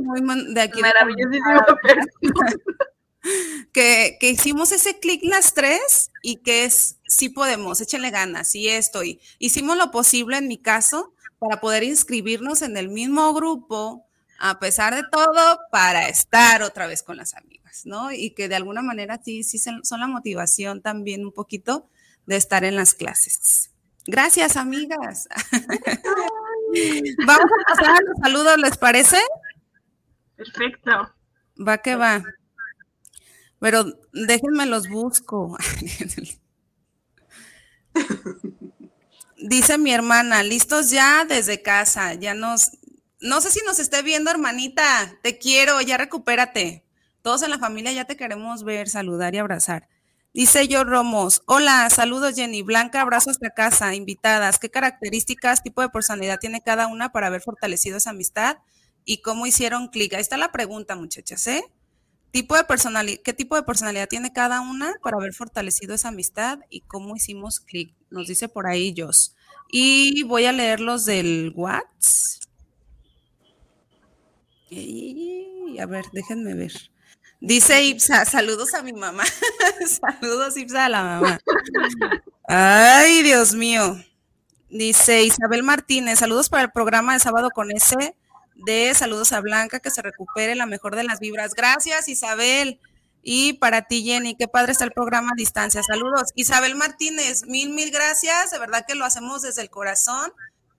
muy 0.05 0.53
de 0.53 0.61
aquí. 0.61 0.81
Maravillosísima 0.81 1.65
que, 3.73 4.17
que 4.19 4.29
hicimos 4.29 4.71
ese 4.71 4.99
clic 4.99 5.21
las 5.23 5.53
tres 5.53 6.11
y 6.21 6.37
que 6.37 6.65
es, 6.65 6.97
sí 7.07 7.29
podemos, 7.29 7.81
échenle 7.81 8.11
ganas, 8.11 8.53
y 8.55 8.69
esto, 8.69 9.03
y 9.03 9.19
hicimos 9.39 9.77
lo 9.77 9.91
posible 9.91 10.37
en 10.37 10.47
mi 10.47 10.57
caso 10.57 11.13
para 11.39 11.59
poder 11.59 11.83
inscribirnos 11.83 12.61
en 12.61 12.77
el 12.77 12.89
mismo 12.89 13.33
grupo, 13.33 14.05
a 14.39 14.59
pesar 14.59 14.95
de 14.95 15.03
todo, 15.11 15.59
para 15.71 16.07
estar 16.07 16.61
otra 16.63 16.87
vez 16.87 17.03
con 17.03 17.17
las 17.17 17.33
amigas, 17.35 17.81
¿no? 17.85 18.11
Y 18.11 18.31
que 18.31 18.47
de 18.47 18.55
alguna 18.55 18.81
manera 18.81 19.19
sí, 19.23 19.43
sí 19.43 19.59
son 19.59 19.99
la 19.99 20.07
motivación 20.07 20.81
también 20.81 21.25
un 21.25 21.31
poquito 21.31 21.89
de 22.25 22.35
estar 22.35 22.63
en 22.63 22.75
las 22.75 22.93
clases. 22.93 23.71
Gracias, 24.07 24.55
amigas. 24.55 25.27
Vamos 27.25 27.45
a 27.45 27.73
pasar 27.73 27.95
a 27.95 28.01
los 28.01 28.17
saludos, 28.21 28.57
¿les 28.57 28.77
parece? 28.77 29.17
Perfecto. 30.35 30.91
Va 31.67 31.77
que 31.79 31.95
va. 31.95 32.23
Pero 33.59 33.85
déjenme 34.13 34.65
los 34.65 34.87
busco. 34.89 35.57
Dice 39.37 39.77
mi 39.77 39.91
hermana, 39.93 40.43
listos 40.43 40.89
ya 40.91 41.25
desde 41.25 41.61
casa, 41.61 42.13
ya 42.13 42.33
nos, 42.33 42.71
no 43.19 43.41
sé 43.41 43.51
si 43.51 43.59
nos 43.65 43.79
esté 43.79 44.01
viendo, 44.01 44.31
hermanita, 44.31 45.17
te 45.23 45.37
quiero, 45.37 45.81
ya 45.81 45.97
recupérate. 45.97 46.83
Todos 47.21 47.43
en 47.43 47.49
la 47.49 47.59
familia 47.59 47.91
ya 47.91 48.05
te 48.05 48.17
queremos 48.17 48.63
ver, 48.63 48.87
saludar 48.87 49.33
y 49.35 49.39
abrazar. 49.39 49.87
Dice 50.35 50.67
yo 50.67 50.83
Romos, 50.83 51.43
hola, 51.45 51.89
saludos 51.89 52.35
Jenny, 52.35 52.61
Blanca, 52.61 52.99
abrazo 52.99 53.29
hasta 53.29 53.51
casa, 53.51 53.95
invitadas, 53.95 54.59
¿qué 54.59 54.69
características, 54.69 55.63
tipo 55.63 55.81
de 55.81 55.87
personalidad 55.87 56.39
tiene 56.41 56.59
cada 56.59 56.87
una 56.87 57.13
para 57.13 57.27
haber 57.27 57.39
fortalecido 57.39 57.95
esa 57.95 58.09
amistad 58.09 58.57
y 59.05 59.21
cómo 59.21 59.45
hicieron 59.47 59.87
clic? 59.87 60.13
Ahí 60.13 60.19
está 60.19 60.35
la 60.35 60.51
pregunta, 60.51 60.97
muchachas, 60.97 61.47
¿eh? 61.47 61.63
Tipo 62.31 62.57
de 62.57 62.65
¿Qué 63.23 63.31
tipo 63.31 63.55
de 63.55 63.63
personalidad 63.63 64.09
tiene 64.09 64.33
cada 64.33 64.59
una 64.59 64.95
para 65.01 65.15
haber 65.15 65.33
fortalecido 65.33 65.95
esa 65.95 66.09
amistad 66.09 66.59
y 66.69 66.81
cómo 66.81 67.15
hicimos 67.15 67.61
clic? 67.61 67.95
Nos 68.09 68.27
dice 68.27 68.49
por 68.49 68.67
ahí 68.67 68.93
Jos. 68.93 69.37
Y 69.71 70.23
voy 70.23 70.47
a 70.47 70.51
leer 70.51 70.81
los 70.81 71.05
del 71.05 71.53
WhatsApp. 71.55 72.43
a 75.79 75.85
ver, 75.85 76.05
déjenme 76.11 76.55
ver. 76.55 76.73
Dice 77.45 77.83
Ipsa, 77.83 78.25
saludos 78.25 78.73
a 78.73 78.81
mi 78.81 78.91
mamá. 78.91 79.23
saludos 80.01 80.57
Ipsa 80.57 80.85
a 80.85 80.89
la 80.89 81.03
mamá. 81.03 81.39
Ay, 82.47 83.21
Dios 83.21 83.53
mío. 83.53 84.03
Dice 84.67 85.23
Isabel 85.23 85.61
Martínez, 85.61 86.17
saludos 86.17 86.49
para 86.49 86.63
el 86.63 86.71
programa 86.71 87.13
de 87.13 87.19
sábado 87.19 87.51
con 87.51 87.71
ese 87.71 88.15
de 88.55 88.91
saludos 88.95 89.31
a 89.31 89.41
Blanca, 89.41 89.79
que 89.79 89.91
se 89.91 90.01
recupere 90.01 90.55
la 90.55 90.65
mejor 90.65 90.95
de 90.95 91.03
las 91.03 91.19
vibras. 91.19 91.53
Gracias, 91.53 92.07
Isabel. 92.07 92.79
Y 93.21 93.53
para 93.53 93.83
ti, 93.83 94.03
Jenny, 94.03 94.35
qué 94.35 94.47
padre 94.47 94.71
está 94.71 94.85
el 94.85 94.91
programa 94.91 95.29
a 95.33 95.37
distancia. 95.37 95.83
Saludos. 95.83 96.31
Isabel 96.33 96.73
Martínez, 96.75 97.45
mil, 97.45 97.69
mil 97.69 97.91
gracias. 97.91 98.49
De 98.49 98.57
verdad 98.57 98.85
que 98.87 98.95
lo 98.95 99.05
hacemos 99.05 99.43
desde 99.43 99.61
el 99.61 99.69
corazón. 99.69 100.33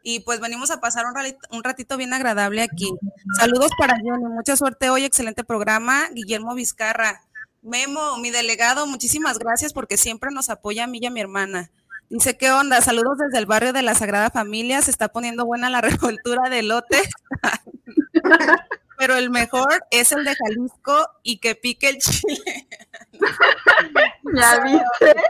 Y 0.09 0.21
pues 0.21 0.39
venimos 0.39 0.71
a 0.71 0.79
pasar 0.79 1.05
un 1.51 1.65
ratito, 1.65 1.97
bien 1.97 2.15
agradable 2.15 2.63
aquí. 2.63 2.95
Saludos 3.41 3.73
para 3.77 3.97
Jenny, 3.97 4.27
mucha 4.27 4.55
suerte 4.55 4.89
hoy, 4.89 5.05
excelente 5.05 5.43
programa. 5.43 6.09
Guillermo 6.13 6.55
Vizcarra. 6.55 7.23
Memo, 7.61 8.17
mi 8.19 8.31
delegado, 8.31 8.87
muchísimas 8.87 9.41
gracias 9.41 9.73
porque 9.73 9.97
siempre 9.97 10.31
nos 10.31 10.49
apoya 10.49 10.85
a 10.85 10.87
mí 10.87 11.01
y 11.03 11.07
a 11.07 11.11
mi 11.11 11.21
hermana. 11.21 11.71
Dice, 12.09 12.37
¿qué 12.37 12.53
onda? 12.53 12.81
Saludos 12.83 13.19
desde 13.19 13.39
el 13.39 13.47
barrio 13.47 13.73
de 13.73 13.83
la 13.83 13.97
Sagrada 13.97 14.31
Familia. 14.31 14.81
Se 14.81 14.93
está 14.93 15.09
poniendo 15.09 15.45
buena 15.45 15.71
la 15.71 15.81
revoltura 15.81 16.51
de 16.51 16.63
lote. 16.63 17.03
Pero 18.99 19.17
el 19.17 19.31
mejor 19.31 19.85
es 19.91 20.13
el 20.13 20.25
de 20.25 20.35
Jalisco 20.35 21.09
y 21.23 21.39
que 21.39 21.55
pique 21.55 21.89
el 21.91 21.99
chile. 21.99 22.69
¿Ya 24.35 24.61
viste? 24.61 25.23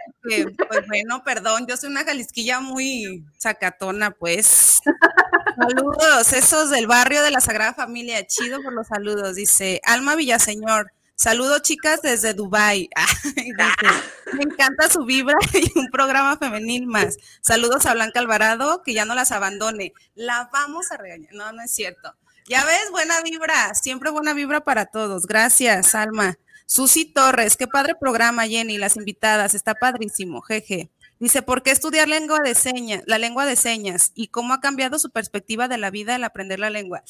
pues 0.69 0.87
bueno, 0.87 1.23
perdón, 1.25 1.67
yo 1.69 1.77
soy 1.77 1.91
una 1.91 2.05
jalisquilla 2.05 2.61
muy 2.61 3.25
sacatona, 3.37 4.11
pues. 4.11 4.81
Saludos, 5.57 6.33
esos 6.33 6.71
del 6.71 6.87
barrio 6.87 7.23
de 7.23 7.31
la 7.31 7.41
Sagrada 7.41 7.75
Familia. 7.75 8.27
Chido 8.27 8.62
por 8.62 8.73
los 8.73 8.89
saludos. 8.89 9.37
Dice 9.37 9.81
Alma 9.85 10.17
Villaseñor. 10.17 10.93
Saludos, 11.19 11.62
chicas, 11.62 12.03
desde 12.03 12.35
Dubai. 12.35 12.91
me 14.35 14.43
encanta 14.43 14.91
su 14.91 15.07
vibra 15.07 15.39
y 15.55 15.79
un 15.79 15.89
programa 15.89 16.37
femenil 16.37 16.87
más. 16.87 17.17
Saludos 17.41 17.87
a 17.87 17.95
Blanca 17.95 18.21
Alvarado, 18.21 18.83
que 18.83 18.93
ya 18.93 19.07
no 19.07 19.14
las 19.14 19.33
abandone. 19.33 19.95
La 20.14 20.51
vamos 20.53 20.93
a 20.93 20.99
regañar. 20.99 21.33
No, 21.33 21.51
no 21.53 21.62
es 21.62 21.71
cierto. 21.71 22.14
Ya 22.49 22.65
ves, 22.65 22.91
buena 22.93 23.21
vibra. 23.23 23.75
Siempre 23.75 24.11
buena 24.11 24.33
vibra 24.33 24.61
para 24.63 24.87
todos. 24.87 25.27
Gracias, 25.27 25.97
Alma. 25.97 26.39
Susi 26.65 27.05
Torres, 27.05 27.57
qué 27.57 27.67
padre 27.67 27.95
programa, 27.99 28.47
Jenny, 28.47 28.79
las 28.79 28.97
invitadas. 28.97 29.55
Está 29.55 29.75
padrísimo, 29.75 30.41
jeje. 30.43 30.91
Dice, 31.19 31.43
¿por 31.43 31.63
qué 31.63 31.71
estudiar 31.73 32.09
lengua 32.09 32.41
de 32.41 32.55
señas, 32.55 33.03
la 33.07 33.19
lengua 33.19 33.47
de 33.47 33.57
señas? 33.57 34.13
¿Y 34.15 34.29
cómo 34.29 34.53
ha 34.55 34.61
cambiado 34.61 34.99
su 34.99 35.11
perspectiva 35.11 35.67
de 35.67 35.79
la 35.79 35.91
vida 35.91 36.15
al 36.15 36.25
aprender 36.25 36.61
la 36.61 36.71
lengua? 36.71 37.03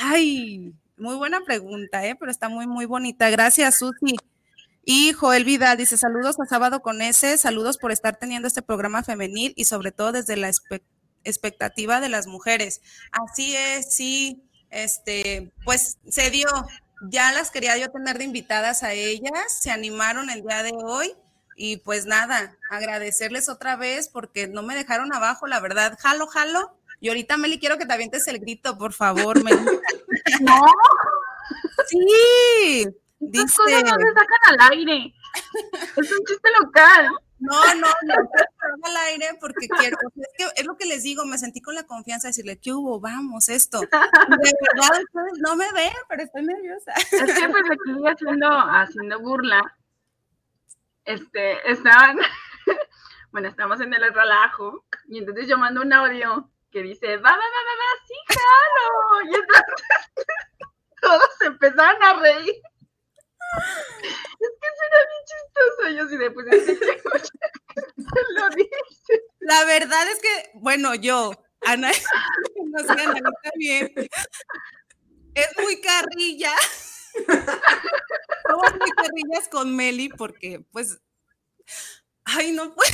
Ay, 0.00 0.74
muy 0.98 1.14
buena 1.14 1.40
pregunta, 1.42 2.04
¿eh? 2.04 2.14
pero 2.18 2.30
está 2.30 2.48
muy, 2.48 2.66
muy 2.66 2.84
bonita. 2.84 3.30
Gracias, 3.30 3.78
Susi. 3.78 4.16
Y 4.84 5.12
Joel 5.12 5.44
Vidal 5.44 5.78
dice, 5.78 5.96
saludos 5.96 6.38
a 6.40 6.46
Sábado 6.46 6.80
con 6.80 7.00
ese, 7.00 7.38
saludos 7.38 7.78
por 7.78 7.90
estar 7.90 8.16
teniendo 8.16 8.48
este 8.48 8.62
programa 8.62 9.02
femenil 9.02 9.52
y 9.56 9.64
sobre 9.64 9.92
todo 9.92 10.12
desde 10.12 10.36
la 10.36 10.48
expectativa 10.48 10.95
de 12.00 12.08
las 12.08 12.26
mujeres. 12.26 12.80
Así 13.12 13.56
es, 13.56 13.94
sí, 13.94 14.42
este, 14.70 15.52
pues 15.64 15.98
se 16.08 16.30
dio, 16.30 16.48
ya 17.10 17.32
las 17.32 17.50
quería 17.50 17.76
yo 17.76 17.90
tener 17.90 18.18
de 18.18 18.24
invitadas 18.24 18.82
a 18.82 18.92
ellas, 18.92 19.58
se 19.60 19.70
animaron 19.70 20.30
el 20.30 20.42
día 20.42 20.62
de 20.62 20.72
hoy 20.74 21.14
y 21.56 21.78
pues 21.78 22.06
nada, 22.06 22.56
agradecerles 22.70 23.48
otra 23.48 23.76
vez 23.76 24.08
porque 24.08 24.46
no 24.46 24.62
me 24.62 24.74
dejaron 24.74 25.12
abajo, 25.14 25.46
la 25.46 25.60
verdad, 25.60 25.96
jalo, 26.00 26.26
jalo. 26.26 26.76
Y 27.00 27.08
ahorita, 27.08 27.36
Meli, 27.36 27.58
quiero 27.58 27.76
que 27.76 27.86
te 27.86 27.92
avientes 27.92 28.26
el 28.28 28.38
grito, 28.38 28.78
por 28.78 28.92
favor, 28.92 29.42
Meli. 29.42 29.58
No. 30.40 30.60
Sí. 31.86 32.84
Estas 33.20 33.54
cosas 33.54 33.82
no 33.84 33.90
se 33.90 34.12
sacan 34.12 34.60
al 34.60 34.72
aire. 34.72 35.14
Es 35.96 36.12
un 36.12 36.24
chiste 36.26 36.48
local. 36.60 37.10
No, 37.38 37.74
no, 37.74 37.88
no, 38.04 38.14
al 38.82 38.96
aire 39.08 39.36
porque 39.40 39.68
quiero, 39.68 39.96
es, 40.16 40.28
que 40.38 40.60
es 40.60 40.66
lo 40.66 40.76
que 40.76 40.86
les 40.86 41.02
digo, 41.02 41.26
me 41.26 41.36
sentí 41.36 41.60
con 41.60 41.74
la 41.74 41.86
confianza 41.86 42.28
de 42.28 42.30
decirle, 42.30 42.58
¿qué 42.58 42.72
hubo? 42.72 42.98
Vamos, 42.98 43.48
esto. 43.48 43.80
De 43.80 43.88
verdad, 43.90 45.02
no 45.40 45.54
me 45.54 45.70
ven, 45.72 45.92
pero 46.08 46.22
estoy 46.22 46.44
nerviosa. 46.44 46.92
Es 46.92 47.10
que 47.10 47.48
pues 47.48 47.64
aquí 47.70 48.06
haciendo, 48.06 48.48
haciendo 48.48 49.20
burla, 49.20 49.76
este, 51.04 51.70
estaban, 51.70 52.18
bueno, 53.32 53.48
estamos 53.48 53.80
en 53.80 53.92
el 53.92 54.14
relajo, 54.14 54.84
y 55.08 55.18
entonces 55.18 55.46
yo 55.46 55.58
mando 55.58 55.82
un 55.82 55.92
audio 55.92 56.50
que 56.70 56.82
dice, 56.82 57.16
va, 57.18 57.30
va, 57.30 57.36
va, 57.36 57.40
va, 57.40 57.74
va, 57.80 58.06
sí, 58.06 58.14
jalo. 58.28 59.30
Y 59.30 59.34
entonces 59.34 59.64
todos 61.00 61.40
empezaron 61.42 62.02
a 62.02 62.20
reír. 62.20 62.54
Es 64.38 64.50
que 64.60 64.68
suena 64.76 64.98
bien 65.10 65.24
chistoso. 65.26 65.88
Yo 65.96 66.08
sí 66.08 66.16
de, 66.16 66.30
pues 66.30 66.46
lo 68.34 68.48
dice. 68.50 69.22
La 69.40 69.64
verdad 69.64 70.08
es 70.08 70.20
que, 70.20 70.50
bueno, 70.54 70.94
yo, 70.94 71.32
Ana, 71.64 71.90
no 72.64 72.78
sé, 72.78 73.02
Ana, 73.02 73.14
está 73.18 73.50
bien. 73.56 73.92
Es 75.34 75.48
muy 75.58 75.80
carrilla. 75.80 76.52
Somos 78.48 78.72
muy 78.78 78.90
carrillas 78.90 79.48
con 79.50 79.74
Meli 79.74 80.08
porque, 80.08 80.64
pues, 80.72 81.00
Ay, 82.28 82.50
no 82.50 82.74
puedo. 82.74 82.90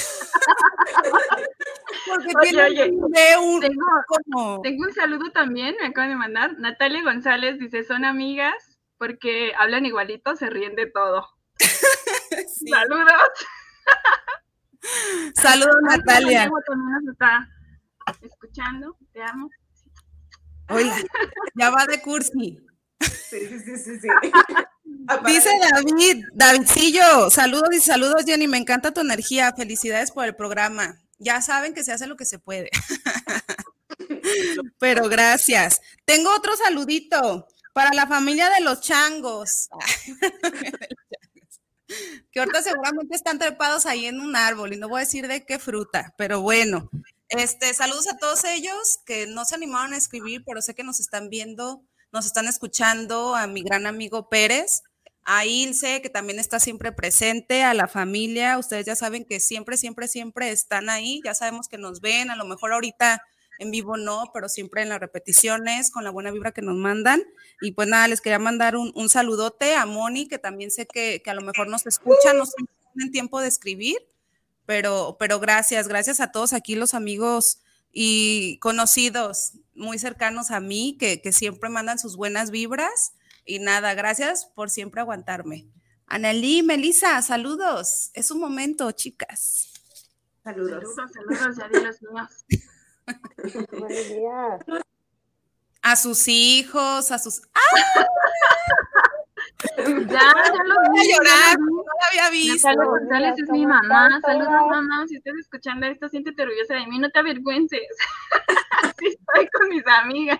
Porque 2.07 2.32
oye, 2.61 2.90
un, 3.38 3.61
tengo, 3.61 4.61
tengo 4.62 4.84
un 4.84 4.92
saludo 4.92 5.32
también, 5.32 5.74
me 5.80 5.86
acaban 5.86 6.11
de 6.11 6.16
mandar. 6.16 6.59
Natalia 6.59 7.03
González 7.03 7.59
dice, 7.59 7.82
son 7.82 8.05
amigas 8.05 8.71
porque 9.03 9.53
hablan 9.59 9.84
igualito, 9.84 10.36
se 10.36 10.48
ríen 10.48 10.76
de 10.76 10.86
todo. 10.86 11.26
Saludos. 12.70 13.12
Saludos, 15.34 15.76
Natalia. 15.82 16.48
También 16.64 16.92
nos 17.05 17.12
está 17.12 17.48
escuchando, 18.22 18.96
te 19.12 19.20
amo. 19.24 19.50
Oiga, 20.68 20.94
ya 21.57 21.70
va 21.70 21.84
de 21.86 22.00
cursi. 22.00 22.61
Sí, 23.00 23.48
sí, 23.48 23.76
sí, 23.76 23.98
sí. 23.98 24.09
Dice 25.26 25.50
David, 25.72 26.24
Davidcillo, 26.34 27.28
saludos 27.28 27.70
y 27.72 27.80
saludos, 27.80 28.22
Jenny, 28.24 28.46
me 28.46 28.59
encanta 28.59 28.94
tu 28.94 29.00
energía, 29.00 29.53
felicidades 29.53 30.12
por 30.12 30.26
el 30.26 30.36
programa. 30.36 30.96
Ya 31.18 31.40
saben 31.40 31.74
que 31.74 31.82
se 31.82 31.90
hace 31.90 32.07
lo 32.07 32.16
que 32.16 32.24
se 32.24 32.38
puede. 32.38 32.70
Pero 34.78 35.09
gracias. 35.09 35.80
Tengo 36.05 36.32
otro 36.32 36.55
saludito 36.55 37.48
para 37.72 37.92
la 37.94 38.06
familia 38.06 38.50
de 38.50 38.60
los 38.60 38.80
changos. 38.80 39.68
que 42.30 42.40
ahorita 42.40 42.62
seguramente 42.62 43.14
están 43.14 43.38
trepados 43.38 43.86
ahí 43.86 44.06
en 44.06 44.20
un 44.20 44.36
árbol 44.36 44.72
y 44.72 44.76
no 44.76 44.88
voy 44.88 44.98
a 44.98 45.04
decir 45.04 45.28
de 45.28 45.44
qué 45.44 45.58
fruta, 45.58 46.14
pero 46.16 46.40
bueno. 46.40 46.90
Este, 47.28 47.72
saludos 47.72 48.08
a 48.08 48.18
todos 48.18 48.44
ellos 48.44 49.00
que 49.06 49.26
no 49.26 49.44
se 49.44 49.54
animaron 49.54 49.94
a 49.94 49.96
escribir, 49.96 50.42
pero 50.44 50.60
sé 50.60 50.74
que 50.74 50.84
nos 50.84 51.00
están 51.00 51.30
viendo, 51.30 51.82
nos 52.12 52.26
están 52.26 52.46
escuchando, 52.46 53.34
a 53.34 53.46
mi 53.46 53.62
gran 53.62 53.86
amigo 53.86 54.28
Pérez, 54.28 54.82
a 55.24 55.46
Ilse, 55.46 56.02
que 56.02 56.10
también 56.10 56.38
está 56.38 56.60
siempre 56.60 56.92
presente, 56.92 57.62
a 57.62 57.72
la 57.72 57.88
familia, 57.88 58.58
ustedes 58.58 58.84
ya 58.84 58.96
saben 58.96 59.24
que 59.24 59.40
siempre, 59.40 59.78
siempre, 59.78 60.08
siempre 60.08 60.50
están 60.50 60.90
ahí, 60.90 61.22
ya 61.24 61.34
sabemos 61.34 61.68
que 61.68 61.78
nos 61.78 62.00
ven, 62.00 62.30
a 62.30 62.36
lo 62.36 62.44
mejor 62.44 62.72
ahorita 62.72 63.22
en 63.59 63.70
vivo 63.70 63.96
no, 63.96 64.30
pero 64.32 64.48
siempre 64.48 64.82
en 64.82 64.88
las 64.88 65.00
repeticiones, 65.00 65.90
con 65.90 66.05
la 66.05 66.11
buena 66.11 66.30
vibra 66.30 66.53
que 66.53 66.62
nos 66.62 66.76
mandan. 66.76 67.22
Y 67.61 67.72
pues 67.72 67.88
nada, 67.88 68.09
les 68.09 68.20
quería 68.20 68.38
mandar 68.38 68.76
un, 68.76 68.92
un 68.94 69.09
saludote 69.09 69.74
a 69.74 69.86
Moni, 69.86 70.28
que 70.28 70.38
también 70.38 70.70
sé 70.70 70.86
que, 70.86 71.22
que 71.22 71.30
a 71.30 71.34
lo 71.34 71.42
mejor 71.42 71.68
nos 71.68 71.86
escucha, 71.86 72.32
no 72.34 72.44
tienen 72.94 73.12
tiempo 73.12 73.40
de 73.40 73.48
escribir, 73.48 73.96
pero, 74.66 75.16
pero 75.18 75.40
gracias, 75.40 75.88
gracias 75.88 76.20
a 76.20 76.32
todos 76.32 76.53
aquí 76.53 76.74
los 76.74 76.94
amigos 76.94 77.61
y 77.92 78.59
conocidos 78.59 79.55
muy 79.74 79.98
cercanos 79.98 80.50
a 80.50 80.61
mí 80.61 80.96
que, 80.98 81.20
que 81.20 81.32
siempre 81.32 81.68
mandan 81.68 81.98
sus 81.98 82.16
buenas 82.16 82.50
vibras. 82.50 83.12
Y 83.44 83.59
nada, 83.59 83.94
gracias 83.94 84.46
por 84.46 84.70
siempre 84.70 85.00
aguantarme. 85.00 85.66
Analí, 86.07 86.62
Melissa, 86.62 87.20
saludos. 87.22 88.11
Es 88.14 88.30
un 88.30 88.38
momento, 88.38 88.90
chicas. 88.92 89.72
Saludos. 90.44 90.84
Saludos, 90.94 91.57
ya 91.57 91.68
míos. 92.11 92.70
Buenos 93.70 94.09
días. 94.09 94.61
A 95.84 95.96
sus 95.96 96.28
hijos, 96.28 97.11
a 97.11 97.18
sus. 97.18 97.42
¡Ah! 97.55 98.07
Ya, 99.76 99.84
ya 100.07 100.64
lo 100.64 100.74
Voy 100.86 101.00
a 101.00 101.03
vi, 101.03 101.12
llorar, 101.12 101.57
lo 101.59 101.66
vi. 101.66 101.72
no 101.72 101.82
la 101.82 102.07
había 102.09 102.30
visto. 102.30 102.68
Natalia 102.68 102.84
González 102.88 103.34
es 103.38 103.50
mi 103.50 103.62
¿cómo 103.64 103.74
mamá. 103.74 104.20
Saludos, 104.20 104.68
mamá. 104.70 105.07
Si 105.09 105.16
estás 105.16 105.34
escuchando 105.40 105.86
esto, 105.86 106.09
siéntete 106.09 106.42
orgullosa 106.42 106.74
de 106.74 106.86
mí. 106.86 107.00
No 107.00 107.11
te 107.11 107.18
avergüences. 107.18 107.80
Así 108.84 109.07
estoy 109.09 109.48
con 109.50 109.68
mis 109.70 109.84
amigas. 109.88 110.38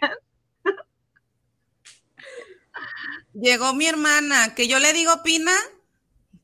Llegó 3.33 3.75
mi 3.75 3.87
hermana, 3.89 4.55
que 4.55 4.69
yo 4.69 4.79
le 4.79 4.93
digo 4.93 5.23
Pina, 5.25 5.53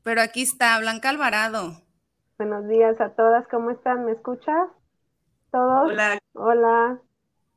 pero 0.03 0.21
aquí 0.21 0.41
está, 0.41 0.77
Blanca 0.79 1.09
Alvarado. 1.09 1.83
Buenos 2.37 2.67
días 2.67 2.99
a 2.99 3.09
todas, 3.15 3.47
¿cómo 3.47 3.71
están? 3.71 4.03
¿Me 4.05 4.11
escuchas? 4.13 4.67
¿Todos? 5.51 5.91
Hola, 5.91 6.19
Hola. 6.33 6.99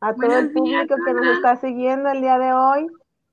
A 0.00 0.14
todo 0.14 0.38
el 0.38 0.52
público 0.52 0.96
días, 0.96 1.00
que 1.06 1.14
nos 1.14 1.26
está 1.36 1.56
siguiendo 1.56 2.08
el 2.08 2.20
día 2.20 2.38
de 2.38 2.52
hoy. 2.52 2.86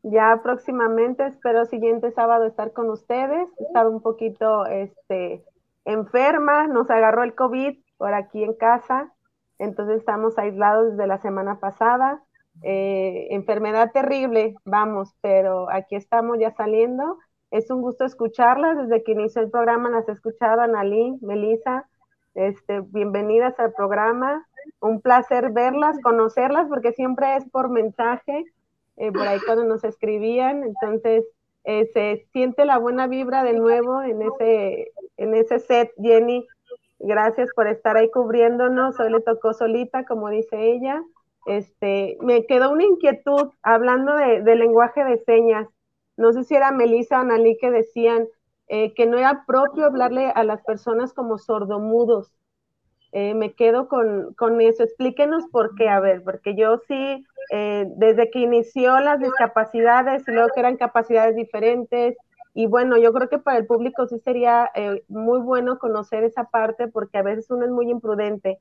Ya 0.04 0.40
próximamente, 0.44 1.26
espero 1.28 1.66
siguiente 1.66 2.12
sábado 2.12 2.46
estar 2.46 2.74
con 2.74 2.90
ustedes. 2.90 3.50
Estaba 3.60 3.90
un 3.90 4.02
poquito 4.02 4.66
este, 4.66 5.44
enferma, 5.86 6.68
nos 6.68 6.90
agarró 6.90 7.24
el 7.24 7.36
COVID 7.36 7.80
por 7.98 8.14
aquí 8.14 8.44
en 8.44 8.54
casa, 8.54 9.12
entonces 9.58 9.98
estamos 9.98 10.38
aislados 10.38 10.92
desde 10.92 11.08
la 11.08 11.18
semana 11.18 11.60
pasada. 11.60 12.22
Eh, 12.62 13.28
enfermedad 13.32 13.92
terrible, 13.92 14.56
vamos, 14.66 15.16
pero 15.22 15.70
aquí 15.72 15.96
estamos 15.96 16.38
ya 16.40 16.52
saliendo. 16.52 17.18
Es 17.52 17.72
un 17.72 17.82
gusto 17.82 18.06
escucharlas. 18.06 18.78
Desde 18.78 19.04
que 19.04 19.14
inició 19.14 19.42
el 19.42 19.50
programa 19.50 19.90
las 19.90 20.08
he 20.08 20.12
escuchado, 20.12 20.62
Analí, 20.62 21.18
Melissa. 21.22 21.90
Este, 22.36 22.82
bienvenidas 22.82 23.60
al 23.60 23.74
programa. 23.74 24.48
Un 24.82 25.02
placer 25.02 25.52
verlas, 25.52 26.00
conocerlas, 26.02 26.68
porque 26.70 26.92
siempre 26.94 27.36
es 27.36 27.50
por 27.50 27.70
mensaje, 27.70 28.46
eh, 28.98 29.12
por 29.12 29.28
ahí 29.28 29.40
cuando 29.46 29.64
nos 29.64 29.84
escribían. 29.84 30.64
Entonces, 30.64 31.26
eh, 31.64 31.90
se 31.94 32.28
siente 32.32 32.66
la 32.66 32.78
buena 32.78 33.08
vibra 33.08 33.44
de 33.44 33.54
nuevo 33.54 34.02
en 34.04 34.22
ese, 34.22 34.92
en 35.18 35.36
ese 35.36 35.60
set, 35.60 35.92
Jenny. 36.02 36.46
Gracias 37.00 37.50
por 37.56 37.68
estar 37.68 37.98
ahí 37.98 38.12
cubriéndonos. 38.12 39.00
Hoy 39.00 39.12
le 39.12 39.22
tocó 39.22 39.54
solita, 39.54 40.06
como 40.06 40.30
dice 40.30 40.72
ella. 40.72 41.04
Este, 41.46 42.18
me 42.22 42.46
quedó 42.46 42.72
una 42.72 42.84
inquietud 42.84 43.50
hablando 43.64 44.14
de, 44.16 44.42
de 44.42 44.56
lenguaje 44.56 45.04
de 45.04 45.18
señas. 45.20 45.68
No 46.16 46.32
sé 46.34 46.44
si 46.44 46.56
era 46.56 46.72
Melissa 46.72 47.18
o 47.18 47.22
Analí 47.22 47.58
que 47.58 47.72
decían 47.72 48.28
eh, 48.70 48.94
que 48.94 49.06
no 49.06 49.18
era 49.18 49.46
propio 49.46 49.86
hablarle 49.86 50.32
a 50.34 50.44
las 50.44 50.62
personas 50.64 51.14
como 51.14 51.38
sordomudos. 51.38 52.32
Eh, 53.12 53.34
me 53.34 53.54
quedo 53.54 53.88
con, 53.88 54.34
con, 54.36 54.62
eso. 54.62 54.84
Explíquenos 54.84 55.46
por 55.52 55.76
qué, 55.76 55.90
a 55.90 56.00
ver, 56.00 56.24
porque 56.24 56.56
yo 56.56 56.80
sí, 56.88 57.26
eh, 57.52 57.86
desde 57.98 58.30
que 58.30 58.40
inició 58.40 59.00
las 59.00 59.20
discapacidades 59.20 60.28
y 60.28 60.32
luego 60.32 60.50
que 60.54 60.60
eran 60.60 60.78
capacidades 60.78 61.36
diferentes, 61.36 62.16
y 62.54 62.68
bueno, 62.68 62.98
yo 62.98 63.12
creo 63.14 63.30
que 63.30 63.40
para 63.40 63.58
el 63.58 63.66
público 63.66 64.08
sí 64.08 64.20
sería 64.20 64.70
eh, 64.76 65.04
muy 65.08 65.40
bueno 65.40 65.80
conocer 65.80 66.24
esa 66.24 66.46
parte 66.46 66.88
porque 66.88 67.18
a 67.18 67.24
veces 67.24 67.50
uno 67.50 67.66
es 67.66 67.72
muy 67.72 67.90
imprudente 67.90 68.60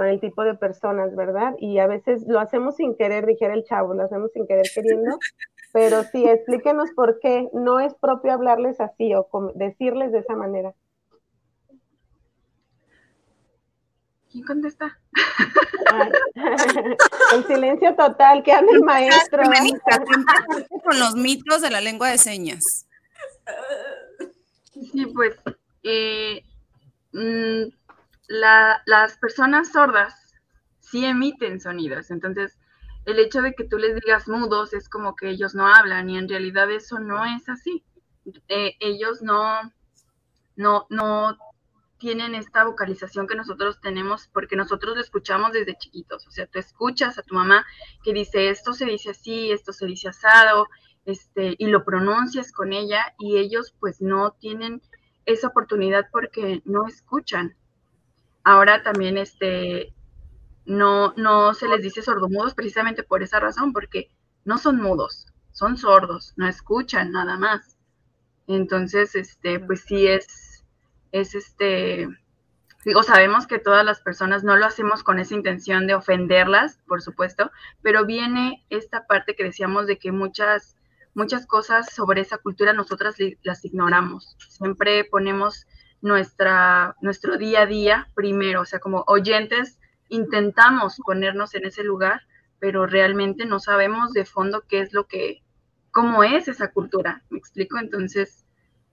con 0.00 0.08
el 0.08 0.18
tipo 0.18 0.44
de 0.44 0.54
personas, 0.54 1.14
¿verdad? 1.14 1.52
Y 1.58 1.78
a 1.78 1.86
veces 1.86 2.22
lo 2.26 2.40
hacemos 2.40 2.76
sin 2.76 2.96
querer, 2.96 3.26
dijera 3.26 3.52
el 3.52 3.64
chavo, 3.64 3.92
lo 3.92 4.04
hacemos 4.04 4.32
sin 4.32 4.46
querer 4.46 4.64
queriendo, 4.74 5.18
pero 5.74 6.04
sí, 6.04 6.26
explíquenos 6.26 6.90
por 6.92 7.20
qué 7.20 7.50
no 7.52 7.80
es 7.80 7.92
propio 7.96 8.32
hablarles 8.32 8.80
así 8.80 9.12
o 9.14 9.28
decirles 9.54 10.10
de 10.12 10.20
esa 10.20 10.36
manera. 10.36 10.72
¿Quién 14.32 14.42
contesta? 14.42 14.98
Ay, 15.92 16.12
el 17.34 17.44
silencio 17.44 17.94
total 17.94 18.42
que 18.42 18.52
habla 18.52 18.72
el 18.72 18.82
maestro. 18.82 19.42
Con 20.82 20.98
los 20.98 21.14
mitos 21.14 21.60
de 21.60 21.68
la 21.68 21.82
lengua 21.82 22.08
de 22.08 22.16
señas. 22.16 22.86
Sí, 24.72 25.04
pues 25.14 25.36
eh, 25.82 26.42
mmm, 27.12 27.79
la, 28.30 28.80
las 28.86 29.18
personas 29.18 29.72
sordas 29.72 30.14
sí 30.78 31.04
emiten 31.04 31.60
sonidos, 31.60 32.12
entonces 32.12 32.56
el 33.04 33.18
hecho 33.18 33.42
de 33.42 33.54
que 33.54 33.64
tú 33.64 33.76
les 33.76 33.96
digas 33.96 34.28
mudos 34.28 34.72
es 34.72 34.88
como 34.88 35.16
que 35.16 35.30
ellos 35.30 35.54
no 35.54 35.66
hablan 35.66 36.08
y 36.08 36.16
en 36.16 36.28
realidad 36.28 36.70
eso 36.70 37.00
no 37.00 37.24
es 37.24 37.48
así. 37.48 37.84
Eh, 38.46 38.76
ellos 38.78 39.20
no, 39.20 39.72
no, 40.54 40.86
no 40.90 41.36
tienen 41.98 42.36
esta 42.36 42.64
vocalización 42.64 43.26
que 43.26 43.34
nosotros 43.34 43.80
tenemos 43.80 44.28
porque 44.28 44.54
nosotros 44.54 44.94
lo 44.94 45.00
escuchamos 45.00 45.52
desde 45.52 45.76
chiquitos. 45.76 46.28
O 46.28 46.30
sea, 46.30 46.46
tú 46.46 46.60
escuchas 46.60 47.18
a 47.18 47.22
tu 47.22 47.34
mamá 47.34 47.66
que 48.04 48.12
dice 48.12 48.50
esto 48.50 48.74
se 48.74 48.84
dice 48.84 49.10
así, 49.10 49.50
esto 49.50 49.72
se 49.72 49.86
dice 49.86 50.08
asado, 50.08 50.68
este, 51.04 51.56
y 51.58 51.66
lo 51.66 51.84
pronuncias 51.84 52.52
con 52.52 52.72
ella 52.72 53.14
y 53.18 53.38
ellos 53.38 53.74
pues 53.80 54.00
no 54.00 54.36
tienen 54.38 54.82
esa 55.24 55.48
oportunidad 55.48 56.06
porque 56.12 56.62
no 56.64 56.86
escuchan. 56.86 57.56
Ahora 58.42 58.82
también 58.82 59.18
este, 59.18 59.94
no, 60.64 61.12
no 61.16 61.54
se 61.54 61.68
les 61.68 61.82
dice 61.82 62.02
sordomudos 62.02 62.54
precisamente 62.54 63.02
por 63.02 63.22
esa 63.22 63.40
razón, 63.40 63.72
porque 63.72 64.10
no 64.44 64.58
son 64.58 64.80
mudos, 64.80 65.26
son 65.52 65.76
sordos, 65.76 66.32
no 66.36 66.46
escuchan 66.48 67.12
nada 67.12 67.36
más. 67.36 67.76
Entonces, 68.46 69.14
este, 69.14 69.60
pues 69.60 69.82
sí 69.82 70.06
es, 70.06 70.64
es 71.12 71.34
este, 71.34 72.08
digo, 72.84 73.02
sabemos 73.02 73.46
que 73.46 73.58
todas 73.58 73.84
las 73.84 74.00
personas 74.00 74.42
no 74.42 74.56
lo 74.56 74.66
hacemos 74.66 75.02
con 75.02 75.18
esa 75.18 75.34
intención 75.34 75.86
de 75.86 75.94
ofenderlas, 75.94 76.80
por 76.86 77.02
supuesto, 77.02 77.50
pero 77.82 78.06
viene 78.06 78.64
esta 78.70 79.06
parte 79.06 79.36
que 79.36 79.44
decíamos 79.44 79.86
de 79.86 79.98
que 79.98 80.12
muchas, 80.12 80.76
muchas 81.14 81.46
cosas 81.46 81.92
sobre 81.92 82.22
esa 82.22 82.38
cultura 82.38 82.72
nosotras 82.72 83.16
las 83.42 83.64
ignoramos. 83.64 84.36
Siempre 84.48 85.04
ponemos 85.04 85.66
nuestra, 86.02 86.96
nuestro 87.00 87.36
día 87.36 87.62
a 87.62 87.66
día 87.66 88.08
primero, 88.14 88.62
o 88.62 88.64
sea, 88.64 88.78
como 88.78 89.04
oyentes 89.06 89.78
intentamos 90.08 90.98
ponernos 91.04 91.54
en 91.54 91.66
ese 91.66 91.84
lugar, 91.84 92.22
pero 92.58 92.86
realmente 92.86 93.46
no 93.46 93.58
sabemos 93.58 94.12
de 94.12 94.24
fondo 94.24 94.64
qué 94.68 94.80
es 94.80 94.92
lo 94.92 95.06
que, 95.06 95.42
cómo 95.92 96.24
es 96.24 96.48
esa 96.48 96.72
cultura, 96.72 97.22
¿me 97.30 97.38
explico? 97.38 97.78
Entonces, 97.78 98.44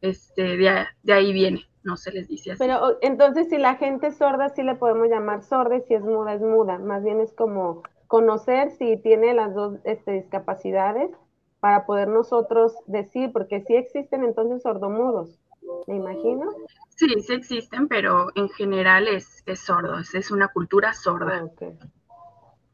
este, 0.01 0.57
de, 0.57 0.85
de 1.03 1.13
ahí 1.13 1.33
viene, 1.33 1.65
no 1.83 1.97
se 1.97 2.11
les 2.11 2.27
dice 2.27 2.51
así. 2.51 2.59
Pero 2.59 2.97
entonces 3.01 3.49
si 3.49 3.57
la 3.57 3.75
gente 3.75 4.07
es 4.07 4.17
sorda, 4.17 4.49
sí 4.49 4.63
le 4.63 4.75
podemos 4.75 5.09
llamar 5.09 5.41
sorda, 5.43 5.77
y 5.77 5.81
si 5.81 5.95
es 5.95 6.03
muda, 6.03 6.33
es 6.33 6.41
muda, 6.41 6.77
más 6.77 7.03
bien 7.03 7.19
es 7.19 7.33
como 7.33 7.83
conocer 8.07 8.71
si 8.71 8.97
tiene 8.97 9.33
las 9.33 9.53
dos 9.53 9.79
este, 9.83 10.11
discapacidades 10.11 11.11
para 11.59 11.85
poder 11.85 12.07
nosotros 12.07 12.75
decir, 12.85 13.31
porque 13.33 13.61
sí 13.61 13.75
existen 13.75 14.23
entonces 14.23 14.61
sordomudos, 14.61 15.39
me 15.87 15.95
imagino. 15.95 16.51
Sí, 16.95 17.07
sí 17.25 17.33
existen, 17.33 17.87
pero 17.87 18.31
en 18.35 18.49
general 18.49 19.07
es, 19.07 19.43
es 19.45 19.59
sordo, 19.61 19.99
es, 19.99 20.31
una 20.31 20.47
cultura 20.47 20.93
sorda. 20.93 21.39
Ah, 21.39 21.43
okay. 21.45 21.77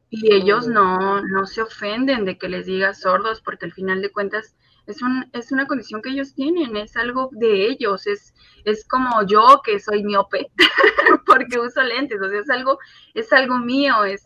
Y 0.09 0.33
ellos 0.33 0.67
no, 0.67 1.21
no 1.21 1.45
se 1.45 1.61
ofenden 1.61 2.23
de 2.23 2.37
que 2.37 2.47
les 2.47 2.65
digas 2.65 3.01
sordos, 3.01 3.41
porque 3.41 3.65
al 3.65 3.73
final 3.73 4.01
de 4.01 4.11
cuentas 4.11 4.55
es, 4.85 5.01
un, 5.01 5.29
es 5.33 5.51
una 5.51 5.65
condición 5.65 6.01
que 6.01 6.11
ellos 6.11 6.35
tienen, 6.35 6.75
es 6.77 6.95
algo 6.95 7.29
de 7.31 7.67
ellos, 7.67 8.05
es, 8.07 8.33
es 8.63 8.87
como 8.87 9.25
yo 9.25 9.61
que 9.63 9.79
soy 9.79 10.03
miope, 10.03 10.51
porque 11.25 11.59
uso 11.59 11.81
lentes, 11.81 12.21
o 12.21 12.29
sea, 12.29 12.39
es 12.39 12.49
algo, 12.49 12.77
es 13.13 13.33
algo 13.33 13.57
mío, 13.57 14.03
es, 14.03 14.23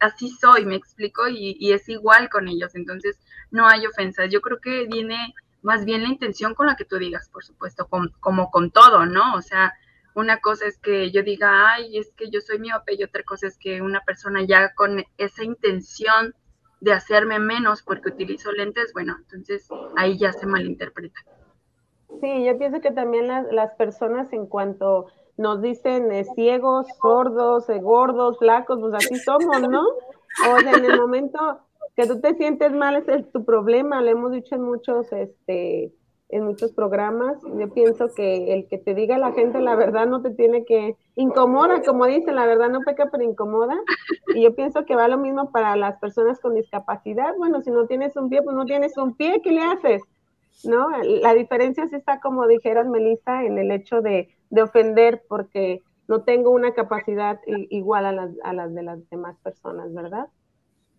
así 0.00 0.30
soy, 0.30 0.64
me 0.64 0.76
explico, 0.76 1.26
y, 1.28 1.56
y 1.58 1.72
es 1.72 1.88
igual 1.88 2.28
con 2.28 2.48
ellos, 2.48 2.74
entonces 2.74 3.18
no 3.50 3.66
hay 3.66 3.86
ofensas. 3.86 4.30
Yo 4.30 4.40
creo 4.40 4.60
que 4.60 4.86
viene 4.86 5.34
más 5.64 5.84
bien 5.86 6.02
la 6.02 6.10
intención 6.10 6.54
con 6.54 6.66
la 6.66 6.76
que 6.76 6.84
tú 6.84 6.98
digas, 6.98 7.28
por 7.30 7.42
supuesto, 7.42 7.88
como 8.20 8.50
con 8.50 8.70
todo, 8.70 9.06
¿no? 9.06 9.34
O 9.34 9.42
sea, 9.42 9.72
una 10.14 10.38
cosa 10.40 10.66
es 10.66 10.78
que 10.78 11.10
yo 11.10 11.22
diga, 11.22 11.72
ay, 11.72 11.96
es 11.96 12.12
que 12.12 12.30
yo 12.30 12.40
soy 12.40 12.58
miope, 12.58 12.94
y 12.94 13.02
otra 13.02 13.22
cosa 13.24 13.46
es 13.46 13.58
que 13.58 13.80
una 13.80 14.02
persona 14.02 14.42
ya 14.42 14.74
con 14.74 15.02
esa 15.16 15.42
intención 15.42 16.34
de 16.80 16.92
hacerme 16.92 17.38
menos 17.38 17.82
porque 17.82 18.10
utilizo 18.10 18.52
lentes, 18.52 18.92
bueno, 18.92 19.16
entonces 19.18 19.66
ahí 19.96 20.18
ya 20.18 20.34
se 20.34 20.46
malinterpreta. 20.46 21.18
Sí, 22.20 22.44
yo 22.44 22.58
pienso 22.58 22.82
que 22.82 22.92
también 22.92 23.26
las, 23.26 23.72
personas 23.72 24.32
en 24.34 24.46
cuanto 24.46 25.06
nos 25.38 25.62
dicen 25.62 26.12
eh, 26.12 26.24
ciegos, 26.34 26.86
sordos, 27.00 27.70
eh, 27.70 27.80
gordos, 27.80 28.38
flacos, 28.38 28.78
pues 28.80 28.94
así 28.94 29.16
somos, 29.16 29.62
¿no? 29.68 29.82
O 29.82 30.58
en 30.58 30.84
el 30.84 31.00
momento 31.00 31.63
que 31.96 32.06
tú 32.06 32.20
te 32.20 32.34
sientes 32.34 32.72
mal 32.72 32.96
es 33.06 33.30
tu 33.32 33.44
problema, 33.44 34.02
lo 34.02 34.10
hemos 34.10 34.32
dicho 34.32 34.54
en 34.56 34.62
muchos, 34.62 35.12
este, 35.12 35.92
en 36.28 36.44
muchos 36.44 36.72
programas. 36.72 37.36
Yo 37.56 37.72
pienso 37.72 38.08
que 38.14 38.52
el 38.52 38.66
que 38.68 38.78
te 38.78 38.94
diga 38.94 39.16
la 39.18 39.32
gente 39.32 39.60
la 39.60 39.76
verdad 39.76 40.06
no 40.06 40.20
te 40.20 40.30
tiene 40.30 40.64
que 40.64 40.96
incomoda, 41.14 41.82
como 41.82 42.06
dicen, 42.06 42.34
la 42.34 42.46
verdad 42.46 42.70
no 42.70 42.80
peca, 42.80 43.08
pero 43.10 43.22
incomoda. 43.22 43.76
Y 44.34 44.42
yo 44.42 44.54
pienso 44.54 44.84
que 44.84 44.96
va 44.96 45.06
lo 45.06 45.18
mismo 45.18 45.52
para 45.52 45.76
las 45.76 45.98
personas 46.00 46.40
con 46.40 46.54
discapacidad. 46.54 47.36
Bueno, 47.38 47.62
si 47.62 47.70
no 47.70 47.86
tienes 47.86 48.16
un 48.16 48.28
pie, 48.28 48.42
pues 48.42 48.56
no 48.56 48.64
tienes 48.64 48.96
un 48.96 49.14
pie, 49.14 49.40
¿qué 49.42 49.52
le 49.52 49.62
haces? 49.62 50.02
¿No? 50.64 50.88
La 51.02 51.34
diferencia 51.34 51.86
sí 51.88 51.96
está, 51.96 52.20
como 52.20 52.46
dijeras, 52.48 52.88
Melissa, 52.88 53.44
en 53.44 53.58
el 53.58 53.70
hecho 53.70 54.00
de, 54.00 54.28
de 54.50 54.62
ofender, 54.62 55.22
porque 55.28 55.82
no 56.08 56.22
tengo 56.22 56.50
una 56.50 56.74
capacidad 56.74 57.40
igual 57.46 58.06
a 58.06 58.12
las, 58.12 58.30
a 58.42 58.52
las 58.52 58.74
de 58.74 58.82
las 58.82 59.08
demás 59.10 59.36
personas, 59.42 59.92
¿verdad? 59.94 60.26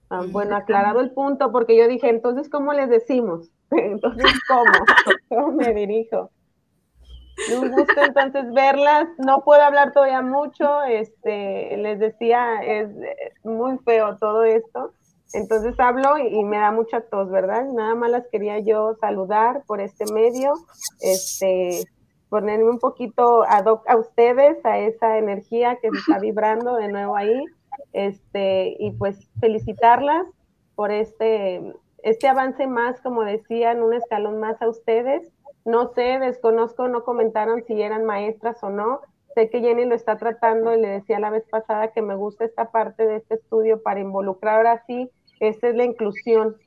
Ah, 0.10 0.24
bueno, 0.30 0.56
aclarado 0.56 1.00
el 1.00 1.12
punto, 1.12 1.52
porque 1.52 1.78
yo 1.78 1.88
dije, 1.88 2.10
entonces, 2.10 2.50
¿cómo 2.50 2.74
les 2.74 2.90
decimos? 2.90 3.50
Entonces, 3.72 4.32
¿cómo? 4.48 4.64
¿Cómo 5.30 5.52
me 5.54 5.74
dirijo? 5.74 6.30
Un 7.54 7.72
gusto 7.72 8.02
entonces 8.02 8.54
verlas. 8.54 9.08
No 9.18 9.44
puedo 9.44 9.62
hablar 9.62 9.92
todavía 9.92 10.22
mucho. 10.22 10.84
Este, 10.84 11.76
les 11.78 12.00
decía, 12.00 12.62
es 12.64 12.90
muy 13.44 13.78
feo 13.80 14.18
todo 14.18 14.44
esto. 14.44 14.94
Entonces 15.34 15.78
hablo 15.80 16.18
y, 16.18 16.44
me 16.46 16.58
da 16.58 16.72
mucha 16.72 17.02
tos, 17.02 17.30
¿verdad? 17.30 17.66
Nada 17.66 17.94
más 17.96 18.10
las 18.10 18.28
quería 18.32 18.60
yo 18.60 18.96
saludar 19.02 19.64
por 19.68 19.82
este 19.82 20.06
medio, 20.14 20.54
este, 21.02 21.84
ponerme 22.30 22.70
un 22.70 22.80
poquito 22.80 23.44
ad 23.44 23.66
hoc 23.66 23.84
a 23.90 23.98
ustedes, 23.98 24.64
a 24.64 24.78
esa 24.80 25.18
energía 25.18 25.78
que 25.82 25.90
se 25.90 25.98
está 25.98 26.20
vibrando 26.22 26.76
de 26.76 26.88
nuevo 26.88 27.18
ahí, 27.18 27.44
este, 27.94 28.76
y 28.80 28.92
pues 28.92 29.30
felicitarlas 29.40 30.26
por 30.76 30.92
este 30.92 31.74
este 32.06 32.28
avance 32.28 32.68
más, 32.68 33.02
como 33.02 33.24
decían, 33.24 33.82
un 33.82 33.96
escalón 33.96 34.40
más 34.40 34.62
a 34.62 34.70
ustedes. 34.70 35.32
No 35.66 35.92
sé, 35.96 36.20
desconozco, 36.20 36.88
no 36.88 37.04
comentaron 37.04 37.64
si 37.66 37.82
eran 37.82 38.06
maestras 38.06 38.64
o 38.64 38.70
no. 38.70 39.02
Sé 39.34 39.50
que 39.50 39.60
Jenny 39.60 39.86
lo 39.86 39.96
está 39.96 40.16
tratando 40.18 40.72
y 40.72 40.80
le 40.80 40.88
decía 40.88 41.20
la 41.20 41.32
vez 41.32 41.46
pasada 41.50 41.94
que 41.94 42.04
me 42.04 42.16
gusta 42.16 42.46
esta 42.46 42.70
parte 42.70 43.08
de 43.08 43.16
este 43.16 43.34
estudio 43.34 43.82
para 43.82 44.02
involucrar 44.02 44.58
ahora 44.58 44.84
sí, 44.86 45.10
esta 45.40 45.68
es 45.68 45.76
la 45.76 45.84
inclusión, 45.84 46.58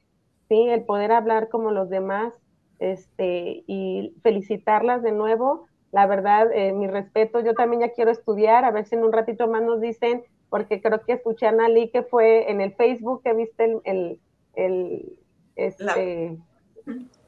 ¿sí? 0.49 0.69
El 0.69 0.83
poder 0.83 1.13
hablar 1.13 1.49
como 1.51 1.71
los 1.71 1.89
demás 1.89 2.35
este, 2.81 3.63
y 3.69 4.17
felicitarlas 4.25 5.05
de 5.05 5.13
nuevo. 5.13 5.67
La 5.93 6.09
verdad, 6.09 6.51
eh, 6.53 6.73
mi 6.73 6.89
respeto, 6.89 7.39
yo 7.39 7.55
también 7.55 7.83
ya 7.83 7.93
quiero 7.93 8.11
estudiar, 8.11 8.65
a 8.65 8.73
ver 8.73 8.87
si 8.87 8.97
en 8.97 9.05
un 9.05 9.13
ratito 9.13 9.47
más 9.47 9.63
nos 9.63 9.81
dicen, 9.81 10.25
porque 10.51 10.81
creo 10.81 11.01
que 11.05 11.15
escuché 11.15 11.47
a 11.47 11.53
Nali 11.53 11.91
que 11.91 12.03
fue 12.03 12.51
en 12.51 12.61
el 12.61 12.73
Facebook 12.75 13.23
que 13.23 13.35
viste 13.35 13.81
el, 13.85 14.21
el 14.55 15.19
este, 15.57 16.39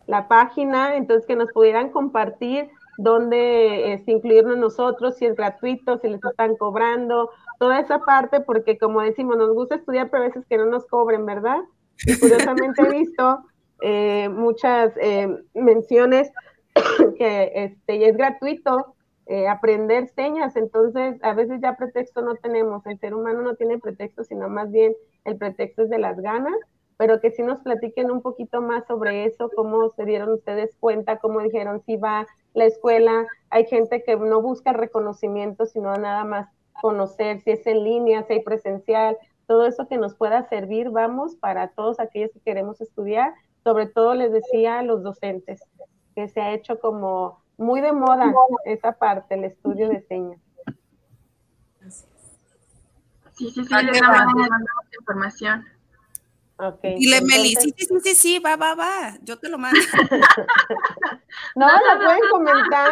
la... 0.07 0.29
página, 0.29 0.97
entonces 0.97 1.27
que 1.27 1.37
nos 1.37 1.51
pudieran 1.53 1.91
compartir 1.91 2.71
dónde 2.97 3.93
es, 3.93 4.07
incluirnos 4.07 4.57
nosotros, 4.59 5.17
si 5.17 5.27
es 5.27 5.35
gratuito, 5.35 5.99
si 5.99 6.09
les 6.09 6.23
están 6.25 6.57
cobrando, 6.57 7.31
toda 7.59 7.81
esa 7.81 8.01
parte, 8.01 8.41
porque 8.41 8.79
como 8.79 9.01
decimos, 9.01 9.37
nos 9.37 9.53
gusta 9.53 9.77
estudiar, 9.77 10.11
pero 10.11 10.25
a 10.25 10.27
veces 10.27 10.45
que 10.49 10.59
no 10.59 10.67
nos 10.67 10.87
cobren, 10.87 11.27
¿verdad? 11.27 11.59
Y 12.07 12.19
curiosamente 12.19 12.83
he 12.83 12.91
visto 12.99 13.45
eh, 13.83 14.29
muchas 14.29 14.93
eh, 15.01 15.29
menciones 15.55 16.31
que 17.19 17.53
este, 17.55 18.09
es 18.09 18.17
gratuito 18.17 18.95
eh, 19.31 19.47
aprender 19.47 20.09
señas, 20.09 20.57
entonces 20.57 21.23
a 21.23 21.35
veces 21.35 21.61
ya 21.63 21.77
pretexto 21.77 22.21
no 22.21 22.35
tenemos, 22.35 22.85
el 22.85 22.99
ser 22.99 23.15
humano 23.15 23.43
no 23.43 23.55
tiene 23.55 23.79
pretexto, 23.79 24.25
sino 24.25 24.49
más 24.49 24.73
bien 24.73 24.93
el 25.25 25.37
pretexto 25.37 25.83
es 25.83 25.89
de 25.89 25.99
las 25.99 26.21
ganas. 26.21 26.57
Pero 26.97 27.21
que 27.21 27.31
sí 27.31 27.45
nos 27.45 27.61
platiquen 27.61 28.11
un 28.11 28.23
poquito 28.23 28.61
más 28.61 28.85
sobre 28.89 29.25
eso, 29.27 29.49
cómo 29.55 29.89
se 29.91 30.05
dieron 30.05 30.33
ustedes 30.33 30.77
cuenta, 30.81 31.19
cómo 31.19 31.41
dijeron 31.43 31.81
si 31.87 31.97
va 31.97 32.27
la 32.55 32.65
escuela, 32.65 33.25
hay 33.51 33.67
gente 33.67 34.03
que 34.03 34.17
no 34.17 34.43
busca 34.43 34.73
reconocimiento, 34.73 35.65
sino 35.65 35.95
nada 35.95 36.25
más 36.25 36.49
conocer 36.83 37.41
si 37.41 37.53
es 37.53 37.65
en 37.69 37.85
línea, 37.85 38.25
si 38.25 38.33
hay 38.33 38.43
presencial, 38.43 39.17
todo 39.47 39.65
eso 39.65 39.87
que 39.87 39.97
nos 39.97 40.17
pueda 40.17 40.43
servir, 40.49 40.91
vamos, 40.91 41.37
para 41.37 41.69
todos 41.69 42.01
aquellos 42.01 42.33
que 42.33 42.41
queremos 42.41 42.81
estudiar, 42.81 43.33
sobre 43.63 43.87
todo 43.87 44.15
les 44.15 44.33
decía 44.33 44.81
a 44.81 44.83
los 44.83 45.05
docentes, 45.05 45.63
que 46.17 46.27
se 46.27 46.41
ha 46.41 46.53
hecho 46.53 46.81
como 46.81 47.39
muy 47.61 47.81
de 47.81 47.93
moda 47.93 48.33
esa 48.65 48.93
parte, 48.93 49.35
el 49.35 49.45
estudio 49.45 49.89
de 49.89 50.01
señas. 50.03 50.41
Sí, 53.33 53.51
sí, 53.51 53.65
sí, 53.65 53.75
les 53.85 54.03
mandamos 54.03 54.49
información. 54.99 55.65
Y 56.83 57.09
le 57.09 57.23
Meli, 57.23 57.55
sí, 57.57 57.75
sí, 57.77 57.87
sí, 58.03 58.15
sí, 58.15 58.39
va, 58.39 58.57
va, 58.57 58.75
va, 58.75 59.15
yo 59.23 59.39
te 59.39 59.49
lo 59.49 59.57
mando. 59.57 59.79
no, 61.57 61.67
lo 61.67 62.05
pueden 62.05 62.21
comentar. 62.31 62.91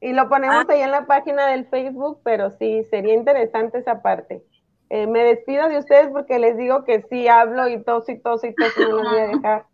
Y 0.00 0.12
lo 0.12 0.28
ponemos 0.28 0.64
ah. 0.68 0.72
ahí 0.72 0.80
en 0.80 0.90
la 0.90 1.06
página 1.06 1.46
del 1.46 1.66
Facebook, 1.66 2.20
pero 2.24 2.50
sí, 2.50 2.84
sería 2.90 3.14
interesante 3.14 3.78
esa 3.78 4.02
parte. 4.02 4.42
Eh, 4.90 5.06
me 5.06 5.22
despido 5.22 5.68
de 5.68 5.78
ustedes 5.78 6.08
porque 6.12 6.38
les 6.38 6.56
digo 6.56 6.84
que 6.84 7.02
sí 7.08 7.28
hablo 7.28 7.68
y 7.68 7.82
tos 7.82 8.08
y 8.08 8.18
tos 8.18 8.42
y 8.44 8.54
tos 8.54 8.72
y 8.76 8.80
no 8.80 8.88
los 8.88 9.10
voy 9.10 9.20
a 9.20 9.26
dejar. 9.36 9.66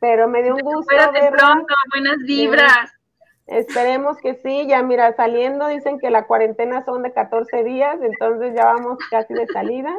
Pero 0.00 0.28
me 0.28 0.42
dio 0.42 0.54
un 0.54 0.62
gusto 0.62 0.92
Espérate 0.92 1.30
pronto, 1.36 1.74
buenas 1.92 2.18
vibras. 2.26 2.99
Esperemos 3.50 4.16
que 4.18 4.34
sí, 4.36 4.66
ya 4.66 4.82
mira, 4.82 5.14
saliendo 5.14 5.66
dicen 5.66 5.98
que 5.98 6.10
la 6.10 6.26
cuarentena 6.26 6.84
son 6.84 7.02
de 7.02 7.12
14 7.12 7.64
días, 7.64 7.98
entonces 8.00 8.54
ya 8.54 8.64
vamos 8.64 8.98
casi 9.10 9.34
de 9.34 9.46
salida. 9.48 9.94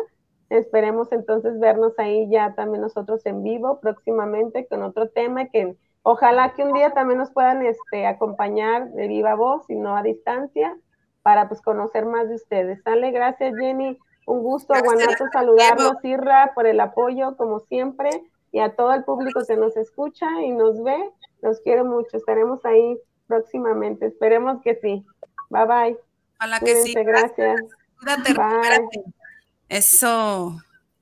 Esperemos 0.49 1.12
entonces 1.12 1.60
vernos 1.60 1.93
ahí 1.97 2.28
ya 2.30 2.56
también 2.56 2.82
nosotros 2.82 3.26
en 3.26 3.43
vivo 3.43 3.80
próximamente 3.80 4.68
con 4.68 4.84
otro 4.84 5.08
tema 5.10 5.45
que 5.45 5.78
ojalá 6.04 6.54
que 6.54 6.64
un 6.64 6.74
día 6.74 6.91
también 6.91 7.20
nos 7.20 7.32
puedan 7.32 7.66
este, 7.66 8.06
acompañar 8.06 8.89
de 8.91 9.08
viva 9.08 9.36
voz 9.36 9.70
y 9.70 9.76
no 9.76 9.95
a 9.95 10.04
distancia 10.04 10.76
para 11.22 11.47
pues 11.47 11.62
conocer 11.62 12.06
más 12.06 12.28
de 12.28 12.36
ustedes. 12.36 12.82
Sale, 12.84 13.12
gracias 13.12 13.54
Jenny, 13.58 13.97
un 14.26 14.43
gusto, 14.43 14.74
Guanato, 14.84 15.26
saludarlos, 15.32 16.04
Irra, 16.04 16.52
por 16.54 16.68
el 16.68 16.80
apoyo 16.80 17.38
como 17.38 17.60
siempre 17.60 18.10
y 18.52 18.60
a 18.60 18.76
todo 18.76 18.93
el 18.93 19.04
público 19.04 19.41
que 19.47 19.56
nos 19.56 19.78
escucha 19.78 20.28
y 20.41 20.52
nos 20.52 20.84
ve, 20.84 20.97
los 21.41 21.62
quiero 21.62 21.86
mucho, 21.86 22.18
estaremos 22.18 22.64
ahí 22.66 22.99
próximamente, 23.32 24.07
esperemos 24.07 24.61
que 24.61 24.75
sí. 24.82 25.05
Bye 25.49 25.65
bye. 25.65 25.97
Ojalá 26.38 26.59
que 26.59 26.84
sí. 26.84 26.93
Gracias. 26.93 27.61
Cuídate, 27.97 28.36
eso. 29.69 30.57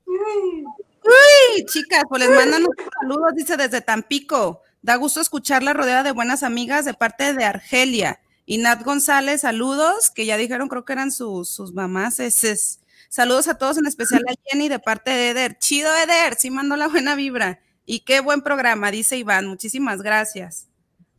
Uy, 0.06 1.64
chicas, 1.66 2.04
pues 2.08 2.22
les 2.22 2.30
mandan 2.30 2.62
un 2.62 2.74
saludos, 3.00 3.34
dice 3.34 3.56
desde 3.56 3.80
Tampico. 3.80 4.62
Da 4.82 4.94
gusto 4.94 5.20
escuchar 5.20 5.62
la 5.62 5.72
rodeada 5.72 6.04
de 6.04 6.12
buenas 6.12 6.42
amigas 6.42 6.84
de 6.84 6.94
parte 6.94 7.34
de 7.34 7.44
Argelia. 7.44 8.20
Y 8.46 8.58
Nat 8.58 8.82
González, 8.84 9.40
saludos, 9.40 10.10
que 10.10 10.26
ya 10.26 10.36
dijeron, 10.36 10.68
creo 10.68 10.84
que 10.84 10.92
eran 10.92 11.10
sus, 11.10 11.50
sus 11.50 11.72
mamás. 11.72 12.20
Es, 12.20 12.78
Saludos 13.08 13.48
a 13.48 13.54
todos, 13.54 13.76
en 13.76 13.86
especial 13.86 14.22
a 14.28 14.34
Jenny 14.44 14.68
de 14.68 14.78
parte 14.78 15.10
de 15.10 15.30
Eder. 15.30 15.58
Chido, 15.58 15.90
Eder, 15.96 16.36
sí 16.36 16.50
mandó 16.50 16.76
la 16.76 16.86
buena 16.86 17.16
vibra. 17.16 17.58
Y 17.84 18.00
qué 18.00 18.20
buen 18.20 18.42
programa, 18.42 18.92
dice 18.92 19.16
Iván. 19.16 19.48
Muchísimas 19.48 20.00
gracias. 20.00 20.69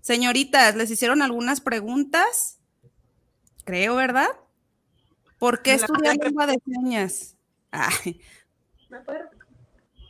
Señoritas, 0.02 0.76
¿les 0.76 0.90
hicieron 0.92 1.22
algunas 1.22 1.62
preguntas? 1.62 2.60
Creo, 3.64 3.96
¿verdad? 3.96 4.30
¿Por 5.38 5.62
qué 5.62 5.74
estudiar 5.74 6.18
lengua 6.18 6.48
de 6.48 6.58
señas? 6.66 7.36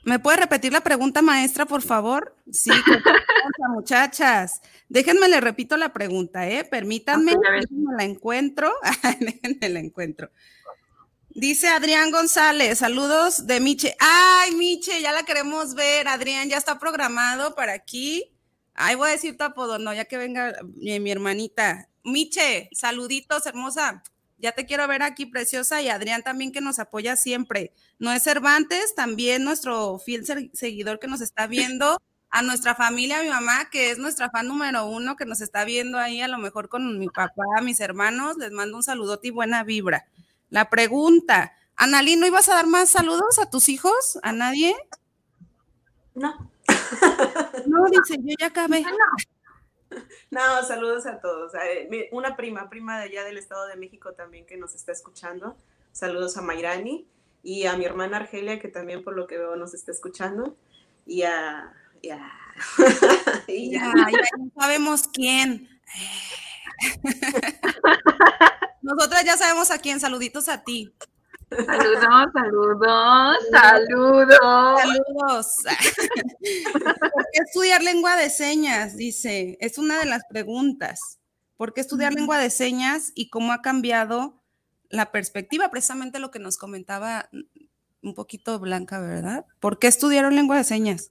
¿Me 0.04 0.20
puede 0.20 0.38
repetir 0.38 0.74
la 0.74 0.82
pregunta, 0.82 1.22
maestra, 1.22 1.66
por 1.66 1.82
favor? 1.82 2.36
Sí, 2.52 2.72
muchachas. 3.70 4.62
Déjenme 4.90 5.28
le 5.28 5.40
repito 5.40 5.78
la 5.78 5.94
pregunta, 5.94 6.50
¿eh? 6.50 6.64
Permítanme, 6.64 7.34
déjenme 7.34 7.96
la 7.96 8.04
encuentro. 8.04 8.74
déjenme 9.20 9.70
la 9.70 9.80
encuentro. 9.80 10.32
Dice 11.30 11.70
Adrián 11.70 12.12
González, 12.12 12.80
saludos 12.80 13.46
de 13.46 13.60
Miche. 13.60 13.96
Ay, 14.00 14.54
Miche, 14.56 15.02
ya 15.02 15.12
la 15.12 15.24
queremos 15.24 15.76
ver. 15.76 16.08
Adrián, 16.08 16.50
ya 16.50 16.58
está 16.58 16.80
programado 16.80 17.56
para 17.56 17.74
aquí. 17.74 18.34
Ay, 18.74 18.96
voy 18.96 19.10
a 19.10 19.12
decir 19.12 19.38
tu 19.38 19.44
apodo, 19.44 19.80
no, 19.80 19.94
ya 19.94 20.06
que 20.06 20.18
venga 20.18 20.54
mi, 20.76 21.00
mi 21.00 21.12
hermanita. 21.12 21.90
Miche, 22.04 22.70
saluditos, 22.74 23.46
hermosa 23.46 24.04
ya 24.42 24.52
te 24.52 24.66
quiero 24.66 24.88
ver 24.88 25.04
aquí, 25.04 25.28
preciosa, 25.28 25.82
y 25.82 25.90
Adrián 25.90 26.24
también 26.24 26.52
que 26.52 26.62
nos 26.62 26.80
apoya 26.80 27.16
siempre. 27.16 27.74
No 28.00 28.12
es 28.12 28.24
Cervantes, 28.24 28.96
también 28.96 29.44
nuestro 29.44 30.00
fiel 30.00 30.26
seguidor 30.54 31.00
que 31.00 31.08
nos 31.08 31.22
está 31.22 31.48
viendo. 31.48 31.98
a 32.34 32.42
nuestra 32.44 32.76
familia, 32.76 33.20
a 33.20 33.24
mi 33.24 33.28
mamá, 33.28 33.70
que 33.70 33.92
es 33.92 33.98
nuestra 33.98 34.30
fan 34.30 34.48
número 34.48 34.86
uno, 34.86 35.18
que 35.18 35.26
nos 35.26 35.42
está 35.42 35.66
viendo 35.66 35.98
ahí, 35.98 36.22
a 36.22 36.30
lo 36.30 36.38
mejor 36.38 36.70
con 36.70 36.98
mi 36.98 37.10
papá, 37.10 37.44
mis 37.62 37.82
hermanos, 37.82 38.38
les 38.38 38.54
mando 38.54 38.78
un 38.78 38.84
saludote 38.84 39.28
y 39.28 39.32
buena 39.32 39.66
vibra. 39.66 40.08
La 40.50 40.70
pregunta, 40.70 41.52
Analí, 41.76 42.16
¿no 42.16 42.26
ibas 42.26 42.48
a 42.48 42.54
dar 42.54 42.68
más 42.68 42.90
saludos 42.90 43.38
a 43.38 43.50
tus 43.50 43.68
hijos? 43.68 44.18
¿A 44.24 44.32
nadie? 44.32 44.74
No. 46.16 46.50
No, 47.68 47.86
dice, 47.86 48.18
yo 48.22 48.36
ya 48.40 48.48
acabé. 48.48 48.84
No, 50.30 50.64
saludos 50.64 51.06
a 51.06 51.20
todos. 51.20 51.52
Una 52.14 52.38
prima, 52.38 52.70
prima 52.70 52.98
de 52.98 53.08
allá 53.08 53.26
del 53.26 53.38
Estado 53.38 53.68
de 53.68 53.76
México 53.76 54.14
también 54.14 54.46
que 54.46 54.56
nos 54.56 54.74
está 54.74 54.94
escuchando. 54.94 55.58
Saludos 55.92 56.38
a 56.38 56.42
Mayrani 56.42 57.06
y 57.44 57.66
a 57.66 57.76
mi 57.76 57.84
hermana 57.84 58.16
Argelia, 58.16 58.58
que 58.58 58.70
también 58.70 59.04
por 59.04 59.18
lo 59.18 59.28
que 59.28 59.38
veo 59.38 59.58
nos 59.58 59.74
está 59.74 59.92
escuchando. 59.92 60.56
Y 61.06 61.24
a... 61.24 61.74
Ya, 63.48 63.84
ya, 63.84 63.94
sabemos 64.58 65.10
quién. 65.12 65.68
Nosotras 68.82 69.26
ya 69.26 69.36
sabemos 69.36 69.72
a 69.72 69.80
quién. 69.80 70.00
Saluditos 70.00 70.48
a 70.48 70.64
ti. 70.64 70.94
Saludos, 71.52 72.32
saludos, 72.34 73.38
saludos. 73.52 74.38
Saludos. 74.80 75.56
¿Por 77.14 77.26
qué 77.34 77.40
estudiar 77.46 77.84
lengua 77.84 78.16
de 78.16 78.30
señas? 78.30 78.96
Dice, 78.96 79.58
es 79.60 79.78
una 79.78 80.00
de 80.00 80.06
las 80.06 80.24
preguntas. 80.30 81.20
¿Por 81.58 81.74
qué 81.74 81.82
estudiar 81.82 82.14
lengua 82.14 82.38
de 82.38 82.50
señas 82.50 83.12
y 83.16 83.30
cómo 83.30 83.52
ha 83.52 83.62
cambiado 83.62 84.42
la 84.90 85.12
perspectiva? 85.12 85.70
Precisamente 85.70 86.20
lo 86.20 86.32
que 86.32 86.40
nos 86.40 86.58
comentaba 86.58 87.30
un 88.02 88.16
poquito 88.16 88.58
Blanca, 88.58 89.02
¿verdad? 89.02 89.46
¿Por 89.60 89.78
qué 89.78 89.88
estudiaron 89.88 90.36
lengua 90.36 90.56
de 90.56 90.64
señas? 90.64 91.10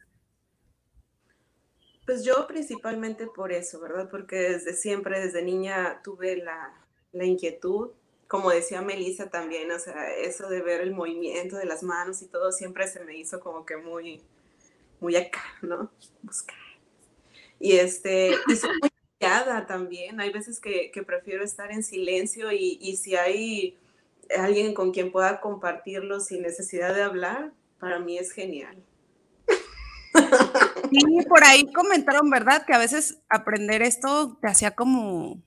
Pues 2.06 2.24
yo 2.24 2.46
principalmente 2.46 3.26
por 3.26 3.52
eso, 3.52 3.78
¿verdad? 3.78 4.08
Porque 4.10 4.36
desde 4.36 4.74
siempre, 4.74 5.20
desde 5.20 5.42
niña, 5.42 6.00
tuve 6.02 6.36
la, 6.38 6.72
la 7.12 7.24
inquietud 7.26 7.90
como 8.30 8.50
decía 8.50 8.80
Melissa 8.80 9.28
también, 9.28 9.72
o 9.72 9.78
sea, 9.80 10.14
eso 10.14 10.48
de 10.48 10.62
ver 10.62 10.82
el 10.82 10.92
movimiento 10.92 11.56
de 11.56 11.64
las 11.64 11.82
manos 11.82 12.22
y 12.22 12.26
todo 12.26 12.52
siempre 12.52 12.86
se 12.86 13.02
me 13.02 13.16
hizo 13.16 13.40
como 13.40 13.66
que 13.66 13.76
muy, 13.76 14.22
muy 15.00 15.16
acá, 15.16 15.42
¿no? 15.62 15.90
Buscar. 16.22 16.56
Y 17.58 17.72
este, 17.72 18.30
y 18.46 18.54
soy 18.54 18.70
muy 18.80 18.90
callada 19.18 19.66
también. 19.66 20.20
Hay 20.20 20.30
veces 20.30 20.60
que, 20.60 20.92
prefiero 21.04 21.42
estar 21.42 21.72
en 21.72 21.82
silencio 21.82 22.52
y, 22.52 22.78
y, 22.80 22.98
si 22.98 23.16
hay 23.16 23.76
alguien 24.38 24.74
con 24.74 24.92
quien 24.92 25.10
pueda 25.10 25.40
compartirlo 25.40 26.20
sin 26.20 26.42
necesidad 26.42 26.94
de 26.94 27.02
hablar, 27.02 27.52
para 27.80 27.98
mí 27.98 28.16
es 28.16 28.30
genial. 28.30 28.80
Sí, 30.92 31.24
por 31.28 31.42
ahí 31.42 31.72
comentaron, 31.72 32.30
¿verdad? 32.30 32.64
Que 32.64 32.74
a 32.74 32.78
veces 32.78 33.18
aprender 33.28 33.82
esto 33.82 34.38
te 34.40 34.46
hacía 34.46 34.70
como 34.76 35.42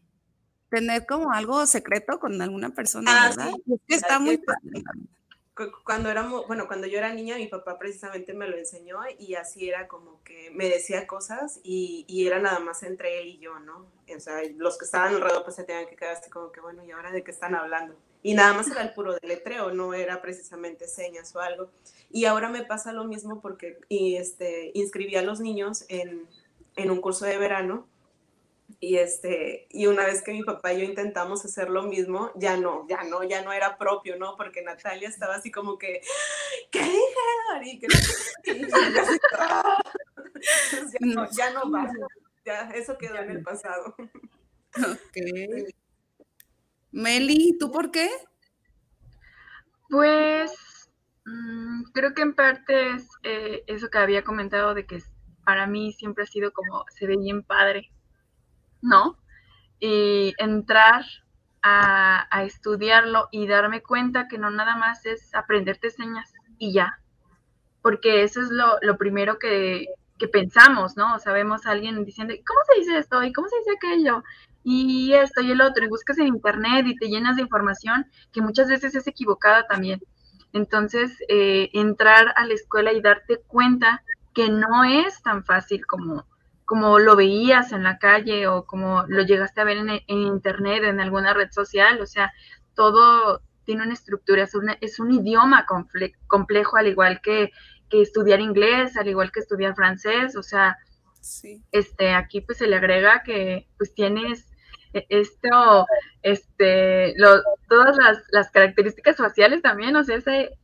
tener 0.74 1.06
como 1.06 1.32
algo 1.32 1.68
secreto 1.68 2.20
con 2.20 2.42
alguna 2.42 2.72
persona, 2.72 3.12
ah, 3.14 3.30
¿verdad? 3.30 3.54
Que 3.88 3.94
está 3.94 4.18
muy 4.18 4.42
Cuando 5.84 6.10
éramos, 6.10 6.48
bueno, 6.48 6.66
cuando 6.66 6.88
yo 6.88 6.98
era 6.98 7.14
niña, 7.14 7.36
mi 7.36 7.46
papá 7.46 7.78
precisamente 7.78 8.34
me 8.34 8.48
lo 8.48 8.58
enseñó 8.58 8.98
y 9.20 9.36
así 9.36 9.70
era 9.70 9.88
como 9.88 10.24
que 10.24 10.50
me 10.50 10.68
decía 10.68 11.06
cosas 11.06 11.60
y, 11.64 12.06
y 12.08 12.26
era 12.26 12.40
nada 12.40 12.60
más 12.60 12.82
entre 12.82 13.22
él 13.22 13.28
y 13.28 13.38
yo, 13.38 13.60
¿no? 13.60 13.86
O 14.16 14.20
sea, 14.20 14.42
los 14.58 14.80
que 14.80 14.86
estaban 14.86 15.14
alrededor 15.14 15.44
pues 15.44 15.58
se 15.58 15.64
tenían 15.64 15.86
que 15.86 15.96
quedar 15.96 16.16
así 16.16 16.32
como 16.32 16.52
que, 16.52 16.60
bueno, 16.60 16.84
¿y 16.84 16.90
ahora 16.90 17.12
de 17.12 17.24
qué 17.24 17.30
están 17.30 17.54
hablando? 17.54 17.96
Y 18.24 18.34
nada 18.34 18.54
más 18.54 18.68
era 18.68 18.82
el 18.82 18.94
puro 18.96 19.14
deletreo, 19.22 19.70
no 19.76 19.94
era 19.94 20.24
precisamente 20.24 20.88
señas 20.88 21.36
o 21.36 21.40
algo. 21.40 21.70
Y 22.10 22.26
ahora 22.26 22.50
me 22.50 22.64
pasa 22.64 22.94
lo 22.94 23.04
mismo 23.04 23.42
porque 23.42 23.80
y 23.90 24.16
este, 24.16 24.72
inscribí 24.74 25.18
a 25.18 25.22
los 25.22 25.40
niños 25.40 25.86
en, 25.88 26.28
en 26.78 26.90
un 26.90 27.00
curso 27.00 27.26
de 27.26 27.38
verano 27.38 27.88
y, 28.84 28.98
este, 28.98 29.66
y 29.70 29.88
una 29.88 30.04
vez 30.04 30.22
que 30.22 30.34
mi 30.34 30.44
papá 30.44 30.74
y 30.74 30.82
yo 30.82 30.84
intentamos 30.84 31.46
hacer 31.46 31.70
lo 31.70 31.84
mismo, 31.84 32.34
ya 32.36 32.58
no, 32.58 32.86
ya 32.90 33.06
no, 33.06 33.24
ya 33.24 33.42
no 33.42 33.54
era 33.54 33.78
propio, 33.78 34.18
¿no? 34.18 34.36
Porque 34.36 34.62
Natalia 34.62 35.08
estaba 35.08 35.36
así 35.36 35.52
como 35.52 35.78
que, 35.78 36.02
¿qué 36.70 36.80
dijeron? 36.80 37.64
Y 37.64 37.80
que 37.80 37.88
ya, 41.00 41.02
no, 41.16 41.32
ya 41.32 41.52
no 41.52 41.72
va, 41.72 41.90
ya 42.44 42.72
eso 42.72 42.98
quedó 42.98 43.16
en 43.16 43.32
el 43.32 43.42
pasado. 43.42 43.96
Ok. 44.76 45.18
Meli, 46.92 47.58
¿tú 47.58 47.72
por 47.72 47.90
qué? 47.90 48.10
Pues 49.90 50.52
mm, 51.24 51.84
creo 51.94 52.14
que 52.14 52.22
en 52.22 52.36
parte 52.36 52.96
es 52.96 53.08
eh, 53.24 53.64
eso 53.68 53.90
que 53.90 53.98
había 53.98 54.26
comentado 54.26 54.74
de 54.74 54.86
que 54.86 55.02
para 55.46 55.68
mí 55.68 55.94
siempre 55.94 56.26
ha 56.26 56.28
sido 56.28 56.52
como 56.52 56.84
se 56.90 57.08
ve 57.08 57.16
bien 57.16 57.44
padre 57.44 57.94
¿no? 58.84 59.18
Y 59.80 60.34
entrar 60.38 61.04
a, 61.64 62.44
estudiarlo 62.44 63.30
y 63.32 63.48
darme 63.48 63.82
cuenta 63.82 64.28
que 64.28 64.38
no 64.38 64.52
nada 64.52 64.76
más 64.76 65.06
es 65.06 65.34
aprenderte 65.34 65.90
señas 65.90 66.34
y 66.58 66.74
ya, 66.74 67.00
porque 67.82 68.24
eso 68.24 68.42
es 68.42 68.50
lo, 68.50 68.98
primero 68.98 69.40
que, 69.40 69.88
pensamos, 70.32 70.96
¿no? 70.96 71.16
O 71.16 71.20
sea, 71.20 71.34
vemos 71.34 71.66
a 71.66 71.72
alguien 71.72 72.06
diciendo, 72.06 72.34
¿cómo 72.48 72.60
se 72.66 72.80
dice 72.80 72.98
esto? 72.98 73.22
¿Y 73.24 73.34
cómo 73.34 73.50
se 73.50 73.58
dice 73.58 73.72
aquello? 73.76 74.24
Y 74.64 75.12
esto 75.14 75.42
y 75.42 75.52
el 75.52 75.60
otro, 75.60 75.84
y 75.84 75.90
buscas 75.90 76.18
en 76.18 76.28
internet 76.28 76.86
y 76.88 76.96
te 76.96 77.10
llenas 77.10 77.36
de 77.36 77.42
información 77.42 78.06
que 78.32 78.42
muchas 78.42 78.70
veces 78.70 78.96
es 78.96 79.06
equivocada 79.06 79.68
también. 79.68 80.02
Entonces, 80.54 81.18
eh, 81.28 81.72
entrar 81.74 82.34
a 82.38 82.46
la 82.46 82.54
escuela 82.54 82.94
y 82.94 83.02
darte 83.02 83.42
cuenta 83.48 84.02
que 84.34 84.50
no 84.50 84.86
es 84.86 85.22
tan 85.22 85.44
fácil 85.44 85.86
como, 85.86 86.26
como 86.66 87.00
lo 87.00 87.16
veías 87.16 87.72
en 87.72 87.84
la 87.84 87.98
calle 87.98 88.48
o 88.48 88.66
como 88.66 89.06
lo 89.08 89.24
llegaste 89.24 89.62
a 89.62 89.66
ver 89.66 89.78
en, 89.78 90.02
internet, 90.08 90.84
en 90.84 91.00
alguna 91.00 91.34
red 91.34 91.52
social, 91.52 92.02
o 92.02 92.06
sea, 92.06 92.32
todo 92.76 93.42
tiene 93.66 93.84
una 93.84 93.94
estructura, 93.94 94.44
es, 94.44 94.54
es 94.82 95.00
un 95.00 95.12
idioma 95.12 95.66
complejo, 96.28 96.78
al 96.78 96.88
igual 96.88 97.22
que, 97.22 97.52
estudiar 97.92 98.40
inglés, 98.40 98.98
al 98.98 99.08
igual 99.08 99.32
que 99.32 99.40
estudiar 99.40 99.76
francés, 99.76 100.36
o 100.36 100.42
sea, 100.42 100.76
este, 101.72 102.14
aquí 102.16 102.42
pues 102.42 102.58
se 102.58 102.66
le 102.66 102.78
agrega 102.78 103.22
que 103.22 103.68
pues 103.78 103.94
tienes 103.94 104.52
e, 104.94 105.06
esto, 105.10 105.86
este, 106.24 107.14
todas 107.70 107.96
las, 108.32 108.50
características 108.50 109.18
faciales 109.18 109.62
también, 109.62 109.96
o 109.96 110.04
sea, 110.04 110.16
ese, 110.16 110.58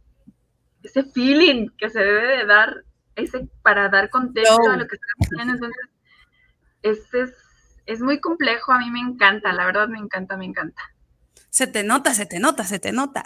ese 0.82 1.04
feeling 1.04 1.70
que 1.78 1.92
se 1.92 2.00
debe 2.00 2.38
de 2.38 2.46
dar 2.48 2.84
ese, 3.20 3.48
para 3.62 3.90
dar 3.90 4.10
contexto 4.10 4.70
a 4.70 4.78
lo 4.78 4.88
que 4.88 4.96
estás 4.96 5.10
haciendo. 5.20 5.54
Entonces, 5.54 5.86
es, 6.82 7.00
es, 7.86 8.02
muy 8.02 8.20
complejo, 8.20 8.72
a 8.72 8.80
mí 8.80 8.90
me 8.92 9.00
encanta, 9.00 9.52
la 9.54 9.66
verdad 9.66 9.88
me 9.88 10.00
encanta, 10.00 10.38
me 10.38 10.46
encanta. 10.46 10.82
Se 11.50 11.68
te 11.68 11.84
nota, 11.84 12.14
se 12.14 12.26
te 12.26 12.40
nota, 12.40 12.64
se 12.64 12.80
te 12.80 12.92
nota. 12.92 13.24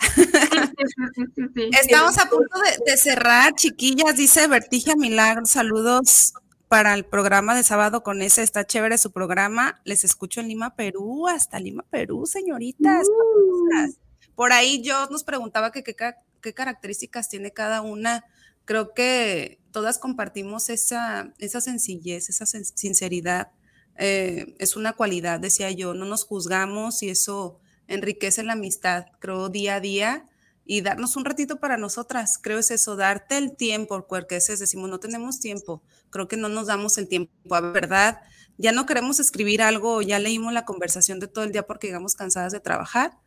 Estamos 1.81 2.17
a 2.17 2.29
punto 2.29 2.57
de, 2.85 2.97
cerrar, 2.97 3.53
chiquillas, 3.53 4.15
dice 4.15 4.47
Vertigia 4.47 4.95
Milagro, 4.95 5.45
saludos 5.45 6.33
para 6.69 6.93
el 6.95 7.05
programa 7.05 7.53
de 7.53 7.63
sábado 7.63 8.01
con 8.01 8.21
ese, 8.21 8.41
está 8.41 8.65
chévere 8.65 8.97
su 8.97 9.11
programa, 9.11 9.81
les 9.83 10.03
escucho 10.03 10.41
en 10.41 10.47
Lima, 10.47 10.75
Perú, 10.75 11.27
hasta 11.27 11.59
Lima, 11.59 11.83
Perú, 11.89 12.25
señoritas. 12.25 13.07
Uh. 13.07 13.93
Por 14.35 14.53
ahí 14.53 14.81
yo 14.81 15.07
nos 15.11 15.23
preguntaba 15.23 15.71
que 15.71 15.83
qué 15.83 16.53
características 16.53 17.29
tiene 17.29 17.51
cada 17.51 17.81
una 17.81 18.25
creo 18.65 18.93
que 18.93 19.59
todas 19.73 19.97
compartimos 19.97 20.69
esa, 20.69 21.33
esa 21.39 21.59
sencillez, 21.59 22.29
esa 22.29 22.45
sinceridad. 22.45 23.51
Eh, 23.97 24.55
es 24.59 24.77
una 24.77 24.93
cualidad, 24.93 25.39
decía 25.39 25.69
yo, 25.71 25.93
no 25.93 26.05
nos 26.05 26.23
juzgamos 26.23 27.03
y 27.03 27.09
eso 27.09 27.59
enriquece 27.87 28.43
la 28.43 28.53
amistad, 28.53 29.07
creo, 29.19 29.49
día 29.49 29.75
a 29.75 29.79
día 29.81 30.29
y 30.65 30.81
darnos 30.81 31.17
un 31.17 31.25
ratito 31.25 31.59
para 31.59 31.75
nosotras, 31.75 32.39
creo 32.41 32.59
es 32.59 32.71
eso, 32.71 32.95
darte 32.95 33.37
el 33.37 33.55
tiempo, 33.57 34.07
porque 34.07 34.35
a 34.35 34.37
veces 34.37 34.59
decimos, 34.59 34.89
no 34.89 34.99
tenemos 34.99 35.39
tiempo, 35.39 35.83
creo 36.09 36.27
que 36.27 36.37
no 36.37 36.47
nos 36.47 36.67
damos 36.67 36.97
el 36.97 37.09
tiempo, 37.09 37.33
a 37.53 37.59
verdad, 37.59 38.21
ya 38.57 38.71
no 38.71 38.85
queremos 38.85 39.19
escribir 39.19 39.61
algo, 39.61 40.01
ya 40.01 40.19
leímos 40.19 40.53
la 40.53 40.65
conversación 40.65 41.19
de 41.19 41.27
todo 41.27 41.43
el 41.43 41.51
día 41.51 41.67
porque 41.67 41.87
llegamos 41.87 42.15
cansadas 42.15 42.53
de 42.53 42.59
trabajar, 42.59 43.17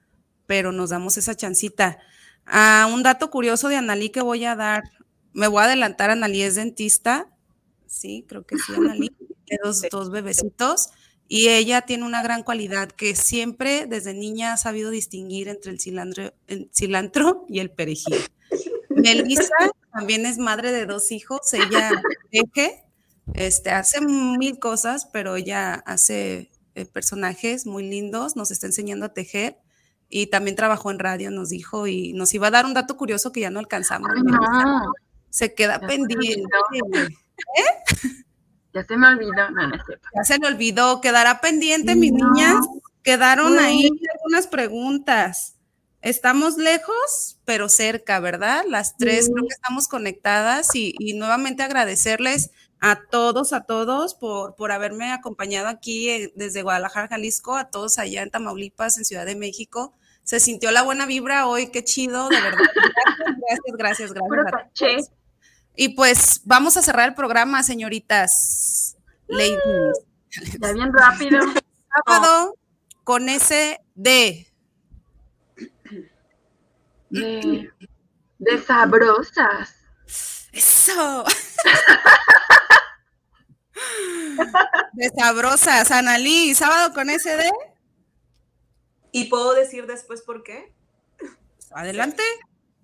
pero 0.46 0.72
nos 0.72 0.90
damos 0.90 1.16
esa 1.18 1.34
chancita. 1.34 1.98
Ah, 2.46 2.88
un 2.92 3.02
dato 3.02 3.30
curioso 3.30 3.68
de 3.68 3.76
Analí 3.76 4.10
que 4.10 4.22
voy 4.22 4.44
a 4.44 4.54
dar, 4.54 4.84
me 5.36 5.48
voy 5.48 5.60
a 5.60 5.64
adelantar, 5.66 6.10
Analí 6.10 6.42
es 6.42 6.54
dentista, 6.54 7.28
sí, 7.86 8.24
creo 8.26 8.46
que 8.46 8.56
sí, 8.56 8.72
Analí, 8.74 9.10
tiene 9.44 9.60
dos, 9.62 9.82
dos 9.90 10.10
bebecitos, 10.10 10.88
y 11.28 11.48
ella 11.48 11.82
tiene 11.82 12.04
una 12.04 12.22
gran 12.22 12.42
cualidad 12.42 12.90
que 12.90 13.14
siempre 13.14 13.86
desde 13.86 14.14
niña 14.14 14.54
ha 14.54 14.56
sabido 14.56 14.90
distinguir 14.90 15.48
entre 15.48 15.72
el 15.72 15.80
cilantro, 15.80 16.32
el 16.46 16.70
cilantro 16.72 17.44
y 17.48 17.58
el 17.58 17.70
perejil. 17.70 18.16
Melissa 18.88 19.72
también 19.92 20.24
es 20.24 20.38
madre 20.38 20.72
de 20.72 20.86
dos 20.86 21.12
hijos, 21.12 21.52
ella 21.52 21.90
teje, 22.30 22.84
este, 23.34 23.70
hace 23.72 24.00
mil 24.00 24.58
cosas, 24.58 25.06
pero 25.12 25.36
ella 25.36 25.74
hace 25.74 26.50
eh, 26.74 26.86
personajes 26.86 27.66
muy 27.66 27.86
lindos, 27.86 28.36
nos 28.36 28.50
está 28.50 28.66
enseñando 28.66 29.04
a 29.04 29.12
tejer. 29.12 29.58
Y 30.08 30.28
también 30.28 30.54
trabajó 30.54 30.92
en 30.92 31.00
radio, 31.00 31.32
nos 31.32 31.48
dijo, 31.48 31.88
y 31.88 32.12
nos 32.12 32.32
iba 32.32 32.46
a 32.46 32.52
dar 32.52 32.64
un 32.64 32.74
dato 32.74 32.96
curioso 32.96 33.32
que 33.32 33.40
ya 33.40 33.50
no 33.50 33.58
alcanzamos 33.58 34.08
se 35.30 35.54
queda 35.54 35.80
pendiente. 35.80 36.48
¿Eh? 37.58 38.12
Ya 38.74 38.84
se 38.84 38.96
me 38.96 39.08
olvidó, 39.08 39.50
no, 39.50 39.68
no. 39.68 39.76
Ya 40.14 40.24
se 40.24 40.38
me 40.38 40.48
olvidó, 40.48 41.00
quedará 41.00 41.40
pendiente, 41.40 41.94
mis 41.96 42.12
niñas. 42.12 42.56
Quedaron 43.02 43.58
ahí 43.58 43.88
algunas 44.14 44.46
preguntas. 44.46 45.54
Estamos 46.02 46.56
lejos, 46.56 47.38
pero 47.44 47.68
cerca, 47.68 48.20
¿verdad? 48.20 48.64
Las 48.68 48.96
tres 48.96 49.26
Sí. 49.26 49.32
creo 49.32 49.46
que 49.46 49.54
estamos 49.54 49.88
conectadas 49.88 50.74
y, 50.74 50.94
y 50.98 51.14
nuevamente 51.14 51.62
agradecerles 51.62 52.50
a 52.80 53.00
todos, 53.10 53.52
a 53.52 53.62
todos 53.64 54.14
por, 54.14 54.54
por 54.54 54.70
haberme 54.72 55.10
acompañado 55.12 55.68
aquí 55.68 56.10
eh, 56.10 56.32
desde 56.36 56.62
Guadalajara, 56.62 57.08
Jalisco, 57.08 57.56
a 57.56 57.70
todos 57.70 57.98
allá 57.98 58.22
en 58.22 58.30
Tamaulipas, 58.30 58.98
en 58.98 59.04
Ciudad 59.04 59.24
de 59.26 59.36
México. 59.36 59.94
Se 60.26 60.40
sintió 60.40 60.72
la 60.72 60.82
buena 60.82 61.06
vibra 61.06 61.46
hoy, 61.46 61.70
qué 61.70 61.84
chido, 61.84 62.28
de 62.28 62.40
verdad. 62.40 62.58
Gracias, 63.76 64.12
gracias, 64.12 64.12
gracias. 64.12 65.12
Y 65.76 65.90
pues 65.90 66.40
vamos 66.44 66.76
a 66.76 66.82
cerrar 66.82 67.08
el 67.08 67.14
programa, 67.14 67.62
señoritas. 67.62 68.96
Ladies. 69.28 69.60
Ya 70.60 70.72
bien 70.72 70.92
rápido. 70.92 71.38
Sábado 72.04 72.56
con 73.04 73.28
ese 73.28 73.80
D. 73.94 74.52
De, 77.10 77.70
de 78.38 78.62
sabrosas. 78.62 79.76
Eso. 80.52 81.24
De 84.94 85.10
sabrosas, 85.10 85.90
Analí, 85.92 86.52
sábado 86.54 86.92
con 86.94 87.10
ese 87.10 87.36
D. 87.36 87.48
¿Y 89.16 89.30
puedo 89.30 89.54
decir 89.54 89.86
después 89.86 90.20
por 90.20 90.42
qué? 90.42 90.74
Adelante. 91.70 92.22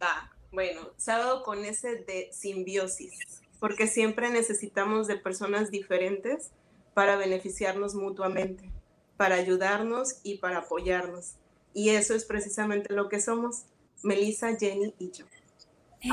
Va, 0.02 0.32
bueno, 0.50 0.88
sábado 0.96 1.42
con 1.42 1.62
ese 1.66 1.96
de 1.96 2.30
simbiosis, 2.32 3.42
porque 3.60 3.86
siempre 3.86 4.30
necesitamos 4.30 5.08
de 5.08 5.16
personas 5.16 5.70
diferentes 5.70 6.52
para 6.94 7.16
beneficiarnos 7.16 7.94
mutuamente, 7.94 8.70
para 9.18 9.34
ayudarnos 9.34 10.20
y 10.22 10.38
para 10.38 10.60
apoyarnos. 10.60 11.34
Y 11.74 11.90
eso 11.90 12.14
es 12.14 12.24
precisamente 12.24 12.94
lo 12.94 13.10
que 13.10 13.20
somos, 13.20 13.64
Melissa, 14.02 14.56
Jenny 14.56 14.94
y 14.98 15.10
yo. 15.10 15.26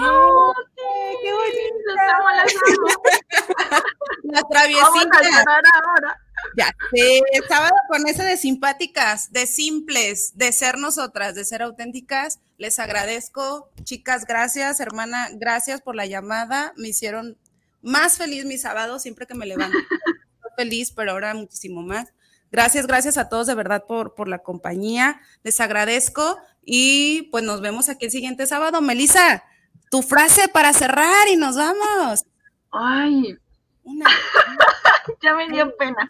¡Oh, 0.01 0.53
qué 0.75 1.31
bonito! 1.31 1.95
Las 1.95 2.13
amo, 2.13 2.29
las. 2.29 2.53
La 4.23 4.41
Vamos 4.41 4.43
a 4.43 4.49
traviesita. 4.49 5.19
ahora. 5.81 6.21
Ya 6.55 6.73
sábado 7.47 7.75
con 7.87 8.07
ese 8.07 8.23
de 8.23 8.37
simpáticas, 8.37 9.31
de 9.31 9.47
simples, 9.47 10.33
de 10.35 10.51
ser 10.51 10.77
nosotras, 10.77 11.35
de 11.35 11.45
ser 11.45 11.61
auténticas. 11.61 12.39
Les 12.57 12.79
agradezco, 12.79 13.69
chicas, 13.83 14.25
gracias, 14.25 14.79
hermana, 14.79 15.29
gracias 15.33 15.81
por 15.81 15.95
la 15.95 16.05
llamada. 16.05 16.73
Me 16.77 16.89
hicieron 16.89 17.37
más 17.81 18.17
feliz 18.17 18.45
mi 18.45 18.57
sábado 18.57 18.99
siempre 18.99 19.25
que 19.25 19.35
me 19.35 19.45
levanto. 19.45 19.77
Feliz, 20.57 20.91
pero 20.91 21.11
ahora 21.11 21.33
muchísimo 21.33 21.81
más. 21.81 22.09
Gracias, 22.51 22.87
gracias 22.87 23.17
a 23.17 23.29
todos 23.29 23.47
de 23.47 23.55
verdad 23.55 23.85
por, 23.87 24.15
por 24.15 24.27
la 24.27 24.39
compañía. 24.39 25.21
Les 25.43 25.59
agradezco 25.59 26.37
y 26.63 27.29
pues 27.31 27.43
nos 27.43 27.61
vemos 27.61 27.89
aquí 27.89 28.05
el 28.05 28.11
siguiente 28.11 28.47
sábado. 28.47 28.81
Melissa, 28.81 29.43
tu 29.89 30.01
frase 30.01 30.47
para 30.49 30.73
cerrar 30.73 31.27
y 31.31 31.35
nos 31.35 31.55
vamos. 31.55 32.25
Ay, 32.71 33.37
Una. 33.89 34.05
ya 35.21 35.33
me 35.33 35.47
dio 35.49 35.75
pena. 35.77 36.07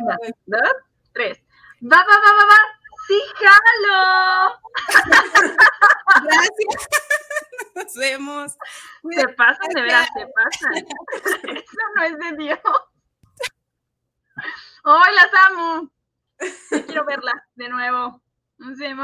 Una, 0.00 0.16
dos, 0.46 0.72
tres. 1.12 1.38
Va, 1.82 1.98
va, 1.98 2.16
va, 2.24 2.32
va, 2.38 2.44
va. 2.46 2.58
Sí, 3.06 3.20
jalo. 3.40 4.60
Gracias. 6.24 6.88
Nos 7.74 7.94
vemos. 7.94 8.56
Se 9.10 9.28
pasan, 9.28 9.68
de 9.74 9.82
veras, 9.82 10.08
se 10.14 10.26
pasan. 10.26 10.74
Eso 10.76 11.82
no 11.96 12.02
es 12.02 12.18
de 12.18 12.36
Dios. 12.36 12.60
¡Ay, 14.84 15.14
las 15.14 15.30
amo! 15.48 15.90
Quiero 16.86 17.04
verla 17.04 17.46
de 17.54 17.68
nuevo. 17.68 18.20
Nos 18.58 18.78
vemos. 18.78 18.98